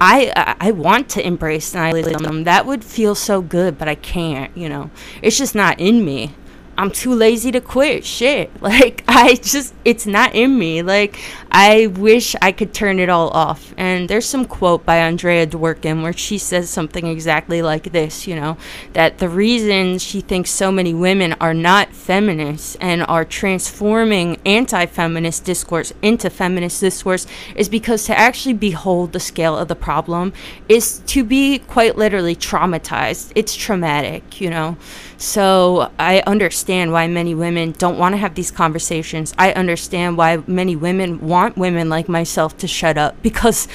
I 0.00 0.56
I 0.60 0.72
want 0.72 1.08
to 1.10 1.26
embrace 1.26 1.72
nihilism. 1.72 2.44
That 2.44 2.66
would 2.66 2.84
feel 2.84 3.14
so 3.14 3.40
good, 3.40 3.78
but 3.78 3.88
I 3.88 3.94
can't, 3.94 4.54
you 4.56 4.68
know. 4.68 4.90
It's 5.22 5.38
just 5.38 5.54
not 5.54 5.80
in 5.80 6.04
me. 6.04 6.34
I'm 6.78 6.90
too 6.90 7.14
lazy 7.14 7.50
to 7.52 7.60
quit. 7.60 8.04
Shit. 8.04 8.50
Like, 8.66 9.04
I 9.06 9.36
just, 9.36 9.74
it's 9.84 10.06
not 10.06 10.34
in 10.34 10.58
me. 10.58 10.82
Like, 10.82 11.18
I 11.58 11.86
wish 11.86 12.36
I 12.42 12.52
could 12.52 12.74
turn 12.74 12.98
it 12.98 13.08
all 13.08 13.30
off. 13.30 13.72
And 13.78 14.10
there's 14.10 14.26
some 14.26 14.44
quote 14.44 14.84
by 14.84 14.98
Andrea 14.98 15.46
Dworkin 15.46 16.02
where 16.02 16.12
she 16.12 16.36
says 16.36 16.68
something 16.68 17.06
exactly 17.06 17.62
like 17.62 17.92
this, 17.92 18.26
you 18.26 18.36
know, 18.36 18.58
that 18.92 19.16
the 19.16 19.30
reason 19.30 19.98
she 19.98 20.20
thinks 20.20 20.50
so 20.50 20.70
many 20.70 20.92
women 20.92 21.32
are 21.40 21.54
not 21.54 21.94
feminists 21.94 22.76
and 22.78 23.04
are 23.04 23.24
transforming 23.24 24.36
anti 24.44 24.84
feminist 24.84 25.46
discourse 25.46 25.94
into 26.02 26.28
feminist 26.28 26.78
discourse 26.82 27.26
is 27.54 27.70
because 27.70 28.04
to 28.04 28.18
actually 28.18 28.52
behold 28.52 29.14
the 29.14 29.20
scale 29.20 29.56
of 29.56 29.68
the 29.68 29.74
problem 29.74 30.34
is 30.68 30.98
to 31.06 31.24
be 31.24 31.58
quite 31.60 31.96
literally 31.96 32.36
traumatized. 32.36 33.32
It's 33.34 33.54
traumatic, 33.54 34.42
you 34.42 34.50
know. 34.50 34.76
So 35.16 35.90
I 35.98 36.22
understand 36.26 36.92
why 36.92 37.08
many 37.08 37.34
women 37.34 37.72
don't 37.72 37.96
want 37.96 38.12
to 38.12 38.18
have 38.18 38.34
these 38.34 38.50
conversations. 38.50 39.32
I 39.38 39.52
understand 39.52 40.18
why 40.18 40.42
many 40.46 40.76
women 40.76 41.26
want 41.26 41.45
women 41.54 41.90
like 41.90 42.08
myself 42.08 42.56
to 42.58 42.66
shut 42.66 42.96
up 42.96 43.20
because 43.22 43.68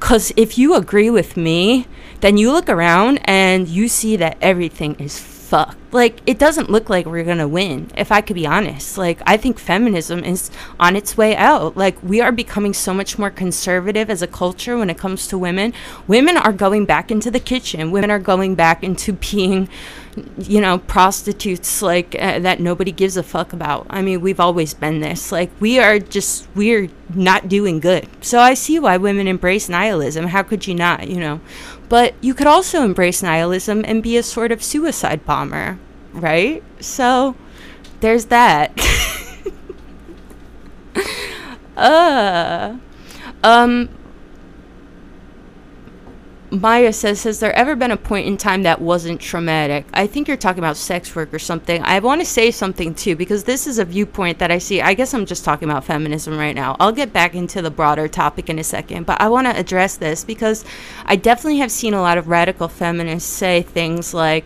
cuz 0.00 0.32
if 0.36 0.58
you 0.58 0.74
agree 0.74 1.10
with 1.10 1.36
me, 1.36 1.86
then 2.20 2.36
you 2.36 2.50
look 2.50 2.68
around 2.68 3.20
and 3.24 3.68
you 3.68 3.86
see 3.86 4.16
that 4.16 4.36
everything 4.40 4.96
is 4.98 5.18
fucked. 5.18 5.76
Like, 5.92 6.20
it 6.26 6.38
doesn't 6.38 6.70
look 6.70 6.90
like 6.90 7.06
we're 7.06 7.22
gonna 7.22 7.46
win, 7.46 7.90
if 7.96 8.10
I 8.10 8.20
could 8.20 8.34
be 8.34 8.46
honest. 8.46 8.98
Like, 8.98 9.20
I 9.26 9.36
think 9.36 9.58
feminism 9.58 10.24
is 10.24 10.50
on 10.80 10.96
its 10.96 11.16
way 11.16 11.36
out. 11.36 11.76
Like, 11.76 12.02
we 12.02 12.20
are 12.20 12.32
becoming 12.32 12.72
so 12.72 12.92
much 12.92 13.18
more 13.18 13.30
conservative 13.30 14.10
as 14.10 14.22
a 14.22 14.26
culture 14.26 14.76
when 14.76 14.90
it 14.90 14.98
comes 14.98 15.28
to 15.28 15.38
women. 15.38 15.72
Women 16.08 16.36
are 16.36 16.52
going 16.52 16.86
back 16.86 17.10
into 17.10 17.30
the 17.30 17.38
kitchen, 17.38 17.92
women 17.92 18.10
are 18.10 18.18
going 18.18 18.54
back 18.54 18.82
into 18.82 19.12
being 19.30 19.68
you 20.38 20.60
know, 20.60 20.78
prostitutes 20.78 21.82
like 21.82 22.16
uh, 22.18 22.38
that 22.40 22.60
nobody 22.60 22.92
gives 22.92 23.16
a 23.16 23.22
fuck 23.22 23.52
about. 23.52 23.86
I 23.90 24.02
mean, 24.02 24.20
we've 24.20 24.40
always 24.40 24.74
been 24.74 25.00
this. 25.00 25.32
Like, 25.32 25.50
we 25.60 25.78
are 25.78 25.98
just, 25.98 26.48
we're 26.54 26.88
not 27.14 27.48
doing 27.48 27.80
good. 27.80 28.08
So 28.20 28.38
I 28.38 28.54
see 28.54 28.78
why 28.78 28.96
women 28.96 29.26
embrace 29.26 29.68
nihilism. 29.68 30.28
How 30.28 30.42
could 30.42 30.66
you 30.66 30.74
not, 30.74 31.08
you 31.08 31.18
know? 31.18 31.40
But 31.88 32.14
you 32.20 32.34
could 32.34 32.46
also 32.46 32.84
embrace 32.84 33.22
nihilism 33.22 33.84
and 33.86 34.02
be 34.02 34.16
a 34.16 34.22
sort 34.22 34.52
of 34.52 34.62
suicide 34.62 35.24
bomber, 35.24 35.78
right? 36.12 36.62
So 36.80 37.36
there's 38.00 38.26
that. 38.26 38.72
uh 41.76 42.78
um 43.42 43.88
Maya 46.60 46.92
says, 46.92 47.24
Has 47.24 47.40
there 47.40 47.52
ever 47.54 47.74
been 47.74 47.90
a 47.90 47.96
point 47.96 48.26
in 48.26 48.36
time 48.36 48.62
that 48.62 48.80
wasn't 48.80 49.20
traumatic? 49.20 49.86
I 49.92 50.06
think 50.06 50.28
you're 50.28 50.36
talking 50.36 50.60
about 50.60 50.76
sex 50.76 51.14
work 51.14 51.34
or 51.34 51.38
something. 51.38 51.82
I 51.82 51.98
want 51.98 52.20
to 52.20 52.26
say 52.26 52.50
something 52.50 52.94
too, 52.94 53.16
because 53.16 53.44
this 53.44 53.66
is 53.66 53.78
a 53.78 53.84
viewpoint 53.84 54.38
that 54.38 54.50
I 54.50 54.58
see. 54.58 54.80
I 54.80 54.94
guess 54.94 55.14
I'm 55.14 55.26
just 55.26 55.44
talking 55.44 55.68
about 55.68 55.84
feminism 55.84 56.38
right 56.38 56.54
now. 56.54 56.76
I'll 56.78 56.92
get 56.92 57.12
back 57.12 57.34
into 57.34 57.60
the 57.60 57.70
broader 57.70 58.08
topic 58.08 58.48
in 58.48 58.58
a 58.58 58.64
second, 58.64 59.06
but 59.06 59.20
I 59.20 59.28
want 59.28 59.46
to 59.46 59.58
address 59.58 59.96
this 59.96 60.24
because 60.24 60.64
I 61.06 61.16
definitely 61.16 61.58
have 61.58 61.72
seen 61.72 61.94
a 61.94 62.00
lot 62.00 62.18
of 62.18 62.28
radical 62.28 62.68
feminists 62.68 63.28
say 63.28 63.62
things 63.62 64.14
like, 64.14 64.44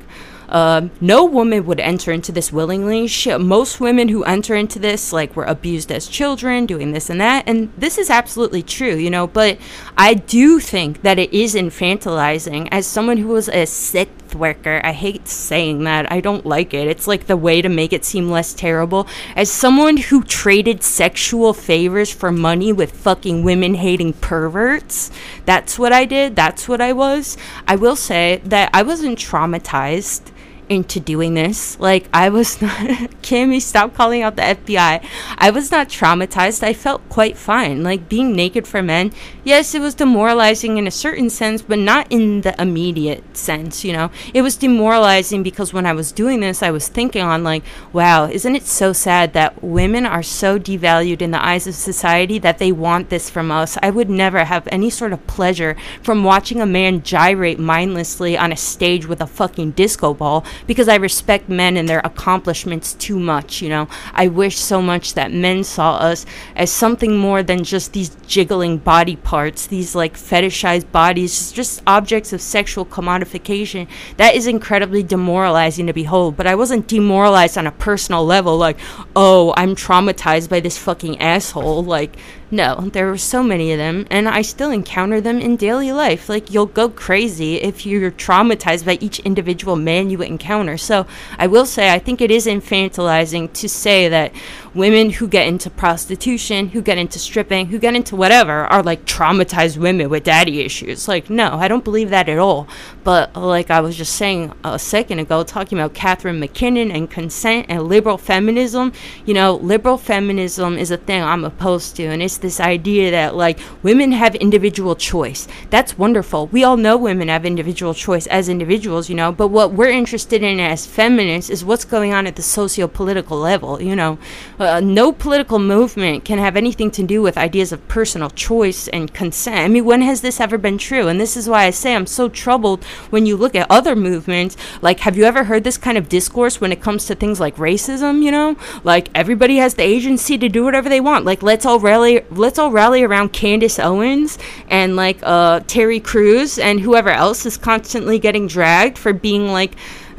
uh, 0.48 0.88
no 1.00 1.24
woman 1.24 1.66
would 1.66 1.80
enter 1.80 2.10
into 2.12 2.32
this 2.32 2.52
willingly. 2.52 3.06
She, 3.06 3.36
most 3.36 3.80
women 3.80 4.08
who 4.08 4.24
enter 4.24 4.54
into 4.54 4.78
this, 4.78 5.12
like, 5.12 5.36
were 5.36 5.44
abused 5.44 5.92
as 5.92 6.08
children, 6.08 6.66
doing 6.66 6.92
this 6.92 7.10
and 7.10 7.20
that. 7.20 7.44
And 7.46 7.72
this 7.76 7.98
is 7.98 8.10
absolutely 8.10 8.62
true, 8.62 8.96
you 8.96 9.10
know. 9.10 9.26
But 9.26 9.58
I 9.96 10.14
do 10.14 10.58
think 10.60 11.02
that 11.02 11.18
it 11.18 11.32
is 11.32 11.54
infantilizing. 11.54 12.68
As 12.70 12.86
someone 12.86 13.18
who 13.18 13.28
was 13.28 13.48
a 13.48 13.66
sex 13.66 14.10
worker, 14.34 14.80
I 14.84 14.92
hate 14.92 15.28
saying 15.28 15.84
that. 15.84 16.10
I 16.10 16.20
don't 16.20 16.46
like 16.46 16.72
it. 16.72 16.88
It's 16.88 17.06
like 17.06 17.26
the 17.26 17.36
way 17.36 17.60
to 17.60 17.68
make 17.68 17.92
it 17.92 18.04
seem 18.04 18.30
less 18.30 18.54
terrible. 18.54 19.06
As 19.36 19.50
someone 19.50 19.96
who 19.98 20.22
traded 20.22 20.82
sexual 20.82 21.52
favors 21.52 22.12
for 22.12 22.32
money 22.32 22.72
with 22.72 22.92
fucking 22.92 23.42
women 23.42 23.74
hating 23.74 24.14
perverts, 24.14 25.10
that's 25.44 25.78
what 25.78 25.92
I 25.92 26.04
did. 26.04 26.36
That's 26.36 26.68
what 26.68 26.80
I 26.80 26.92
was. 26.92 27.36
I 27.66 27.76
will 27.76 27.96
say 27.96 28.40
that 28.44 28.70
I 28.72 28.82
wasn't 28.82 29.18
traumatized 29.18 30.30
into 30.68 31.00
doing 31.00 31.34
this. 31.34 31.78
Like, 31.80 32.08
I 32.12 32.28
was 32.28 32.60
not, 32.62 32.78
Kimmy, 33.22 33.60
stop 33.60 33.94
calling 33.94 34.22
out 34.22 34.36
the 34.36 34.42
FBI. 34.42 35.04
I 35.38 35.50
was 35.50 35.70
not 35.70 35.88
traumatized. 35.88 36.62
I 36.62 36.72
felt 36.72 37.08
quite 37.08 37.36
fine. 37.36 37.82
Like, 37.82 38.08
being 38.08 38.34
naked 38.34 38.66
for 38.66 38.82
men, 38.82 39.12
yes, 39.44 39.74
it 39.74 39.80
was 39.80 39.94
demoralizing 39.94 40.76
in 40.76 40.86
a 40.86 40.90
certain 40.90 41.30
sense, 41.30 41.62
but 41.62 41.78
not 41.78 42.10
in 42.10 42.42
the 42.42 42.60
immediate 42.60 43.36
sense, 43.36 43.84
you 43.84 43.92
know? 43.92 44.10
It 44.34 44.42
was 44.42 44.56
demoralizing 44.56 45.42
because 45.42 45.72
when 45.72 45.86
I 45.86 45.92
was 45.92 46.12
doing 46.12 46.40
this, 46.40 46.62
I 46.62 46.70
was 46.70 46.88
thinking 46.88 47.22
on, 47.22 47.44
like, 47.44 47.64
wow, 47.92 48.26
isn't 48.26 48.56
it 48.56 48.66
so 48.66 48.92
sad 48.92 49.32
that 49.32 49.62
women 49.62 50.06
are 50.06 50.22
so 50.22 50.58
devalued 50.58 51.22
in 51.22 51.30
the 51.30 51.44
eyes 51.44 51.66
of 51.66 51.74
society 51.74 52.38
that 52.38 52.58
they 52.58 52.72
want 52.72 53.10
this 53.10 53.30
from 53.30 53.50
us? 53.50 53.78
I 53.82 53.90
would 53.90 54.10
never 54.10 54.44
have 54.44 54.68
any 54.70 54.90
sort 54.90 55.12
of 55.12 55.26
pleasure 55.26 55.76
from 56.02 56.24
watching 56.24 56.60
a 56.60 56.66
man 56.66 57.02
gyrate 57.02 57.58
mindlessly 57.58 58.36
on 58.36 58.52
a 58.52 58.56
stage 58.56 59.06
with 59.06 59.20
a 59.20 59.26
fucking 59.26 59.72
disco 59.72 60.14
ball 60.14 60.44
because 60.66 60.88
I 60.88 60.96
respect 60.96 61.48
men 61.48 61.76
and 61.76 61.88
their 61.88 62.00
accomplishments 62.00 62.94
too 62.94 63.18
much, 63.18 63.62
you 63.62 63.68
know. 63.68 63.88
I 64.12 64.28
wish 64.28 64.58
so 64.58 64.82
much 64.82 65.14
that 65.14 65.32
men 65.32 65.64
saw 65.64 65.96
us 65.96 66.26
as 66.56 66.70
something 66.70 67.16
more 67.16 67.42
than 67.42 67.64
just 67.64 67.92
these 67.92 68.16
jiggling 68.26 68.78
body 68.78 69.16
parts, 69.16 69.66
these 69.66 69.94
like 69.94 70.16
fetishized 70.16 70.90
bodies, 70.92 71.52
just 71.52 71.82
objects 71.86 72.32
of 72.32 72.40
sexual 72.40 72.84
commodification. 72.84 73.88
That 74.16 74.34
is 74.34 74.46
incredibly 74.46 75.02
demoralizing 75.02 75.86
to 75.86 75.92
behold, 75.92 76.36
but 76.36 76.46
I 76.46 76.54
wasn't 76.54 76.88
demoralized 76.88 77.58
on 77.58 77.66
a 77.66 77.72
personal 77.72 78.24
level 78.24 78.56
like, 78.56 78.78
"Oh, 79.14 79.54
I'm 79.56 79.74
traumatized 79.74 80.48
by 80.48 80.60
this 80.60 80.78
fucking 80.78 81.20
asshole." 81.20 81.84
Like 81.84 82.16
no, 82.50 82.88
there 82.92 83.06
were 83.06 83.18
so 83.18 83.42
many 83.42 83.72
of 83.72 83.78
them, 83.78 84.06
and 84.10 84.28
I 84.28 84.42
still 84.42 84.70
encounter 84.70 85.20
them 85.20 85.38
in 85.38 85.56
daily 85.56 85.92
life. 85.92 86.28
Like, 86.28 86.50
you'll 86.50 86.66
go 86.66 86.88
crazy 86.88 87.56
if 87.56 87.84
you're 87.84 88.10
traumatized 88.10 88.86
by 88.86 88.98
each 89.00 89.18
individual 89.20 89.76
man 89.76 90.08
you 90.08 90.22
encounter. 90.22 90.78
So, 90.78 91.06
I 91.38 91.46
will 91.46 91.66
say, 91.66 91.92
I 91.92 91.98
think 91.98 92.20
it 92.20 92.30
is 92.30 92.46
infantilizing 92.46 93.52
to 93.52 93.68
say 93.68 94.08
that 94.08 94.32
women 94.74 95.10
who 95.10 95.28
get 95.28 95.46
into 95.46 95.70
prostitution, 95.70 96.68
who 96.68 96.82
get 96.82 96.98
into 96.98 97.18
stripping, 97.18 97.66
who 97.66 97.78
get 97.78 97.94
into 97.94 98.16
whatever 98.16 98.64
are 98.66 98.82
like 98.82 99.04
traumatized 99.04 99.76
women 99.76 100.08
with 100.08 100.24
daddy 100.24 100.60
issues. 100.60 101.08
Like, 101.08 101.30
no, 101.30 101.54
I 101.54 101.68
don't 101.68 101.84
believe 101.84 102.10
that 102.10 102.28
at 102.28 102.38
all. 102.38 102.68
But, 103.04 103.34
like 103.36 103.70
I 103.70 103.80
was 103.80 103.96
just 103.96 104.16
saying 104.16 104.52
a 104.64 104.78
second 104.78 105.18
ago, 105.18 105.42
talking 105.42 105.78
about 105.78 105.94
Catharine 105.94 106.40
MacKinnon 106.40 106.90
and 106.90 107.10
consent 107.10 107.66
and 107.68 107.88
liberal 107.88 108.18
feminism, 108.18 108.92
you 109.24 109.34
know, 109.34 109.54
liberal 109.56 109.96
feminism 109.96 110.76
is 110.76 110.90
a 110.90 110.96
thing 110.96 111.22
I'm 111.22 111.44
opposed 111.44 111.96
to, 111.96 112.04
and 112.04 112.22
it's 112.22 112.36
this 112.36 112.60
idea 112.60 113.10
that 113.10 113.34
like 113.34 113.58
women 113.82 114.12
have 114.12 114.34
individual 114.34 114.94
choice. 114.94 115.48
That's 115.70 115.96
wonderful. 115.96 116.48
We 116.48 116.64
all 116.64 116.76
know 116.76 116.96
women 116.96 117.28
have 117.28 117.46
individual 117.46 117.94
choice 117.94 118.26
as 118.26 118.48
individuals, 118.48 119.08
you 119.08 119.14
know, 119.14 119.32
but 119.32 119.48
what 119.48 119.72
we're 119.72 119.88
interested 119.88 120.42
in 120.42 120.60
as 120.60 120.86
feminists 120.86 121.50
is 121.50 121.64
what's 121.64 121.84
going 121.84 122.12
on 122.12 122.26
at 122.26 122.36
the 122.36 122.42
socio-political 122.42 123.38
level, 123.38 123.80
you 123.80 123.96
know. 123.96 124.18
Uh, 124.60 124.64
no 124.82 125.12
political 125.12 125.58
movement 125.58 126.24
can 126.24 126.38
have 126.38 126.56
anything 126.56 126.90
to 126.92 127.02
do 127.02 127.22
with 127.22 127.38
ideas 127.38 127.72
of 127.72 127.86
personal 127.88 128.30
choice 128.30 128.88
and 128.88 129.12
consent. 129.12 129.58
I 129.58 129.68
mean, 129.68 129.84
when 129.84 130.02
has 130.02 130.20
this 130.20 130.40
ever 130.40 130.58
been 130.58 130.78
true? 130.78 131.08
And 131.08 131.20
this 131.20 131.36
is 131.36 131.48
why 131.48 131.64
I 131.64 131.70
say 131.70 131.94
I'm 131.94 132.06
so 132.06 132.28
troubled 132.28 132.84
when 133.10 133.26
you 133.26 133.36
look 133.36 133.54
at 133.54 133.66
other 133.70 133.96
movements. 133.96 134.56
Like, 134.82 135.00
have 135.00 135.16
you 135.16 135.24
ever 135.24 135.44
heard 135.44 135.64
this 135.64 135.78
kind 135.78 135.96
of 135.96 136.08
discourse 136.08 136.60
when 136.60 136.72
it 136.72 136.82
comes 136.82 137.06
to 137.06 137.14
things 137.14 137.40
like 137.40 137.56
racism, 137.56 138.22
you 138.22 138.30
know? 138.30 138.56
Like, 138.84 139.08
everybody 139.14 139.56
has 139.56 139.74
the 139.74 139.82
agency 139.82 140.36
to 140.38 140.48
do 140.48 140.64
whatever 140.64 140.88
they 140.88 141.00
want. 141.00 141.24
Like, 141.24 141.42
let's 141.42 141.64
all 141.64 141.80
rally 141.80 142.22
let's 142.30 142.58
all 142.58 142.70
rally 142.70 143.02
around 143.02 143.32
Candace 143.32 143.78
Owens 143.78 144.38
and 144.68 144.96
like 144.96 145.18
uh, 145.22 145.60
Terry 145.66 146.00
Crews 146.00 146.58
and 146.58 146.80
whoever 146.80 147.10
else 147.10 147.46
is 147.46 147.56
constantly 147.56 148.18
getting 148.18 148.46
dragged 148.46 148.98
for 148.98 149.12
being 149.12 149.48
like 149.48 149.72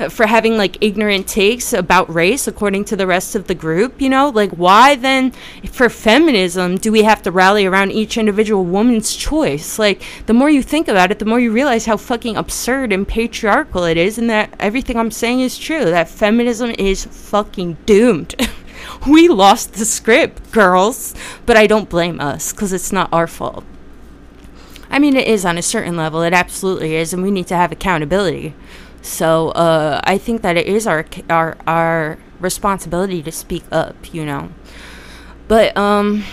for 0.07 0.27
having 0.27 0.55
like 0.57 0.77
ignorant 0.81 1.27
takes 1.27 1.73
about 1.73 2.13
race 2.13 2.47
according 2.47 2.85
to 2.85 2.95
the 2.95 3.05
rest 3.05 3.35
of 3.35 3.47
the 3.47 3.55
group 3.55 4.01
you 4.01 4.09
know 4.09 4.29
like 4.29 4.51
why 4.51 4.95
then 4.95 5.31
for 5.71 5.89
feminism 5.89 6.77
do 6.77 6.91
we 6.91 7.03
have 7.03 7.21
to 7.21 7.31
rally 7.31 7.65
around 7.65 7.91
each 7.91 8.17
individual 8.17 8.63
woman's 8.63 9.15
choice 9.15 9.77
like 9.77 10.01
the 10.25 10.33
more 10.33 10.49
you 10.49 10.63
think 10.63 10.87
about 10.87 11.11
it 11.11 11.19
the 11.19 11.25
more 11.25 11.39
you 11.39 11.51
realize 11.51 11.85
how 11.85 11.97
fucking 11.97 12.37
absurd 12.37 12.93
and 12.93 13.07
patriarchal 13.07 13.83
it 13.83 13.97
is 13.97 14.17
and 14.17 14.29
that 14.29 14.53
everything 14.59 14.95
i'm 14.95 15.11
saying 15.11 15.41
is 15.41 15.57
true 15.57 15.85
that 15.85 16.07
feminism 16.07 16.73
is 16.77 17.05
fucking 17.05 17.75
doomed 17.85 18.35
we 19.07 19.27
lost 19.27 19.73
the 19.73 19.85
script, 19.85 20.51
girls. 20.51 21.13
But 21.45 21.57
I 21.57 21.67
don't 21.67 21.89
blame 21.89 22.19
us 22.19 22.51
because 22.51 22.73
it's 22.73 22.91
not 22.91 23.11
our 23.11 23.27
fault. 23.27 23.63
I 24.89 24.99
mean, 24.99 25.15
it 25.15 25.27
is 25.27 25.45
on 25.45 25.57
a 25.57 25.61
certain 25.61 25.95
level. 25.95 26.23
It 26.23 26.33
absolutely 26.33 26.95
is, 26.95 27.13
and 27.13 27.21
we 27.21 27.31
need 27.31 27.47
to 27.47 27.55
have 27.55 27.71
accountability. 27.71 28.55
So 29.01 29.49
uh, 29.49 30.01
I 30.03 30.17
think 30.17 30.41
that 30.41 30.57
it 30.57 30.67
is 30.67 30.87
our 30.87 31.05
our 31.29 31.57
our 31.67 32.17
responsibility 32.39 33.23
to 33.23 33.31
speak 33.31 33.63
up. 33.71 34.13
You 34.13 34.25
know, 34.25 34.49
but 35.47 35.75
um. 35.77 36.23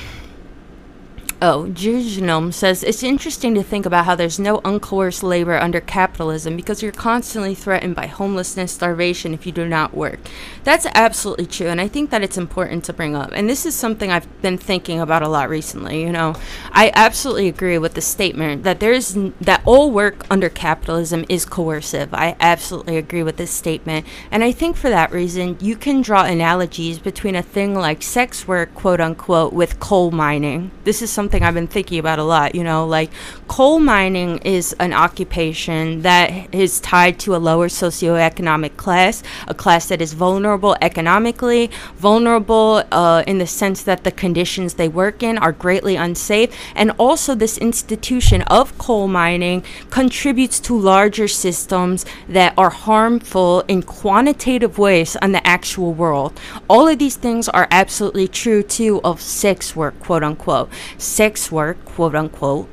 Oh, 1.42 1.66
Genome 1.68 2.50
says 2.54 2.82
it's 2.82 3.02
interesting 3.02 3.54
to 3.56 3.62
think 3.62 3.84
about 3.84 4.06
how 4.06 4.14
there's 4.14 4.38
no 4.38 4.60
uncoerced 4.60 5.22
labor 5.22 5.58
under 5.58 5.82
capitalism 5.82 6.56
because 6.56 6.82
you're 6.82 6.92
constantly 6.92 7.54
threatened 7.54 7.94
by 7.94 8.06
homelessness, 8.06 8.72
starvation 8.72 9.34
if 9.34 9.44
you 9.44 9.52
do 9.52 9.68
not 9.68 9.92
work. 9.92 10.18
That's 10.64 10.86
absolutely 10.94 11.44
true, 11.44 11.66
and 11.66 11.78
I 11.78 11.88
think 11.88 12.08
that 12.08 12.22
it's 12.22 12.38
important 12.38 12.84
to 12.84 12.94
bring 12.94 13.14
up. 13.14 13.32
And 13.34 13.50
this 13.50 13.66
is 13.66 13.74
something 13.74 14.10
I've 14.10 14.40
been 14.40 14.56
thinking 14.56 14.98
about 14.98 15.22
a 15.22 15.28
lot 15.28 15.50
recently. 15.50 16.00
You 16.00 16.10
know, 16.10 16.36
I 16.72 16.90
absolutely 16.94 17.48
agree 17.48 17.76
with 17.76 17.92
the 17.92 18.00
statement 18.00 18.62
that 18.62 18.80
there's 18.80 19.14
n- 19.14 19.34
that 19.42 19.60
all 19.66 19.90
work 19.90 20.24
under 20.30 20.48
capitalism 20.48 21.26
is 21.28 21.44
coercive. 21.44 22.14
I 22.14 22.34
absolutely 22.40 22.96
agree 22.96 23.22
with 23.22 23.36
this 23.36 23.50
statement, 23.50 24.06
and 24.30 24.42
I 24.42 24.52
think 24.52 24.74
for 24.74 24.88
that 24.88 25.12
reason 25.12 25.58
you 25.60 25.76
can 25.76 26.00
draw 26.00 26.24
analogies 26.24 26.98
between 26.98 27.36
a 27.36 27.42
thing 27.42 27.74
like 27.74 28.02
sex 28.02 28.48
work, 28.48 28.74
quote 28.74 29.02
unquote, 29.02 29.52
with 29.52 29.78
coal 29.80 30.10
mining. 30.10 30.70
This 30.84 31.02
is 31.02 31.10
something 31.10 31.25
something 31.26 31.42
I've 31.42 31.54
been 31.54 31.66
thinking 31.66 31.98
about 31.98 32.20
a 32.20 32.22
lot. 32.22 32.54
You 32.54 32.62
know, 32.62 32.86
like 32.86 33.10
coal 33.48 33.80
mining 33.80 34.38
is 34.38 34.76
an 34.78 34.92
occupation 34.92 36.02
that 36.02 36.54
is 36.54 36.78
tied 36.78 37.18
to 37.20 37.34
a 37.34 37.38
lower 37.50 37.66
socioeconomic 37.66 38.76
class, 38.76 39.24
a 39.48 39.54
class 39.54 39.88
that 39.88 40.00
is 40.00 40.12
vulnerable 40.12 40.76
economically, 40.80 41.68
vulnerable 41.96 42.84
uh, 42.92 43.24
in 43.26 43.38
the 43.38 43.46
sense 43.46 43.82
that 43.82 44.04
the 44.04 44.12
conditions 44.12 44.74
they 44.74 44.86
work 44.86 45.20
in 45.20 45.36
are 45.38 45.50
greatly 45.50 45.96
unsafe. 45.96 46.54
And 46.76 46.92
also, 46.96 47.34
this 47.34 47.58
institution 47.58 48.42
of 48.42 48.78
coal 48.78 49.08
mining 49.08 49.64
contributes 49.90 50.60
to 50.60 50.78
larger 50.78 51.26
systems 51.26 52.06
that 52.28 52.54
are 52.56 52.70
harmful 52.70 53.64
in 53.66 53.82
quantitative 53.82 54.78
ways 54.78 55.16
on 55.16 55.32
the 55.32 55.44
actual 55.44 55.92
world. 55.92 56.38
All 56.70 56.86
of 56.86 57.00
these 57.00 57.16
things 57.16 57.48
are 57.48 57.66
absolutely 57.72 58.28
true 58.28 58.62
too 58.62 59.00
of 59.02 59.20
sex 59.20 59.74
work, 59.74 59.98
quote 59.98 60.22
unquote 60.22 60.70
sex 61.16 61.50
work, 61.50 61.82
quote 61.86 62.14
unquote, 62.14 62.68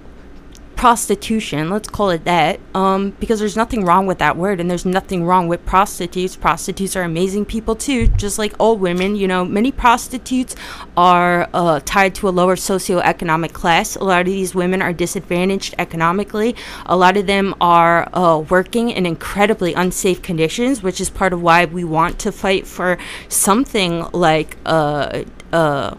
prostitution, 0.75 1.69
let's 1.69 1.87
call 1.87 2.09
it 2.09 2.25
that, 2.25 2.59
um, 2.75 3.11
because 3.11 3.39
there's 3.39 3.55
nothing 3.55 3.85
wrong 3.85 4.05
with 4.05 4.17
that 4.17 4.35
word 4.35 4.59
and 4.59 4.69
there's 4.69 4.85
nothing 4.85 5.23
wrong 5.23 5.47
with 5.47 5.65
prostitutes. 5.65 6.35
Prostitutes 6.35 6.97
are 6.97 7.03
amazing 7.03 7.45
people 7.45 7.73
too, 7.73 8.07
just 8.07 8.37
like 8.37 8.53
all 8.59 8.75
women. 8.75 9.15
You 9.15 9.29
know, 9.29 9.45
many 9.45 9.71
prostitutes 9.71 10.57
are 10.97 11.47
uh, 11.53 11.79
tied 11.85 12.15
to 12.15 12.27
a 12.27 12.31
lower 12.31 12.57
socioeconomic 12.57 13.53
class. 13.53 13.95
A 13.95 14.03
lot 14.03 14.19
of 14.21 14.25
these 14.25 14.53
women 14.53 14.81
are 14.81 14.91
disadvantaged 14.91 15.73
economically. 15.77 16.53
A 16.85 16.97
lot 16.97 17.15
of 17.15 17.27
them 17.27 17.55
are 17.61 18.09
uh, 18.13 18.39
working 18.39 18.89
in 18.89 19.05
incredibly 19.05 19.73
unsafe 19.73 20.21
conditions, 20.21 20.83
which 20.83 20.99
is 20.99 21.09
part 21.09 21.31
of 21.31 21.41
why 21.41 21.63
we 21.63 21.85
want 21.85 22.19
to 22.19 22.31
fight 22.33 22.67
for 22.67 22.97
something 23.29 24.05
like 24.11 24.57
uh, 24.65 25.23
uh, 25.53 25.95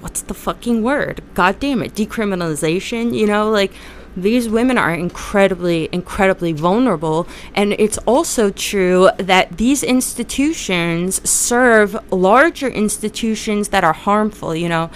what's 0.00 0.22
the 0.22 0.34
fucking 0.34 0.82
word? 0.82 1.22
God 1.34 1.60
damn 1.60 1.82
it, 1.82 1.94
decriminalization, 1.94 3.16
you 3.16 3.26
know, 3.26 3.50
like 3.50 3.72
these 4.16 4.48
women 4.48 4.78
are 4.78 4.92
incredibly, 4.92 5.88
incredibly 5.92 6.52
vulnerable. 6.52 7.28
And 7.54 7.72
it's 7.74 7.98
also 7.98 8.50
true 8.50 9.10
that 9.16 9.58
these 9.58 9.82
institutions 9.82 11.28
serve 11.28 11.96
larger 12.12 12.68
institutions 12.68 13.68
that 13.68 13.84
are 13.84 13.92
harmful. 13.92 14.54
You 14.54 14.68
know, 14.68 14.90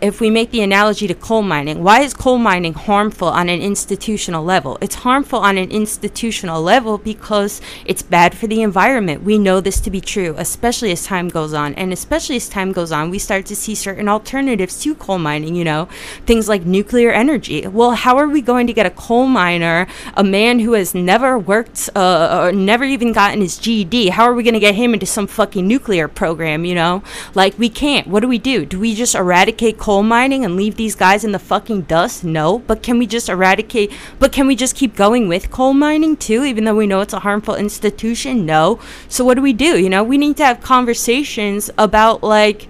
if 0.00 0.20
we 0.20 0.30
make 0.30 0.50
the 0.50 0.62
analogy 0.62 1.06
to 1.06 1.14
coal 1.14 1.42
mining, 1.42 1.82
why 1.82 2.00
is 2.00 2.14
coal 2.14 2.38
mining 2.38 2.74
harmful 2.74 3.28
on 3.28 3.48
an 3.48 3.60
institutional 3.60 4.44
level? 4.44 4.78
It's 4.80 4.96
harmful 4.96 5.40
on 5.40 5.58
an 5.58 5.70
institutional 5.70 6.62
level 6.62 6.98
because 6.98 7.60
it's 7.84 8.02
bad 8.02 8.36
for 8.36 8.46
the 8.46 8.62
environment. 8.62 9.22
We 9.22 9.38
know 9.38 9.60
this 9.60 9.80
to 9.80 9.90
be 9.90 10.00
true, 10.00 10.34
especially 10.38 10.92
as 10.92 11.04
time 11.04 11.28
goes 11.28 11.52
on. 11.52 11.74
And 11.74 11.92
especially 11.92 12.36
as 12.36 12.48
time 12.48 12.72
goes 12.72 12.92
on, 12.92 13.10
we 13.10 13.18
start 13.18 13.46
to 13.46 13.56
see 13.56 13.74
certain 13.74 14.08
alternatives 14.08 14.80
to 14.82 14.94
coal 14.94 15.18
mining, 15.18 15.54
you 15.54 15.64
know, 15.64 15.88
things 16.26 16.48
like 16.48 16.64
nuclear 16.64 17.10
energy. 17.10 17.66
Well, 17.66 17.92
how 17.92 18.16
are 18.18 18.28
we 18.28 18.40
going 18.40 18.66
to 18.68 18.72
get 18.72 18.86
a 18.86 18.90
coal 18.90 19.26
miner, 19.26 19.86
a 20.14 20.24
man 20.24 20.60
who 20.60 20.74
has 20.74 20.94
never 20.94 21.38
worked 21.38 21.90
uh, 21.94 22.40
or 22.42 22.52
never 22.52 22.84
even 22.84 23.12
gotten 23.12 23.40
his 23.40 23.58
GED? 23.58 24.10
How 24.10 24.24
are 24.24 24.34
we 24.34 24.42
going 24.42 24.54
to 24.54 24.60
get 24.60 24.74
him 24.74 24.94
into 24.94 25.06
some 25.06 25.26
fucking 25.26 25.66
nuclear 25.66 26.08
program, 26.08 26.64
you 26.64 26.74
know? 26.74 27.02
Like, 27.34 27.58
we 27.58 27.68
can't. 27.68 28.06
What 28.06 28.20
do 28.20 28.28
we 28.28 28.38
do? 28.38 28.64
Do 28.64 28.78
we 28.78 28.94
just 28.94 29.14
eradicate 29.14 29.78
coal? 29.78 29.87
Coal 29.88 30.02
mining 30.02 30.44
and 30.44 30.54
leave 30.54 30.76
these 30.76 30.94
guys 30.94 31.24
in 31.24 31.32
the 31.32 31.38
fucking 31.38 31.80
dust? 31.80 32.22
No. 32.22 32.58
But 32.58 32.82
can 32.82 32.98
we 32.98 33.06
just 33.06 33.30
eradicate? 33.30 33.90
But 34.18 34.32
can 34.32 34.46
we 34.46 34.54
just 34.54 34.76
keep 34.76 34.94
going 34.94 35.28
with 35.28 35.50
coal 35.50 35.72
mining 35.72 36.18
too, 36.18 36.44
even 36.44 36.64
though 36.64 36.74
we 36.74 36.86
know 36.86 37.00
it's 37.00 37.14
a 37.14 37.20
harmful 37.20 37.54
institution? 37.54 38.44
No. 38.44 38.80
So 39.08 39.24
what 39.24 39.36
do 39.36 39.40
we 39.40 39.54
do? 39.54 39.80
You 39.80 39.88
know, 39.88 40.04
we 40.04 40.18
need 40.18 40.36
to 40.36 40.44
have 40.44 40.60
conversations 40.60 41.70
about 41.78 42.22
like 42.22 42.68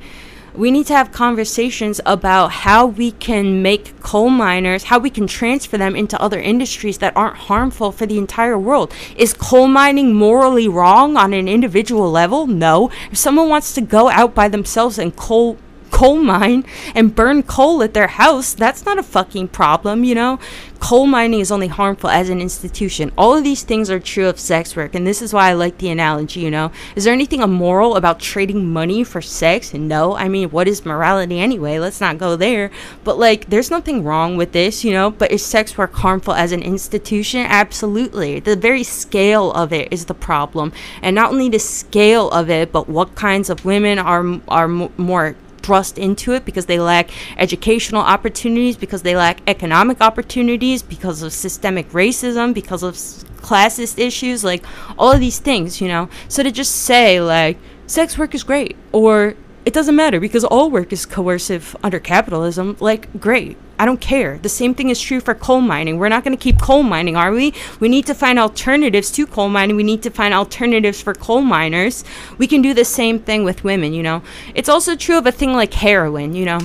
we 0.55 0.71
need 0.71 0.87
to 0.87 0.93
have 0.93 1.11
conversations 1.11 2.01
about 2.07 2.53
how 2.53 2.87
we 2.87 3.11
can 3.11 3.63
make 3.63 4.01
coal 4.01 4.31
miners, 4.31 4.85
how 4.85 5.01
we 5.01 5.11
can 5.11 5.27
transfer 5.27 5.77
them 5.77 5.97
into 5.97 6.21
other 6.23 6.41
industries 6.41 6.99
that 6.99 7.17
aren't 7.17 7.37
harmful 7.37 7.91
for 7.91 8.07
the 8.07 8.19
entire 8.19 8.57
world. 8.57 8.95
Is 9.17 9.35
coal 9.35 9.67
mining 9.67 10.15
morally 10.15 10.69
wrong 10.69 11.17
on 11.17 11.33
an 11.33 11.49
individual 11.49 12.13
level? 12.13 12.47
No. 12.47 12.93
If 13.11 13.19
someone 13.19 13.49
wants 13.49 13.73
to 13.75 13.81
go 13.81 14.09
out 14.09 14.37
by 14.37 14.47
themselves 14.47 15.01
and 15.01 15.17
coal 15.17 15.59
coal 15.91 16.17
mine 16.17 16.65
and 16.95 17.15
burn 17.15 17.43
coal 17.43 17.83
at 17.83 17.95
their 17.95 18.09
house, 18.09 18.55
that's 18.55 18.85
not 18.85 18.99
a 18.99 19.03
fucking 19.03 19.49
problem, 19.49 20.05
you 20.05 20.15
know? 20.15 20.39
Coal 20.81 21.07
mining 21.07 21.41
is 21.41 21.51
only 21.51 21.67
harmful 21.67 22.09
as 22.09 22.29
an 22.29 22.41
institution. 22.41 23.11
All 23.19 23.37
of 23.37 23.43
these 23.43 23.65
things 23.65 23.91
are 23.91 23.99
true 23.99 24.29
of 24.29 24.39
sex 24.39 24.77
work, 24.77 24.95
and 24.95 25.05
this 25.05 25.21
is 25.21 25.33
why 25.33 25.49
I 25.49 25.55
like 25.55 25.79
the 25.79 25.91
analogy, 25.91 26.41
you 26.41 26.51
know? 26.51 26.71
Is 26.95 27.05
there 27.05 27.13
anything 27.13 27.43
immoral 27.43 27.97
about 27.97 28.21
trading 28.21 28.73
money 28.73 29.03
for 29.03 29.21
sex? 29.21 29.75
No. 29.75 30.15
I 30.15 30.29
mean, 30.29 30.51
what 30.51 30.69
is 30.69 30.87
morality 30.87 31.41
anyway? 31.41 31.79
Let's 31.79 32.01
not 32.01 32.19
go 32.19 32.37
there. 32.37 32.71
But, 33.03 33.19
like, 33.19 33.51
there's 33.51 33.71
nothing 33.71 34.05
wrong 34.05 34.37
with 34.37 34.53
this, 34.53 34.85
you 34.85 34.93
know? 34.93 35.11
But 35.11 35.33
is 35.33 35.45
sex 35.45 35.77
work 35.77 35.95
harmful 35.95 36.35
as 36.35 36.53
an 36.53 36.63
institution? 36.63 37.41
Absolutely. 37.41 38.39
The 38.39 38.55
very 38.55 38.85
scale 38.85 39.53
of 39.53 39.73
it 39.73 39.93
is 39.93 40.05
the 40.05 40.15
problem. 40.15 40.73
And 41.03 41.17
not 41.17 41.33
only 41.33 41.49
the 41.49 41.59
scale 41.59 42.31
of 42.31 42.51
it, 42.51 42.71
but 42.71 42.89
what 42.89 43.17
kinds 43.17 43.51
of 43.51 43.65
women 43.65 43.99
are, 43.99 44.41
are 44.47 44.69
more 44.69 45.35
thrust 45.69 45.99
into 45.99 46.33
it 46.33 46.47
because 46.47 46.65
they 46.65 46.81
lack 46.81 47.11
educational 47.37 48.01
opportunities, 48.01 48.75
because 48.79 49.03
they 49.03 49.15
lack 49.15 49.43
economic 49.47 50.01
opportunities, 50.01 50.83
because 50.83 51.21
of 51.23 51.31
systemic 51.31 51.87
racism, 51.91 52.55
because 52.55 52.83
of 52.83 52.95
classist 53.43 53.99
issues, 53.99 54.43
like 54.43 54.65
all 54.99 55.13
of 55.13 55.21
these 55.21 55.39
things, 55.39 55.79
you 55.79 55.87
know. 55.87 56.09
So 56.27 56.43
to 56.43 56.51
just 56.51 56.75
say, 56.75 57.21
like, 57.21 57.59
sex 57.87 58.17
work 58.17 58.35
is 58.35 58.45
great, 58.45 58.77
or 58.93 59.35
it 59.65 59.75
doesn't 59.75 59.97
matter 59.97 60.21
because 60.21 60.45
all 60.45 60.71
work 60.71 60.93
is 60.93 61.07
coercive 61.07 61.77
under 61.83 61.99
capitalism, 61.99 62.77
like, 62.81 63.21
great. 63.21 63.57
I 63.79 63.85
don't 63.85 64.01
care. 64.01 64.39
The 64.39 64.49
same 64.49 64.75
thing 64.75 64.89
is 64.89 65.01
true 65.01 65.21
for 65.21 65.35
coal 65.35 65.61
mining. 65.61 65.99
We're 65.99 66.09
not 66.09 66.25
going 66.25 66.37
to 66.37 66.43
keep 66.43 66.61
coal 66.61 66.83
mining, 66.83 67.17
are 67.17 67.31
we? 67.31 67.55
We 67.79 67.89
need 67.89 68.07
to 68.07 68.15
find 68.15 68.39
alternatives 68.39 69.11
to 69.13 69.27
coal 69.27 69.49
mining. 69.49 69.77
We 69.77 69.83
need 69.83 70.03
to 70.03 70.11
find 70.11 70.35
alternatives 70.35 71.01
for 71.01 71.15
coal 71.15 71.43
miners. 71.43 72.03
We 72.39 72.47
can 72.47 72.63
do 72.63 72.75
the 72.75 72.85
same 72.85 73.21
thing 73.21 73.45
with 73.45 73.63
women, 73.63 73.93
you 73.93 74.03
know. 74.03 74.23
It's 74.55 74.69
also 74.69 74.97
true 74.97 75.19
of 75.19 75.27
a 75.27 75.33
thing 75.33 75.53
like 75.53 75.75
heroin, 75.75 76.35
you 76.35 76.45
know 76.45 76.61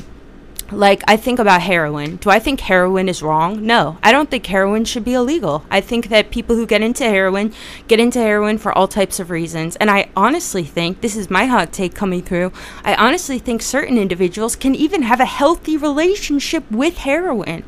like 0.72 1.03
I 1.07 1.18
think 1.18 1.39
about 1.39 1.61
heroin. 1.61 2.18
Do 2.18 2.30
I 2.30 2.39
think 2.39 2.61
heroin 2.61 3.09
is 3.09 3.22
wrong? 3.22 3.66
No. 3.66 3.97
I 4.01 4.11
don't 4.11 4.30
think 4.30 4.45
heroin 4.45 4.86
should 4.86 5.03
be 5.03 5.14
illegal. 5.14 5.66
I 5.70 5.82
think 5.82 6.09
that 6.09 6.32
people 6.32 6.55
who 6.55 6.66
get 6.66 6.82
into 6.82 7.03
heroin 7.03 7.53
get 7.88 7.99
into 7.99 8.20
heroin 8.20 8.57
for 8.57 8.72
all 8.72 8.88
types 8.88 9.20
of 9.20 9.30
reasons. 9.30 9.76
And 9.78 9.89
I 9.91 10.09
honestly 10.16 10.64
think 10.64 11.01
this 11.01 11.16
is 11.16 11.30
my 11.30 11.45
hot 11.45 11.74
take 11.74 11.95
coming 11.95 12.22
through. 12.22 12.51
I 12.84 12.95
honestly 12.95 13.39
think 13.39 13.61
certain 13.61 13.97
individuals 13.97 14.55
can 14.55 14.76
even 14.76 15.03
have 15.03 15.20
a 15.20 15.26
healthy 15.26 15.78
relationship 15.78 16.70
with 16.72 16.97
heroin. 16.97 17.64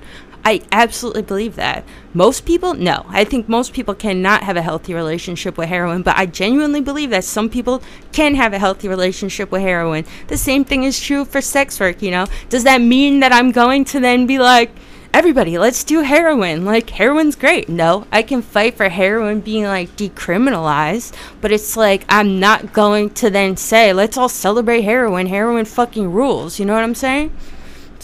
I 0.45 0.61
absolutely 0.71 1.23
believe 1.23 1.55
that. 1.55 1.83
Most 2.13 2.45
people, 2.45 2.75
no. 2.75 3.03
I 3.09 3.23
think 3.23 3.49
most 3.49 3.73
people 3.73 3.95
cannot 3.95 4.43
have 4.43 4.55
a 4.55 4.61
healthy 4.61 4.93
relationship 4.93 5.57
with 5.57 5.69
heroin, 5.69 6.03
but 6.03 6.15
I 6.15 6.27
genuinely 6.27 6.81
believe 6.81 7.09
that 7.09 7.23
some 7.23 7.49
people 7.49 7.81
can 8.11 8.35
have 8.35 8.53
a 8.53 8.59
healthy 8.59 8.87
relationship 8.87 9.51
with 9.51 9.63
heroin. 9.63 10.05
The 10.27 10.37
same 10.37 10.63
thing 10.63 10.83
is 10.83 11.01
true 11.01 11.25
for 11.25 11.41
sex 11.41 11.79
work, 11.79 12.03
you 12.03 12.11
know? 12.11 12.27
Does 12.49 12.63
that 12.63 12.79
mean 12.79 13.21
that 13.21 13.33
I'm 13.33 13.51
going 13.51 13.85
to 13.85 13.99
then 13.99 14.27
be 14.27 14.37
like, 14.37 14.69
everybody, 15.15 15.57
let's 15.57 15.83
do 15.83 16.01
heroin. 16.01 16.63
Like, 16.63 16.91
heroin's 16.91 17.35
great. 17.35 17.67
No, 17.67 18.05
I 18.11 18.21
can 18.21 18.41
fight 18.41 18.75
for 18.75 18.89
heroin 18.89 19.39
being 19.39 19.63
like 19.63 19.95
decriminalized, 19.95 21.15
but 21.41 21.51
it's 21.51 21.75
like, 21.75 22.05
I'm 22.07 22.39
not 22.39 22.71
going 22.71 23.09
to 23.11 23.31
then 23.31 23.57
say, 23.57 23.93
let's 23.93 24.15
all 24.15 24.29
celebrate 24.29 24.81
heroin. 24.81 25.25
Heroin 25.25 25.65
fucking 25.65 26.11
rules. 26.11 26.59
You 26.59 26.65
know 26.65 26.73
what 26.73 26.83
I'm 26.83 26.93
saying? 26.93 27.35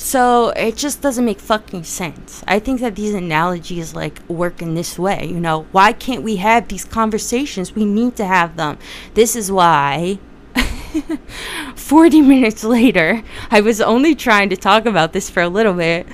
So 0.03 0.49
it 0.57 0.77
just 0.77 0.99
doesn't 1.01 1.23
make 1.23 1.39
fucking 1.39 1.83
sense. 1.83 2.43
I 2.47 2.57
think 2.57 2.81
that 2.81 2.95
these 2.95 3.13
analogies 3.13 3.93
like 3.93 4.27
work 4.27 4.59
in 4.59 4.73
this 4.73 4.97
way. 4.97 5.27
You 5.27 5.39
know, 5.39 5.67
why 5.71 5.93
can't 5.93 6.23
we 6.23 6.37
have 6.37 6.67
these 6.67 6.83
conversations? 6.83 7.75
We 7.75 7.85
need 7.85 8.15
to 8.15 8.25
have 8.25 8.57
them. 8.57 8.79
This 9.13 9.35
is 9.35 9.51
why 9.51 10.17
40 11.75 12.21
minutes 12.21 12.63
later, 12.63 13.23
I 13.51 13.61
was 13.61 13.79
only 13.79 14.15
trying 14.15 14.49
to 14.49 14.57
talk 14.57 14.87
about 14.87 15.13
this 15.13 15.29
for 15.29 15.43
a 15.43 15.47
little 15.47 15.75
bit, 15.75 16.07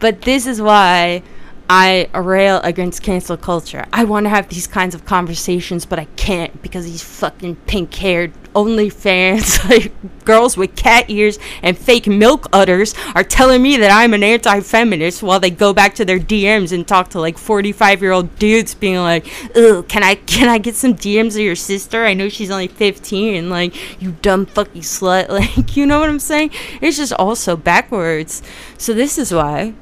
but 0.00 0.22
this 0.22 0.46
is 0.46 0.62
why 0.62 1.22
I 1.68 2.10
rail 2.14 2.60
against 2.62 3.02
cancel 3.02 3.38
culture. 3.38 3.86
I 3.92 4.04
want 4.04 4.26
to 4.26 4.30
have 4.30 4.48
these 4.48 4.66
kinds 4.66 4.94
of 4.94 5.06
conversations, 5.06 5.86
but 5.86 5.98
I 5.98 6.04
can't 6.16 6.60
because 6.60 6.84
these 6.84 7.02
fucking 7.02 7.56
pink 7.66 7.94
haired 7.94 8.32
OnlyFans, 8.54 9.68
like 9.70 10.24
girls 10.24 10.58
with 10.58 10.76
cat 10.76 11.08
ears 11.08 11.38
and 11.62 11.76
fake 11.76 12.06
milk 12.06 12.48
udders, 12.52 12.94
are 13.14 13.24
telling 13.24 13.62
me 13.62 13.78
that 13.78 13.90
I'm 13.90 14.12
an 14.12 14.22
anti 14.22 14.60
feminist 14.60 15.22
while 15.22 15.40
they 15.40 15.50
go 15.50 15.72
back 15.72 15.94
to 15.94 16.04
their 16.04 16.18
DMs 16.18 16.70
and 16.70 16.86
talk 16.86 17.08
to 17.10 17.20
like 17.20 17.38
45 17.38 18.02
year 18.02 18.12
old 18.12 18.38
dudes 18.38 18.74
being 18.74 18.98
like, 18.98 19.26
Ugh, 19.56 19.88
can 19.88 20.02
I, 20.02 20.16
can 20.16 20.50
I 20.50 20.58
get 20.58 20.74
some 20.74 20.94
DMs 20.94 21.34
of 21.34 21.40
your 21.40 21.56
sister? 21.56 22.04
I 22.04 22.12
know 22.12 22.28
she's 22.28 22.50
only 22.50 22.68
15. 22.68 23.48
Like, 23.48 24.02
you 24.02 24.12
dumb 24.22 24.46
fucking 24.46 24.82
slut. 24.82 25.28
Like, 25.34 25.76
you 25.76 25.84
know 25.84 25.98
what 25.98 26.08
I'm 26.08 26.20
saying? 26.20 26.50
It's 26.80 26.96
just 26.96 27.12
also 27.14 27.56
backwards. 27.56 28.42
So, 28.78 28.94
this 28.94 29.18
is 29.18 29.32
why 29.32 29.74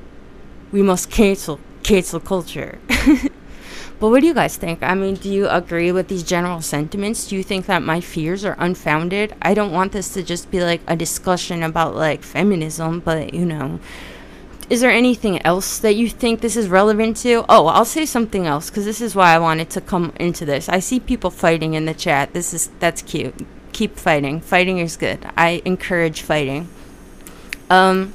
we 0.71 0.83
must 0.83 1.11
cancel 1.11 1.61
cancel 1.83 2.21
culture. 2.21 2.79
but 4.01 4.09
what 4.09 4.21
do 4.21 4.27
you 4.27 4.35
guys 4.35 4.57
think? 4.57 4.83
I 4.83 4.95
mean, 4.95 5.15
do 5.15 5.29
you 5.29 5.49
agree 5.49 5.93
with 5.93 6.09
these 6.09 6.23
general 6.23 6.61
sentiments? 6.61 7.27
Do 7.27 7.37
you 7.37 7.43
think 7.43 7.67
that 7.67 7.83
my 7.83 8.01
fears 8.01 8.45
are 8.45 8.57
unfounded? 8.59 9.35
I 9.43 9.55
don't 9.55 9.73
want 9.73 9.93
this 9.93 10.13
to 10.15 10.23
just 10.23 10.51
be 10.51 10.61
like 10.61 10.81
a 10.87 10.97
discussion 10.97 11.63
about 11.63 11.95
like 11.95 12.23
feminism, 12.23 13.01
but 13.01 13.35
you 13.35 13.45
know, 13.45 13.81
is 14.71 14.81
there 14.81 14.91
anything 14.91 15.45
else 15.45 15.79
that 15.81 15.97
you 15.97 16.09
think 16.09 16.41
this 16.41 16.57
is 16.57 16.69
relevant 16.69 17.19
to? 17.19 17.45
Oh, 17.49 17.67
I'll 17.67 17.85
say 17.85 18.07
something 18.07 18.47
else 18.47 18.71
because 18.71 18.85
this 18.85 19.01
is 19.01 19.15
why 19.15 19.35
I 19.35 19.39
wanted 19.39 19.69
to 19.71 19.81
come 19.81 20.13
into 20.19 20.45
this. 20.45 20.69
I 20.69 20.79
see 20.79 20.99
people 20.99 21.31
fighting 21.31 21.75
in 21.75 21.85
the 21.85 21.95
chat. 21.95 22.33
This 22.33 22.55
is 22.55 22.71
that's 22.79 23.03
cute. 23.03 23.35
Keep 23.73 23.99
fighting. 23.99 24.41
Fighting 24.41 24.79
is 24.79 24.97
good. 24.97 25.27
I 25.37 25.61
encourage 25.65 26.23
fighting. 26.23 26.69
Um, 27.69 28.15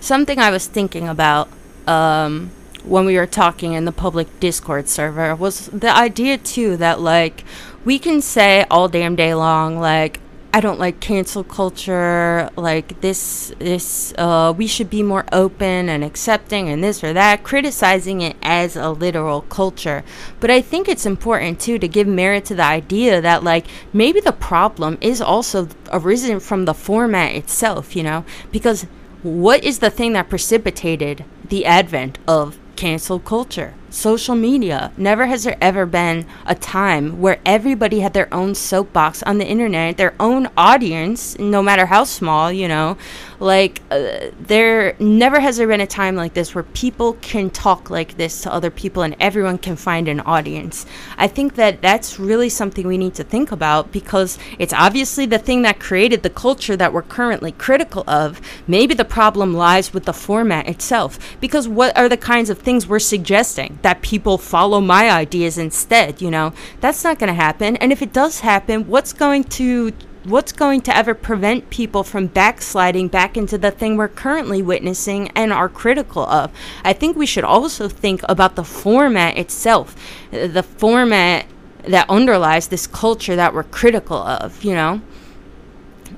something 0.00 0.38
I 0.38 0.50
was 0.50 0.66
thinking 0.66 1.08
about 1.08 1.48
um, 1.88 2.50
when 2.84 3.04
we 3.04 3.16
were 3.16 3.26
talking 3.26 3.72
in 3.72 3.84
the 3.84 3.92
public 3.92 4.40
Discord 4.40 4.88
server 4.88 5.34
was 5.34 5.66
the 5.66 5.94
idea 5.94 6.38
too 6.38 6.76
that 6.76 7.00
like 7.00 7.44
we 7.84 7.98
can 7.98 8.20
say 8.20 8.64
all 8.70 8.88
damn 8.88 9.16
day 9.16 9.34
long 9.34 9.78
like 9.80 10.20
I 10.52 10.60
don't 10.60 10.80
like 10.80 10.98
cancel 11.00 11.44
culture 11.44 12.48
like 12.56 13.00
this 13.02 13.52
this 13.58 14.14
uh, 14.16 14.54
we 14.56 14.66
should 14.66 14.88
be 14.88 15.02
more 15.02 15.26
open 15.30 15.90
and 15.90 16.02
accepting 16.02 16.70
and 16.70 16.82
this 16.82 17.04
or 17.04 17.12
that 17.12 17.44
criticizing 17.44 18.22
it 18.22 18.36
as 18.42 18.74
a 18.74 18.90
literal 18.90 19.42
culture. 19.42 20.04
But 20.40 20.50
I 20.50 20.62
think 20.62 20.88
it's 20.88 21.04
important 21.04 21.60
too 21.60 21.78
to 21.78 21.86
give 21.86 22.06
merit 22.06 22.46
to 22.46 22.54
the 22.54 22.64
idea 22.64 23.20
that 23.20 23.44
like 23.44 23.66
maybe 23.92 24.20
the 24.20 24.32
problem 24.32 24.96
is 25.02 25.20
also 25.20 25.68
arisen 25.92 26.40
from 26.40 26.64
the 26.64 26.74
format 26.74 27.34
itself 27.34 27.94
you 27.94 28.02
know? 28.02 28.24
Because 28.50 28.86
what 29.22 29.64
is 29.64 29.78
the 29.80 29.90
thing 29.90 30.12
that 30.12 30.28
precipitated 30.28 31.24
the 31.48 31.64
advent 31.66 32.18
of 32.26 32.58
cancel 32.76 33.18
culture? 33.18 33.74
social 33.90 34.34
media. 34.34 34.92
Never 34.96 35.26
has 35.26 35.44
there 35.44 35.56
ever 35.60 35.86
been 35.86 36.26
a 36.46 36.54
time 36.54 37.20
where 37.20 37.40
everybody 37.44 38.00
had 38.00 38.12
their 38.12 38.32
own 38.32 38.54
soapbox 38.54 39.22
on 39.22 39.38
the 39.38 39.46
internet, 39.46 39.96
their 39.96 40.14
own 40.20 40.48
audience, 40.56 41.38
no 41.38 41.62
matter 41.62 41.86
how 41.86 42.04
small, 42.04 42.52
you 42.52 42.68
know. 42.68 42.96
Like, 43.40 43.80
uh, 43.90 44.30
there 44.38 44.94
never 44.98 45.40
has 45.40 45.56
there 45.56 45.68
been 45.68 45.80
a 45.80 45.86
time 45.86 46.16
like 46.16 46.34
this 46.34 46.54
where 46.54 46.64
people 46.64 47.14
can 47.14 47.50
talk 47.50 47.90
like 47.90 48.16
this 48.16 48.42
to 48.42 48.52
other 48.52 48.70
people 48.70 49.02
and 49.02 49.16
everyone 49.20 49.58
can 49.58 49.76
find 49.76 50.08
an 50.08 50.20
audience. 50.20 50.86
I 51.16 51.28
think 51.28 51.54
that 51.54 51.82
that's 51.82 52.18
really 52.18 52.48
something 52.48 52.86
we 52.86 52.98
need 52.98 53.14
to 53.14 53.24
think 53.24 53.52
about 53.52 53.92
because 53.92 54.38
it's 54.58 54.72
obviously 54.72 55.26
the 55.26 55.38
thing 55.38 55.62
that 55.62 55.80
created 55.80 56.22
the 56.22 56.30
culture 56.30 56.76
that 56.76 56.92
we're 56.92 57.02
currently 57.02 57.52
critical 57.52 58.04
of. 58.08 58.40
Maybe 58.66 58.94
the 58.94 59.04
problem 59.04 59.54
lies 59.54 59.92
with 59.92 60.04
the 60.04 60.12
format 60.12 60.68
itself 60.68 61.18
because 61.40 61.68
what 61.68 61.96
are 61.96 62.08
the 62.08 62.16
kinds 62.16 62.50
of 62.50 62.58
things 62.58 62.86
we're 62.86 62.98
suggesting? 62.98 63.78
that 63.82 64.02
people 64.02 64.38
follow 64.38 64.80
my 64.80 65.10
ideas 65.10 65.58
instead, 65.58 66.20
you 66.20 66.30
know. 66.30 66.52
That's 66.80 67.04
not 67.04 67.18
going 67.18 67.28
to 67.28 67.34
happen. 67.34 67.76
And 67.76 67.92
if 67.92 68.02
it 68.02 68.12
does 68.12 68.40
happen, 68.40 68.86
what's 68.88 69.12
going 69.12 69.44
to 69.44 69.92
what's 70.28 70.52
going 70.52 70.80
to 70.82 70.96
ever 70.96 71.14
prevent 71.14 71.70
people 71.70 72.04
from 72.04 72.26
backsliding 72.26 73.08
back 73.08 73.36
into 73.36 73.58
the 73.58 73.70
thing 73.70 73.96
we're 73.96 74.08
currently 74.08 74.62
witnessing 74.62 75.28
and 75.30 75.52
are 75.52 75.68
critical 75.68 76.22
of? 76.22 76.52
I 76.84 76.92
think 76.92 77.16
we 77.16 77.26
should 77.26 77.44
also 77.44 77.88
think 77.88 78.20
about 78.28 78.56
the 78.56 78.64
format 78.64 79.36
itself, 79.38 79.96
the 80.30 80.62
format 80.62 81.46
that 81.84 82.08
underlies 82.08 82.68
this 82.68 82.86
culture 82.86 83.36
that 83.36 83.54
we're 83.54 83.64
critical 83.64 84.18
of, 84.18 84.62
you 84.62 84.74
know? 84.74 85.00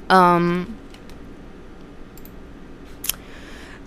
Um 0.09 0.77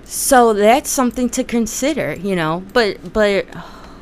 so 0.06 0.54
that's 0.54 0.92
something 0.92 1.28
to 1.32 1.44
consider, 1.44 2.14
you 2.14 2.36
know. 2.36 2.64
But 2.72 3.14
but 3.14 3.48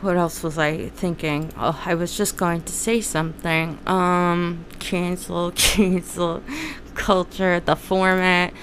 what 0.02 0.18
else 0.18 0.44
was 0.44 0.58
I 0.58 0.90
thinking? 0.90 1.54
Oh, 1.58 1.82
I 1.86 1.94
was 1.94 2.18
just 2.18 2.38
going 2.38 2.62
to 2.64 2.74
say 2.74 3.02
something. 3.02 3.78
Um, 3.86 4.66
cancel, 4.80 5.52
cancel, 5.56 6.44
culture, 6.96 7.60
the 7.60 7.76
format, 7.76 8.54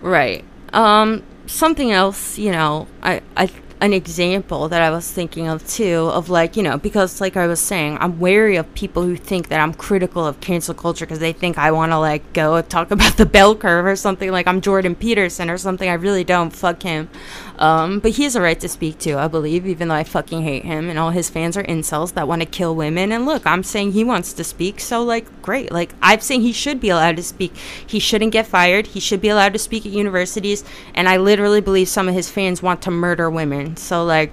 right? 0.00 0.44
Um, 0.72 1.22
something 1.46 1.90
else, 1.92 2.38
you 2.38 2.52
know. 2.52 2.88
I 3.02 3.22
I 3.36 3.50
an 3.80 3.92
example 3.92 4.68
that 4.68 4.80
I 4.80 4.90
was 4.90 5.10
thinking 5.10 5.48
of 5.48 5.66
too 5.68 6.10
of 6.12 6.30
like, 6.30 6.56
you 6.56 6.62
know, 6.62 6.78
because 6.78 7.20
like 7.20 7.36
I 7.36 7.46
was 7.46 7.60
saying, 7.60 7.98
I'm 8.00 8.18
wary 8.18 8.56
of 8.56 8.72
people 8.74 9.02
who 9.02 9.16
think 9.16 9.48
that 9.48 9.60
I'm 9.60 9.74
critical 9.74 10.26
of 10.26 10.40
cancel 10.40 10.74
culture 10.74 11.04
because 11.04 11.18
they 11.18 11.32
think 11.32 11.58
I 11.58 11.70
want 11.70 11.92
to 11.92 11.98
like 11.98 12.32
go 12.32 12.60
talk 12.62 12.90
about 12.96 13.16
the 13.16 13.26
bell 13.26 13.54
curve 13.54 13.84
or 13.84 13.96
something 13.96 14.30
like 14.30 14.46
I'm 14.46 14.60
Jordan 14.60 14.94
Peterson 14.94 15.50
or 15.50 15.58
something. 15.58 15.88
I 15.88 15.94
really 15.94 16.24
don't. 16.24 16.50
Fuck 16.50 16.82
him. 16.82 17.10
Um, 17.58 18.00
but 18.00 18.12
he 18.12 18.24
has 18.24 18.36
a 18.36 18.40
right 18.40 18.58
to 18.60 18.68
speak 18.68 18.98
too, 18.98 19.16
I 19.16 19.28
believe, 19.28 19.66
even 19.66 19.88
though 19.88 19.94
I 19.94 20.04
fucking 20.04 20.42
hate 20.42 20.64
him 20.64 20.90
and 20.90 20.98
all 20.98 21.10
his 21.10 21.30
fans 21.30 21.56
are 21.56 21.62
incels 21.64 22.12
that 22.14 22.28
want 22.28 22.42
to 22.42 22.46
kill 22.46 22.74
women. 22.76 23.12
And 23.12 23.24
look, 23.24 23.46
I'm 23.46 23.62
saying 23.62 23.92
he 23.92 24.04
wants 24.04 24.32
to 24.34 24.44
speak, 24.44 24.78
so 24.80 25.02
like, 25.02 25.42
great. 25.42 25.72
Like, 25.72 25.94
I'm 26.02 26.20
saying 26.20 26.42
he 26.42 26.52
should 26.52 26.80
be 26.80 26.90
allowed 26.90 27.16
to 27.16 27.22
speak. 27.22 27.56
He 27.56 27.98
shouldn't 27.98 28.32
get 28.32 28.46
fired. 28.46 28.88
He 28.88 29.00
should 29.00 29.20
be 29.20 29.28
allowed 29.28 29.54
to 29.54 29.58
speak 29.58 29.86
at 29.86 29.92
universities. 29.92 30.64
And 30.94 31.08
I 31.08 31.16
literally 31.16 31.60
believe 31.60 31.88
some 31.88 32.08
of 32.08 32.14
his 32.14 32.30
fans 32.30 32.62
want 32.62 32.82
to 32.82 32.90
murder 32.90 33.30
women. 33.30 33.76
So, 33.76 34.04
like, 34.04 34.32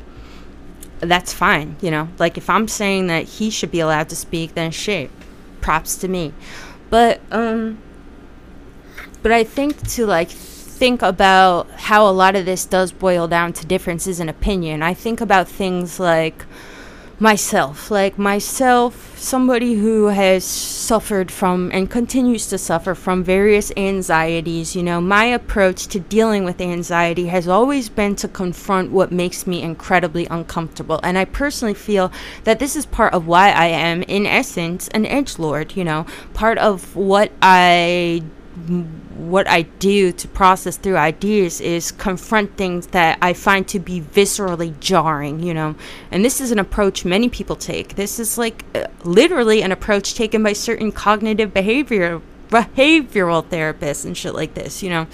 that's 0.99 1.34
fine, 1.34 1.78
you 1.82 1.91
know? 1.91 2.09
Like, 2.19 2.38
if 2.38 2.49
I'm 2.49 2.67
saying 2.67 3.07
that 3.07 3.24
he 3.24 3.49
should 3.49 3.71
be 3.71 3.80
allowed 3.80 4.09
to 4.09 4.15
speak, 4.15 4.53
then 4.53 4.71
shit, 4.71 5.09
props 5.61 5.95
to 5.97 6.07
me. 6.07 6.34
But, 6.89 7.21
um, 7.32 7.80
but 9.21 9.32
I 9.32 9.45
think 9.45 9.88
to 9.91 10.05
like 10.05 10.30
think 10.84 11.02
about 11.02 11.70
how 11.88 12.06
a 12.06 12.12
lot 12.12 12.36
of 12.36 12.44
this 12.44 12.66
does 12.66 12.92
boil 12.92 13.26
down 13.26 13.54
to 13.54 13.66
differences 13.66 14.20
in 14.20 14.28
opinion. 14.28 14.84
I 14.84 14.94
think 14.94 15.22
about 15.22 15.48
things 15.48 15.98
like 15.98 16.44
myself, 17.22 17.90
like 17.90 18.18
myself, 18.20 19.18
somebody 19.18 19.76
who 19.76 20.08
has 20.08 20.44
suffered 20.44 21.32
from 21.32 21.72
and 21.74 21.90
continues 21.90 22.48
to 22.48 22.58
suffer 22.58 22.94
from 22.96 23.24
various 23.24 23.72
anxieties. 23.78 24.76
You 24.76 24.84
know, 24.84 25.00
my 25.00 25.24
approach 25.24 25.88
to 25.88 26.02
dealing 26.02 26.44
with 26.44 26.60
anxiety 26.60 27.28
has 27.28 27.48
always 27.48 27.88
been 27.88 28.18
to 28.18 28.28
confront 28.28 28.92
what 28.92 29.10
makes 29.10 29.48
me 29.48 29.62
incredibly 29.62 30.26
uncomfortable. 30.26 31.00
And 31.02 31.18
I 31.18 31.24
personally 31.24 31.76
feel 31.76 32.12
that 32.44 32.60
this 32.60 32.76
is 32.76 32.86
part 32.86 33.14
of 33.14 33.26
why 33.26 33.52
I 33.52 33.68
am, 33.68 34.04
in 34.04 34.26
essence, 34.26 34.90
an 34.90 35.06
edge 35.06 35.40
lord. 35.40 35.78
You 35.78 35.86
know, 35.86 36.06
part 36.34 36.58
of 36.58 36.94
what 36.94 37.32
I 37.42 38.24
what 38.54 39.47
I 39.47 39.64
do 39.64 40.12
to 40.12 40.28
process 40.28 40.78
through 40.78 40.97
ideas 40.97 41.60
is 41.60 41.91
confront 41.91 42.56
things 42.56 42.88
that 42.88 43.18
I 43.22 43.34
find 43.34 43.68
to 43.70 43.80
be 43.80 44.01
viscerally 44.01 44.80
jarring, 44.80 45.39
you 45.39 45.54
know. 45.54 45.76
And 46.12 46.24
this 46.24 46.39
is 46.39 46.51
an 46.51 46.60
approach 46.60 47.04
many 47.04 47.30
people 47.30 47.56
take. 47.56 47.95
This 47.95 48.20
is 48.20 48.38
like 48.38 48.64
uh, 48.76 48.88
literally 49.04 49.64
an 49.64 49.72
approach 49.72 50.14
taken 50.14 50.43
by 50.43 50.54
certain 50.54 50.91
cognitive 50.91 51.54
behavior 51.54 52.22
behavioral 52.49 53.43
therapists 53.43 54.06
and 54.06 54.16
shit 54.16 54.36
like 54.36 54.54
this, 54.54 54.84
you 54.84 54.89
know. 54.89 55.08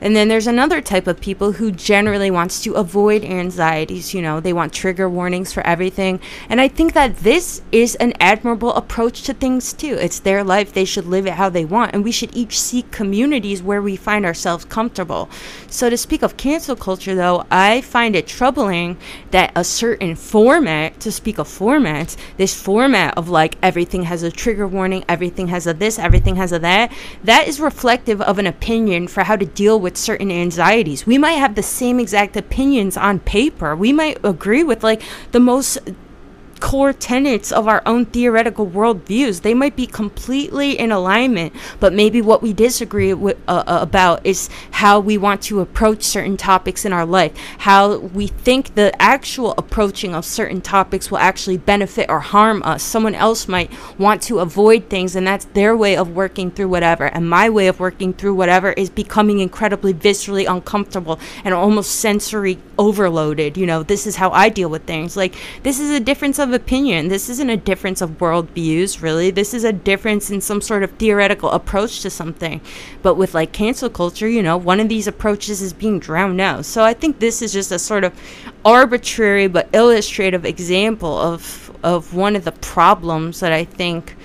And 0.00 0.14
then 0.14 0.28
there's 0.28 0.46
another 0.46 0.80
type 0.80 1.06
of 1.06 1.20
people 1.20 1.52
who 1.52 1.72
generally 1.72 2.30
wants 2.30 2.62
to 2.62 2.74
avoid 2.74 3.24
anxieties, 3.24 4.14
you 4.14 4.22
know, 4.22 4.40
they 4.40 4.52
want 4.52 4.72
trigger 4.72 5.08
warnings 5.08 5.52
for 5.52 5.66
everything. 5.66 6.20
And 6.48 6.60
I 6.60 6.68
think 6.68 6.92
that 6.92 7.18
this 7.18 7.62
is 7.72 7.94
an 7.96 8.12
admirable 8.20 8.74
approach 8.74 9.22
to 9.22 9.34
things 9.34 9.72
too. 9.72 9.98
It's 10.00 10.20
their 10.20 10.44
life, 10.44 10.72
they 10.72 10.84
should 10.84 11.06
live 11.06 11.26
it 11.26 11.34
how 11.34 11.48
they 11.48 11.64
want, 11.64 11.94
and 11.94 12.04
we 12.04 12.12
should 12.12 12.34
each 12.36 12.60
seek 12.60 12.90
communities 12.90 13.62
where 13.62 13.82
we 13.82 13.96
find 13.96 14.24
ourselves 14.24 14.64
comfortable. 14.64 15.28
So 15.68 15.90
to 15.90 15.96
speak 15.96 16.22
of 16.22 16.36
cancel 16.36 16.76
culture 16.76 17.14
though, 17.14 17.46
I 17.50 17.80
find 17.80 18.14
it 18.14 18.26
troubling 18.26 18.96
that 19.30 19.52
a 19.54 19.64
certain 19.64 20.14
format, 20.14 21.00
to 21.00 21.12
speak 21.12 21.38
of 21.38 21.48
formats, 21.48 22.16
this 22.36 22.60
format 22.60 23.16
of 23.16 23.28
like 23.28 23.56
everything 23.62 24.04
has 24.04 24.22
a 24.22 24.30
trigger 24.30 24.66
warning, 24.66 25.04
everything 25.08 25.48
has 25.48 25.66
a 25.66 25.74
this, 25.74 25.98
everything 25.98 26.36
has 26.36 26.52
a 26.52 26.58
that, 26.58 26.92
that 27.24 27.48
is 27.48 27.60
reflective 27.60 28.20
of 28.20 28.38
an 28.38 28.46
opinion 28.46 29.08
for 29.08 29.24
how 29.24 29.36
to 29.36 29.46
deal 29.46 29.78
with 29.78 29.87
with 29.88 29.96
certain 29.96 30.30
anxieties. 30.30 31.06
We 31.06 31.16
might 31.16 31.38
have 31.40 31.54
the 31.54 31.62
same 31.62 31.98
exact 31.98 32.36
opinions 32.36 32.94
on 32.94 33.20
paper. 33.20 33.74
We 33.74 33.90
might 33.90 34.18
agree 34.22 34.62
with 34.62 34.84
like 34.84 35.00
the 35.32 35.40
most 35.40 35.78
core 36.60 36.92
tenets 36.92 37.52
of 37.52 37.68
our 37.68 37.82
own 37.86 38.06
theoretical 38.06 38.66
worldviews. 38.66 39.42
They 39.42 39.54
might 39.54 39.76
be 39.76 39.86
completely 39.86 40.78
in 40.78 40.92
alignment, 40.92 41.52
but 41.80 41.92
maybe 41.92 42.20
what 42.22 42.42
we 42.42 42.52
disagree 42.52 43.12
uh, 43.12 43.34
uh, 43.46 43.62
about 43.66 44.24
is 44.24 44.48
how 44.72 45.00
we 45.00 45.18
want 45.18 45.42
to 45.42 45.60
approach 45.60 46.02
certain 46.02 46.36
topics 46.36 46.84
in 46.84 46.92
our 46.92 47.06
life, 47.06 47.36
how 47.58 47.98
we 47.98 48.26
think 48.26 48.74
the 48.74 48.90
actual 49.00 49.54
approaching 49.58 50.14
of 50.14 50.24
certain 50.24 50.60
topics 50.60 51.10
will 51.10 51.18
actually 51.18 51.58
benefit 51.58 52.08
or 52.08 52.20
harm 52.20 52.62
us. 52.64 52.82
Someone 52.82 53.14
else 53.14 53.48
might 53.48 53.70
want 53.98 54.22
to 54.22 54.40
avoid 54.40 54.88
things, 54.88 55.16
and 55.16 55.26
that's 55.26 55.46
their 55.46 55.76
way 55.76 55.96
of 55.96 56.14
working 56.14 56.50
through 56.50 56.68
whatever. 56.68 57.06
And 57.06 57.28
my 57.28 57.48
way 57.48 57.68
of 57.68 57.80
working 57.80 58.12
through 58.12 58.34
whatever 58.34 58.72
is 58.72 58.90
becoming 58.90 59.40
incredibly 59.40 59.94
viscerally 59.94 60.46
uncomfortable 60.48 61.18
and 61.44 61.54
almost 61.54 61.96
sensory 61.96 62.58
overloaded. 62.78 63.56
You 63.56 63.66
know, 63.66 63.82
this 63.82 64.06
is 64.06 64.16
how 64.16 64.30
I 64.30 64.48
deal 64.48 64.68
with 64.68 64.84
things. 64.84 65.16
Like, 65.16 65.34
this 65.62 65.80
is 65.80 65.90
a 65.90 66.00
difference 66.00 66.38
of 66.38 66.47
of 66.48 66.54
opinion. 66.54 67.08
This 67.08 67.28
isn't 67.28 67.50
a 67.50 67.56
difference 67.56 68.00
of 68.00 68.18
worldviews, 68.18 69.02
really. 69.02 69.30
This 69.30 69.54
is 69.54 69.64
a 69.64 69.72
difference 69.72 70.30
in 70.30 70.40
some 70.40 70.60
sort 70.60 70.82
of 70.82 70.90
theoretical 70.92 71.50
approach 71.50 72.00
to 72.00 72.10
something. 72.10 72.60
But 73.02 73.14
with 73.14 73.34
like 73.34 73.52
cancel 73.52 73.90
culture, 73.90 74.28
you 74.28 74.42
know, 74.42 74.56
one 74.56 74.80
of 74.80 74.88
these 74.88 75.06
approaches 75.06 75.62
is 75.62 75.72
being 75.72 75.98
drowned 76.00 76.40
out. 76.40 76.64
So 76.64 76.82
I 76.82 76.94
think 76.94 77.18
this 77.18 77.42
is 77.42 77.52
just 77.52 77.70
a 77.70 77.78
sort 77.78 78.04
of 78.04 78.18
arbitrary 78.64 79.46
but 79.46 79.68
illustrative 79.72 80.44
example 80.44 81.16
of 81.18 81.68
of 81.84 82.12
one 82.12 82.34
of 82.34 82.44
the 82.44 82.52
problems 82.52 83.38
that 83.38 83.52
I 83.52 83.64
think 83.64 84.16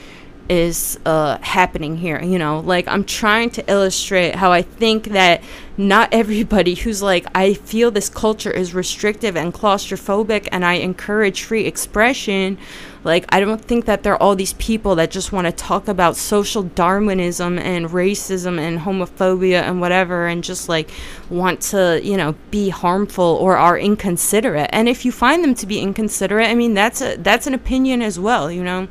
is 0.49 0.99
uh, 1.05 1.37
happening 1.39 1.97
here. 1.97 2.21
You 2.21 2.37
know, 2.37 2.59
like 2.59 2.87
I'm 2.87 3.03
trying 3.03 3.49
to 3.51 3.71
illustrate 3.71 4.35
how 4.35 4.51
I 4.51 4.61
think 4.61 5.05
that 5.09 5.41
not 5.77 6.09
everybody 6.11 6.75
who's 6.75 7.01
like, 7.01 7.25
I 7.35 7.53
feel 7.53 7.91
this 7.91 8.09
culture 8.09 8.51
is 8.51 8.73
restrictive 8.73 9.35
and 9.35 9.53
claustrophobic 9.53 10.47
and 10.51 10.65
I 10.65 10.73
encourage 10.73 11.43
free 11.43 11.65
expression. 11.65 12.57
Like, 13.03 13.25
I 13.29 13.41
don't 13.41 13.59
think 13.59 13.83
that 13.85 14.03
there 14.03 14.13
are 14.13 14.21
all 14.21 14.35
these 14.35 14.53
people 14.53 14.95
that 14.95 15.11
just 15.11 15.33
want 15.33 15.45
to 15.45 15.51
talk 15.51 15.89
about 15.89 16.15
social 16.15 16.63
Darwinism 16.63 17.59
and 17.59 17.87
racism 17.87 18.59
and 18.59 18.79
homophobia 18.79 19.61
and 19.61 19.81
whatever 19.81 20.27
and 20.27 20.41
just 20.41 20.69
like 20.69 20.89
want 21.29 21.59
to, 21.61 21.99
you 22.01 22.15
know, 22.15 22.35
be 22.49 22.69
harmful 22.69 23.37
or 23.41 23.57
are 23.57 23.77
inconsiderate. 23.77 24.69
And 24.71 24.87
if 24.87 25.03
you 25.03 25.11
find 25.11 25.43
them 25.43 25.53
to 25.55 25.67
be 25.67 25.81
inconsiderate, 25.81 26.47
I 26.47 26.55
mean, 26.55 26.73
that's 26.73 27.01
a, 27.01 27.17
that's 27.17 27.45
an 27.45 27.53
opinion 27.53 28.01
as 28.01 28.17
well, 28.17 28.49
you 28.49 28.63
know? 28.63 28.87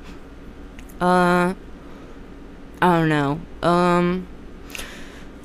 Uh, 1.02 1.54
I 2.80 2.96
don't 2.96 3.08
know. 3.08 3.40
Um, 3.60 4.28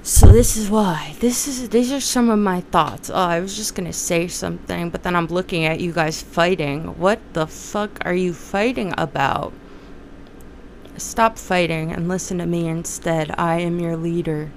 so 0.03 0.28
this 0.28 0.55
is 0.55 0.70
why. 0.70 1.16
This 1.20 1.47
is 1.47 1.70
these 1.70 1.91
are 1.91 1.99
some 1.99 2.30
of 2.30 2.38
my 2.38 2.62
thoughts. 2.62 3.10
Oh, 3.10 3.16
I 3.16 3.39
was 3.39 3.58
just 3.58 3.74
gonna 3.74 3.91
say 3.91 4.28
something, 4.28 4.91
but 4.91 5.01
then 5.01 5.16
I'm 5.16 5.26
looking 5.26 5.66
at 5.66 5.80
you 5.80 5.91
guys 5.91 6.22
fighting. 6.22 6.99
What 6.99 7.20
the 7.34 7.47
fuck 7.47 7.97
are 8.05 8.14
you 8.14 8.34
fighting 8.34 8.93
about? 8.99 9.51
Stop 10.95 11.39
fighting 11.39 11.91
and 11.91 12.08
listen 12.08 12.38
to 12.38 12.45
me 12.45 12.68
instead. 12.68 13.34
I 13.36 13.60
am 13.62 13.80
your 13.80 13.97
leader. 13.97 14.51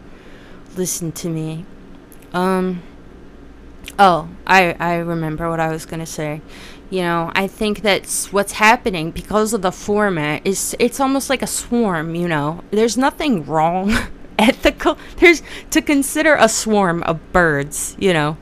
Listen 0.77 1.13
to 1.13 1.31
me. 1.31 1.65
Um. 2.35 2.83
Oh, 3.99 4.29
I 4.47 4.77
I 4.79 4.97
remember 4.97 5.49
what 5.49 5.61
I 5.61 5.71
was 5.71 5.87
gonna 5.87 6.05
say. 6.05 6.43
You 6.91 7.03
know, 7.03 7.31
I 7.37 7.47
think 7.47 7.83
that's 7.83 8.33
what's 8.33 8.53
happening 8.53 9.13
because 9.13 9.53
of 9.53 9.63
the 9.63 9.71
format 9.71 10.45
is 10.45 10.75
it's 10.81 10.99
almost 10.99 11.31
like 11.31 11.41
a 11.41 11.47
swarm, 11.47 12.17
you 12.17 12.27
know. 12.27 12.65
There's 12.73 12.99
nothing 12.99 13.47
wrong 13.47 13.97
ethical 14.39 14.99
there's 15.19 15.43
to 15.71 15.81
consider 15.81 16.35
a 16.35 16.49
swarm 16.49 17.05
of 17.05 17.33
birds, 17.33 17.97
you 18.01 18.13
know. 18.13 18.37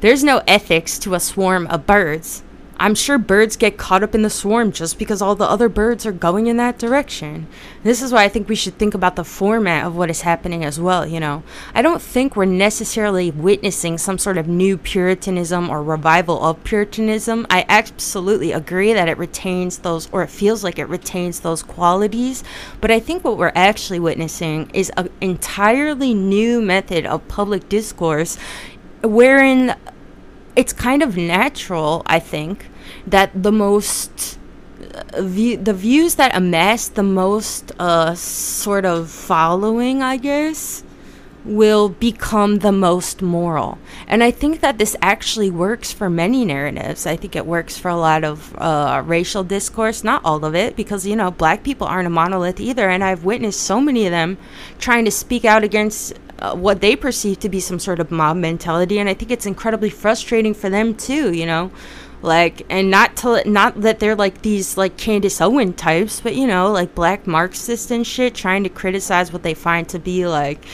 There's 0.00 0.24
no 0.24 0.42
ethics 0.48 0.98
to 1.00 1.14
a 1.14 1.20
swarm 1.20 1.68
of 1.68 1.86
birds. 1.86 2.42
I'm 2.76 2.94
sure 2.94 3.18
birds 3.18 3.56
get 3.56 3.76
caught 3.76 4.02
up 4.02 4.14
in 4.14 4.22
the 4.22 4.30
swarm 4.30 4.72
just 4.72 4.98
because 4.98 5.22
all 5.22 5.34
the 5.34 5.48
other 5.48 5.68
birds 5.68 6.04
are 6.04 6.12
going 6.12 6.48
in 6.48 6.56
that 6.56 6.78
direction. 6.78 7.46
This 7.82 8.02
is 8.02 8.12
why 8.12 8.24
I 8.24 8.28
think 8.28 8.48
we 8.48 8.56
should 8.56 8.78
think 8.78 8.94
about 8.94 9.16
the 9.16 9.24
format 9.24 9.84
of 9.84 9.94
what 9.94 10.10
is 10.10 10.22
happening 10.22 10.64
as 10.64 10.80
well, 10.80 11.06
you 11.06 11.20
know. 11.20 11.44
I 11.74 11.82
don't 11.82 12.02
think 12.02 12.34
we're 12.34 12.46
necessarily 12.46 13.30
witnessing 13.30 13.98
some 13.98 14.18
sort 14.18 14.38
of 14.38 14.48
new 14.48 14.76
Puritanism 14.76 15.70
or 15.70 15.82
revival 15.82 16.42
of 16.42 16.62
Puritanism. 16.64 17.46
I 17.48 17.64
absolutely 17.68 18.52
agree 18.52 18.92
that 18.92 19.08
it 19.08 19.18
retains 19.18 19.78
those, 19.78 20.08
or 20.10 20.22
it 20.22 20.30
feels 20.30 20.64
like 20.64 20.78
it 20.78 20.88
retains 20.88 21.40
those 21.40 21.62
qualities, 21.62 22.42
but 22.80 22.90
I 22.90 23.00
think 23.00 23.24
what 23.24 23.38
we're 23.38 23.52
actually 23.54 24.00
witnessing 24.00 24.70
is 24.74 24.90
an 24.96 25.10
entirely 25.20 26.12
new 26.12 26.60
method 26.60 27.06
of 27.06 27.26
public 27.28 27.68
discourse 27.68 28.36
wherein 29.02 29.76
it's 30.56 30.72
kind 30.72 31.02
of 31.02 31.16
natural, 31.16 32.02
I 32.06 32.18
think, 32.18 32.66
that 33.06 33.30
the 33.34 33.52
most 33.52 34.38
uh, 34.94 35.22
view, 35.22 35.56
the 35.56 35.74
views 35.74 36.14
that 36.16 36.34
amass 36.34 36.88
the 36.88 37.02
most 37.02 37.72
uh, 37.78 38.14
sort 38.14 38.84
of 38.84 39.10
following, 39.10 40.02
I 40.02 40.16
guess, 40.16 40.84
will 41.44 41.90
become 41.90 42.60
the 42.60 42.72
most 42.72 43.20
moral. 43.20 43.78
And 44.06 44.22
I 44.22 44.30
think 44.30 44.60
that 44.60 44.78
this 44.78 44.96
actually 45.02 45.50
works 45.50 45.92
for 45.92 46.08
many 46.08 46.44
narratives. 46.44 47.06
I 47.06 47.16
think 47.16 47.36
it 47.36 47.44
works 47.44 47.76
for 47.76 47.90
a 47.90 47.96
lot 47.96 48.24
of 48.24 48.56
uh, 48.56 49.02
racial 49.04 49.44
discourse, 49.44 50.02
not 50.02 50.22
all 50.24 50.44
of 50.44 50.54
it, 50.54 50.74
because, 50.74 51.06
you 51.06 51.16
know, 51.16 51.30
black 51.30 51.62
people 51.62 51.86
aren't 51.86 52.06
a 52.06 52.10
monolith 52.10 52.60
either. 52.60 52.88
And 52.88 53.04
I've 53.04 53.24
witnessed 53.24 53.60
so 53.60 53.80
many 53.80 54.06
of 54.06 54.10
them 54.10 54.38
trying 54.78 55.04
to 55.04 55.10
speak 55.10 55.44
out 55.44 55.64
against 55.64 56.14
uh, 56.38 56.54
what 56.54 56.80
they 56.80 56.96
perceive 56.96 57.40
to 57.40 57.48
be 57.48 57.60
some 57.60 57.78
sort 57.78 58.00
of 58.00 58.10
mob 58.10 58.36
mentality. 58.36 58.98
And 58.98 59.08
I 59.08 59.14
think 59.14 59.30
it's 59.30 59.46
incredibly 59.46 59.90
frustrating 59.90 60.54
for 60.54 60.68
them, 60.70 60.94
too, 60.94 61.32
you 61.32 61.46
know 61.46 61.70
like 62.24 62.64
and 62.70 62.90
not 62.90 63.16
to 63.18 63.46
not 63.48 63.82
that 63.82 64.00
they're 64.00 64.16
like 64.16 64.40
these 64.40 64.78
like 64.78 64.96
Candace 64.96 65.42
Owen 65.42 65.74
types, 65.74 66.20
but 66.22 66.34
you 66.34 66.46
know, 66.46 66.72
like 66.72 66.94
black 66.94 67.26
Marxists 67.26 67.90
and 67.90 68.06
shit 68.06 68.34
trying 68.34 68.62
to 68.64 68.70
criticize 68.70 69.30
what 69.30 69.42
they 69.42 69.52
find 69.52 69.86
to 69.90 69.98
be 69.98 70.26
like 70.26 70.64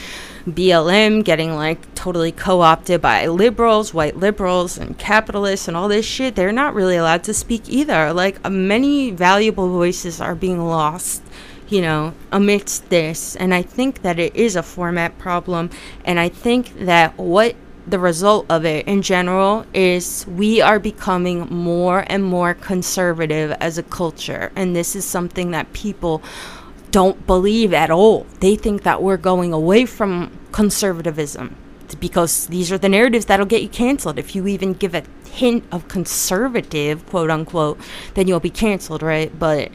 BLM 0.49 1.25
getting 1.25 1.55
like 1.55 1.95
totally 1.95 2.33
co 2.33 2.61
opted 2.61 3.03
by 3.03 3.27
liberals, 3.27 3.93
white 3.93 4.17
liberals, 4.17 4.79
and 4.79 4.97
capitalists, 4.97 5.69
and 5.69 5.77
all 5.77 5.89
this 5.89 6.07
shit, 6.07 6.35
they're 6.35 6.53
not 6.53 6.75
really 6.75 6.97
allowed 6.97 7.25
to 7.25 7.35
speak 7.35 7.69
either. 7.69 8.13
Like, 8.13 8.39
uh, 8.45 8.51
many 8.51 9.11
valuable 9.11 9.69
voices 9.69 10.21
are 10.21 10.35
being 10.35 10.65
lost, 10.65 11.23
you 11.71 11.81
know, 11.81 12.13
amidst 12.33 12.91
this. 12.91 13.37
And 13.37 13.55
I 13.55 13.63
think 13.63 14.03
that 14.03 14.19
it 14.19 14.35
is 14.35 14.57
a 14.57 14.63
format 14.63 15.17
problem. 15.19 15.71
And 16.05 16.19
I 16.19 16.29
think 16.29 16.79
that 16.81 17.17
what 17.17 17.55
the 17.87 17.99
result 17.99 18.47
of 18.49 18.65
it 18.65 18.87
in 18.87 19.03
general 19.03 19.65
is 19.73 20.27
we 20.27 20.61
are 20.61 20.79
becoming 20.79 21.49
more 21.49 22.05
and 22.09 22.23
more 22.25 22.55
conservative 22.55 23.53
as 23.61 23.79
a 23.79 23.83
culture. 23.83 24.53
And 24.55 24.77
this 24.77 24.95
is 24.95 25.05
something 25.05 25.51
that 25.53 25.73
people 25.73 26.23
don't 26.91 27.27
believe 27.27 27.73
at 27.73 27.91
all. 27.91 28.27
They 28.41 28.57
think 28.57 28.83
that 28.83 29.03
we're 29.03 29.17
going 29.17 29.53
away 29.53 29.87
from 29.87 30.37
conservatism 30.53 31.57
because 31.99 32.47
these 32.49 32.71
are 32.71 32.79
the 32.79 32.89
narratives 32.89 33.27
that'll 33.27 33.47
get 33.47 33.63
you 33.63 33.69
canceled. 33.69 34.19
If 34.19 34.35
you 34.35 34.47
even 34.47 34.75
give 34.75 34.95
a 34.95 35.03
hint 35.29 35.65
of 35.73 35.89
conservative, 35.89 37.07
quote 37.07 37.31
unquote, 37.31 37.79
then 38.15 38.29
you'll 38.29 38.41
be 38.41 38.51
canceled, 38.51 39.03
right? 39.03 39.37
But 39.37 39.71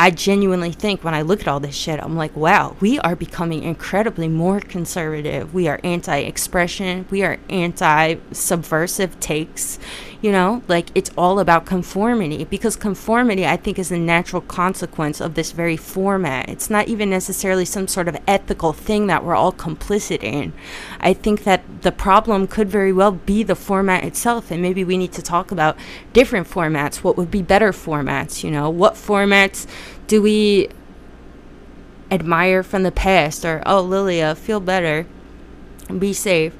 I 0.00 0.12
genuinely 0.12 0.70
think 0.70 1.02
when 1.02 1.14
I 1.14 1.22
look 1.22 1.40
at 1.40 1.48
all 1.48 1.58
this 1.58 1.74
shit, 1.74 1.98
I'm 1.98 2.16
like, 2.16 2.36
wow, 2.36 2.76
we 2.78 3.00
are 3.00 3.16
becoming 3.16 3.64
incredibly 3.64 4.28
more 4.28 4.60
conservative. 4.60 5.52
We 5.52 5.66
are 5.66 5.80
anti 5.82 6.18
expression. 6.18 7.06
We 7.10 7.24
are 7.24 7.38
anti 7.50 8.16
subversive 8.30 9.18
takes. 9.18 9.80
You 10.20 10.32
know, 10.32 10.64
like 10.66 10.88
it's 10.96 11.10
all 11.16 11.38
about 11.38 11.64
conformity 11.64 12.42
because 12.42 12.74
conformity, 12.74 13.46
I 13.46 13.56
think, 13.56 13.78
is 13.78 13.92
a 13.92 13.98
natural 13.98 14.42
consequence 14.42 15.20
of 15.20 15.34
this 15.34 15.52
very 15.52 15.76
format. 15.76 16.48
It's 16.48 16.68
not 16.68 16.88
even 16.88 17.08
necessarily 17.08 17.64
some 17.64 17.86
sort 17.86 18.08
of 18.08 18.16
ethical 18.26 18.72
thing 18.72 19.06
that 19.06 19.22
we're 19.22 19.36
all 19.36 19.52
complicit 19.52 20.24
in. 20.24 20.52
I 20.98 21.12
think 21.12 21.44
that 21.44 21.82
the 21.82 21.92
problem 21.92 22.48
could 22.48 22.68
very 22.68 22.92
well 22.92 23.12
be 23.12 23.44
the 23.44 23.54
format 23.54 24.02
itself, 24.02 24.50
and 24.50 24.60
maybe 24.60 24.82
we 24.82 24.96
need 24.96 25.12
to 25.12 25.22
talk 25.22 25.52
about 25.52 25.76
different 26.12 26.48
formats. 26.48 26.96
What 26.96 27.16
would 27.16 27.30
be 27.30 27.42
better 27.42 27.70
formats? 27.70 28.42
You 28.42 28.50
know, 28.50 28.68
what 28.68 28.94
formats 28.94 29.68
do 30.08 30.20
we 30.20 30.68
admire 32.10 32.64
from 32.64 32.82
the 32.82 32.90
past? 32.90 33.44
Or, 33.44 33.62
oh, 33.64 33.82
Lilia, 33.82 34.34
feel 34.34 34.58
better, 34.58 35.06
be 35.96 36.12
safe 36.12 36.54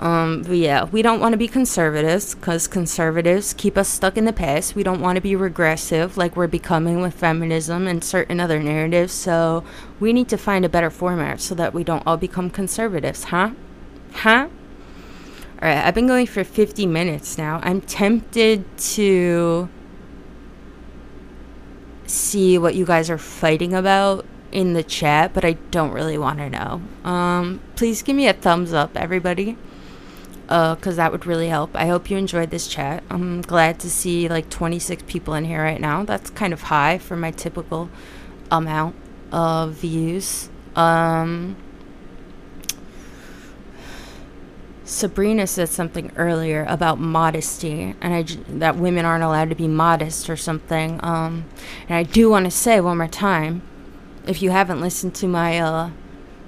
um, 0.00 0.44
but 0.44 0.56
yeah, 0.56 0.84
we 0.84 1.02
don't 1.02 1.20
want 1.20 1.34
to 1.34 1.36
be 1.36 1.46
conservatives 1.46 2.34
because 2.34 2.66
conservatives 2.66 3.52
keep 3.52 3.76
us 3.76 3.86
stuck 3.86 4.16
in 4.16 4.24
the 4.24 4.32
past. 4.32 4.74
We 4.74 4.82
don't 4.82 5.02
want 5.02 5.16
to 5.16 5.20
be 5.20 5.36
regressive 5.36 6.16
like 6.16 6.36
we're 6.36 6.46
becoming 6.46 7.02
with 7.02 7.12
feminism 7.12 7.86
and 7.86 8.02
certain 8.02 8.40
other 8.40 8.62
narratives. 8.62 9.12
So 9.12 9.62
we 10.00 10.14
need 10.14 10.30
to 10.30 10.38
find 10.38 10.64
a 10.64 10.70
better 10.70 10.88
format 10.88 11.42
so 11.42 11.54
that 11.56 11.74
we 11.74 11.84
don't 11.84 12.02
all 12.06 12.16
become 12.16 12.48
conservatives, 12.48 13.24
huh? 13.24 13.50
Huh? 14.14 14.48
All 15.60 15.68
right, 15.68 15.84
I've 15.84 15.94
been 15.94 16.06
going 16.06 16.26
for 16.26 16.44
50 16.44 16.86
minutes 16.86 17.36
now. 17.36 17.60
I'm 17.62 17.82
tempted 17.82 18.64
to 18.78 19.68
see 22.06 22.56
what 22.56 22.74
you 22.74 22.86
guys 22.86 23.10
are 23.10 23.18
fighting 23.18 23.74
about 23.74 24.24
in 24.50 24.72
the 24.72 24.82
chat, 24.82 25.34
but 25.34 25.44
I 25.44 25.52
don't 25.70 25.92
really 25.92 26.16
want 26.16 26.38
to 26.38 26.48
know. 26.48 26.80
Um, 27.04 27.60
please 27.76 28.02
give 28.02 28.16
me 28.16 28.26
a 28.28 28.32
thumbs 28.32 28.72
up, 28.72 28.96
everybody 28.96 29.58
because 30.50 30.98
uh, 30.98 31.02
that 31.04 31.12
would 31.12 31.26
really 31.26 31.46
help. 31.46 31.76
I 31.76 31.86
hope 31.86 32.10
you 32.10 32.16
enjoyed 32.16 32.50
this 32.50 32.66
chat. 32.66 33.04
I'm 33.08 33.40
glad 33.40 33.78
to 33.80 33.90
see 33.90 34.28
like 34.28 34.50
26 34.50 35.04
people 35.06 35.34
in 35.34 35.44
here 35.44 35.62
right 35.62 35.80
now. 35.80 36.02
That's 36.02 36.28
kind 36.30 36.52
of 36.52 36.62
high 36.62 36.98
for 36.98 37.16
my 37.16 37.30
typical 37.30 37.88
amount 38.50 38.96
of 39.30 39.74
views. 39.74 40.50
Um, 40.74 41.54
Sabrina 44.84 45.46
said 45.46 45.68
something 45.68 46.10
earlier 46.16 46.66
about 46.68 46.98
modesty, 46.98 47.94
and 48.00 48.12
I 48.12 48.24
that 48.48 48.74
women 48.74 49.04
aren't 49.04 49.22
allowed 49.22 49.50
to 49.50 49.54
be 49.54 49.68
modest 49.68 50.28
or 50.28 50.36
something. 50.36 50.98
Um, 51.04 51.44
and 51.88 51.96
I 51.96 52.02
do 52.02 52.28
want 52.28 52.46
to 52.46 52.50
say 52.50 52.80
one 52.80 52.98
more 52.98 53.06
time, 53.06 53.62
if 54.26 54.42
you 54.42 54.50
haven't 54.50 54.80
listened 54.80 55.14
to 55.14 55.28
my 55.28 55.60
uh, 55.60 55.90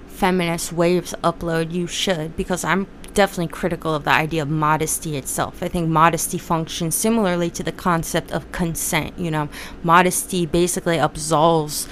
feminist 0.09 0.72
waves 0.72 1.14
upload, 1.22 1.70
you 1.70 1.86
should 1.86 2.36
because 2.36 2.64
I'm 2.64 2.88
definitely 3.14 3.48
critical 3.48 3.94
of 3.94 4.04
the 4.04 4.10
idea 4.10 4.42
of 4.42 4.48
modesty 4.48 5.16
itself. 5.16 5.62
I 5.62 5.68
think 5.68 5.88
modesty 5.88 6.38
functions 6.38 6.94
similarly 6.94 7.50
to 7.50 7.62
the 7.62 7.72
concept 7.72 8.30
of 8.32 8.50
consent. 8.52 9.18
You 9.18 9.30
know, 9.30 9.48
modesty 9.82 10.46
basically 10.46 10.98
absolves 10.98 11.88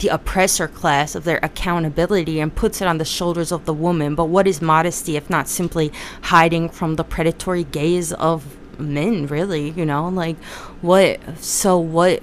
the 0.00 0.08
oppressor 0.08 0.68
class 0.68 1.14
of 1.14 1.24
their 1.24 1.38
accountability 1.42 2.40
and 2.40 2.54
puts 2.54 2.80
it 2.80 2.88
on 2.88 2.98
the 2.98 3.04
shoulders 3.04 3.52
of 3.52 3.64
the 3.64 3.72
woman. 3.72 4.14
But 4.14 4.26
what 4.26 4.46
is 4.46 4.60
modesty 4.60 5.16
if 5.16 5.30
not 5.30 5.48
simply 5.48 5.92
hiding 6.22 6.68
from 6.68 6.96
the 6.96 7.04
predatory 7.04 7.64
gaze 7.64 8.12
of 8.12 8.56
men, 8.78 9.26
really? 9.26 9.70
You 9.70 9.86
know, 9.86 10.08
like 10.08 10.36
what? 10.80 11.20
So 11.38 11.78
what? 11.78 12.22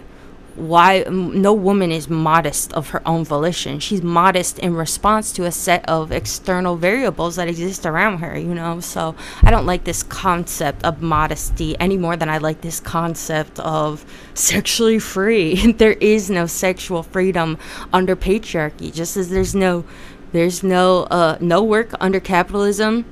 Why 0.56 1.06
no 1.10 1.54
woman 1.54 1.92
is 1.92 2.10
modest 2.10 2.74
of 2.74 2.90
her 2.90 3.02
own 3.08 3.24
volition. 3.24 3.80
She's 3.80 4.02
modest 4.02 4.60
in 4.60 4.76
response 4.76 5.32
to 5.34 5.46
a 5.46 5.52
set 5.52 5.88
of 5.88 6.12
external 6.12 6.76
variables 6.76 7.38
that 7.38 7.48
exist 7.48 7.86
around 7.86 8.20
her, 8.20 8.38
you 8.38 8.54
know. 8.54 8.80
So 8.80 9.16
I 9.44 9.52
don't 9.52 9.66
like 9.66 9.86
this 9.86 10.04
concept 10.04 10.84
of 10.84 11.02
modesty 11.02 11.80
any 11.80 11.98
more 11.98 12.18
than 12.18 12.30
I 12.30 12.38
like 12.38 12.62
this 12.62 12.80
concept 12.80 13.60
of 13.60 14.06
sexually 14.34 15.00
free. 15.00 15.72
there 15.74 15.94
is 15.94 16.30
no 16.30 16.46
sexual 16.46 17.04
freedom 17.04 17.58
under 17.94 18.16
patriarchy, 18.16 18.94
just 18.94 19.16
as 19.18 19.30
there's 19.30 19.56
no 19.56 19.86
there's 20.34 20.64
no 20.64 21.04
uh 21.04 21.38
no 21.42 21.62
work 21.62 21.94
under 22.00 22.20
capitalism 22.20 23.04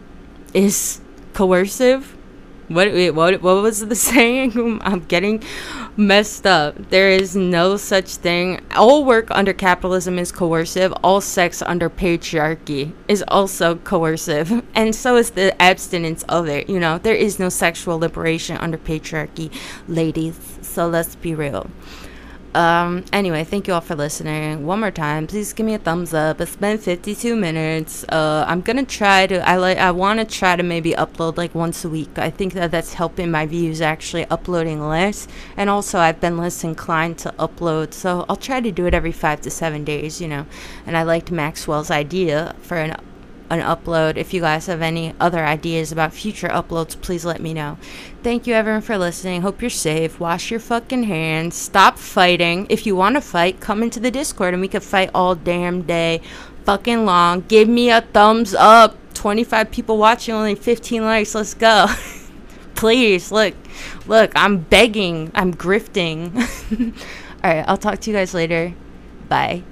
is 0.53 1.01
coercive 1.33 2.15
what 2.69 2.93
what 3.15 3.41
what 3.41 3.63
was 3.63 3.85
the 3.85 3.95
saying? 4.09 4.79
I'm 4.83 5.01
getting 5.01 5.43
messed 5.99 6.47
up. 6.47 6.89
There 6.89 7.09
is 7.09 7.35
no 7.35 7.75
such 7.75 8.15
thing. 8.15 8.61
All 8.73 9.03
work 9.03 9.27
under 9.31 9.53
capitalism 9.53 10.17
is 10.17 10.31
coercive. 10.31 10.93
All 11.03 11.19
sex 11.19 11.61
under 11.61 11.89
patriarchy 11.89 12.93
is 13.07 13.23
also 13.27 13.75
coercive, 13.75 14.63
and 14.75 14.95
so 14.95 15.17
is 15.17 15.31
the 15.31 15.61
abstinence 15.61 16.23
of 16.23 16.47
it. 16.47 16.69
You 16.69 16.79
know, 16.79 16.97
there 16.97 17.15
is 17.15 17.37
no 17.37 17.49
sexual 17.49 17.99
liberation 17.99 18.57
under 18.57 18.77
patriarchy, 18.77 19.53
ladies. 19.87 20.39
So 20.61 20.87
let's 20.87 21.15
be 21.15 21.35
real. 21.35 21.69
Um, 22.55 23.05
anyway, 23.13 23.43
thank 23.43 23.67
you 23.67 23.75
all 23.75 23.81
for 23.81 23.95
listening. 23.95 24.65
One 24.65 24.79
more 24.79 24.89
time, 24.89 25.27
please 25.27 25.53
give 25.53 25.65
me 25.65 25.75
a 25.75 25.77
thumbs 25.77 26.13
up. 26.15 26.41
It's 26.41 26.55
been 26.55 26.79
52 26.79 27.35
minutes. 27.35 28.03
Uh, 28.09 28.43
I'm 28.47 28.61
gonna 28.61 28.85
try 28.85 29.27
to. 29.27 29.47
I 29.47 29.57
like. 29.57 29.77
I 29.77 29.91
want 29.91 30.19
to 30.19 30.25
try 30.25 30.55
to 30.55 30.63
maybe 30.63 30.93
upload 30.93 31.37
like 31.37 31.53
once 31.53 31.85
a 31.85 31.89
week. 31.89 32.17
I 32.17 32.31
think 32.31 32.53
that 32.53 32.71
that's 32.71 32.95
helping 32.95 33.29
my 33.29 33.45
views 33.45 33.81
actually 33.81 34.25
uploading 34.25 34.81
less, 34.81 35.27
and 35.57 35.69
also 35.69 35.99
I've 35.99 36.19
been 36.19 36.37
less 36.37 36.63
inclined 36.63 37.19
to 37.19 37.33
upload. 37.37 37.93
So 37.93 38.25
I'll 38.27 38.35
try 38.35 38.61
to 38.61 38.71
do 38.71 38.87
it 38.87 38.95
every 38.95 39.11
five 39.11 39.41
to 39.41 39.51
seven 39.51 39.83
days. 39.83 40.19
You 40.19 40.27
know, 40.27 40.45
and 40.87 40.97
I 40.97 41.03
liked 41.03 41.29
Maxwell's 41.29 41.91
idea 41.91 42.55
for 42.61 42.77
an 42.77 42.95
an 43.49 43.61
upload. 43.61 44.17
If 44.17 44.33
you 44.33 44.41
guys 44.41 44.67
have 44.67 44.81
any 44.81 45.13
other 45.19 45.43
ideas 45.43 45.91
about 45.91 46.13
future 46.13 46.47
uploads, 46.49 46.99
please 46.99 47.25
let 47.25 47.41
me 47.41 47.53
know. 47.53 47.77
Thank 48.23 48.47
you 48.47 48.53
everyone 48.53 48.81
for 48.81 48.97
listening. 48.97 49.41
Hope 49.41 49.61
you're 49.61 49.69
safe. 49.69 50.19
Wash 50.19 50.51
your 50.51 50.59
fucking 50.59 51.03
hands. 51.03 51.55
Stop 51.55 51.97
fighting. 51.97 52.67
If 52.69 52.85
you 52.85 52.95
want 52.95 53.15
to 53.15 53.21
fight, 53.21 53.59
come 53.59 53.81
into 53.83 53.99
the 53.99 54.11
Discord 54.11 54.53
and 54.53 54.61
we 54.61 54.67
could 54.67 54.83
fight 54.83 55.09
all 55.13 55.35
damn 55.35 55.81
day. 55.81 56.21
Fucking 56.65 57.05
long. 57.05 57.45
Give 57.47 57.67
me 57.67 57.89
a 57.89 58.01
thumbs 58.01 58.53
up. 58.53 58.95
25 59.13 59.71
people 59.71 59.97
watching, 59.97 60.33
only 60.33 60.55
15 60.55 61.03
likes. 61.03 61.35
Let's 61.35 61.53
go. 61.53 61.87
please, 62.75 63.31
look. 63.31 63.53
Look, 64.07 64.31
I'm 64.35 64.59
begging. 64.59 65.31
I'm 65.35 65.53
grifting. 65.53 66.33
all 67.43 67.51
right, 67.51 67.65
I'll 67.67 67.77
talk 67.77 67.99
to 67.99 68.11
you 68.11 68.15
guys 68.15 68.33
later. 68.33 68.73
Bye. 69.27 69.63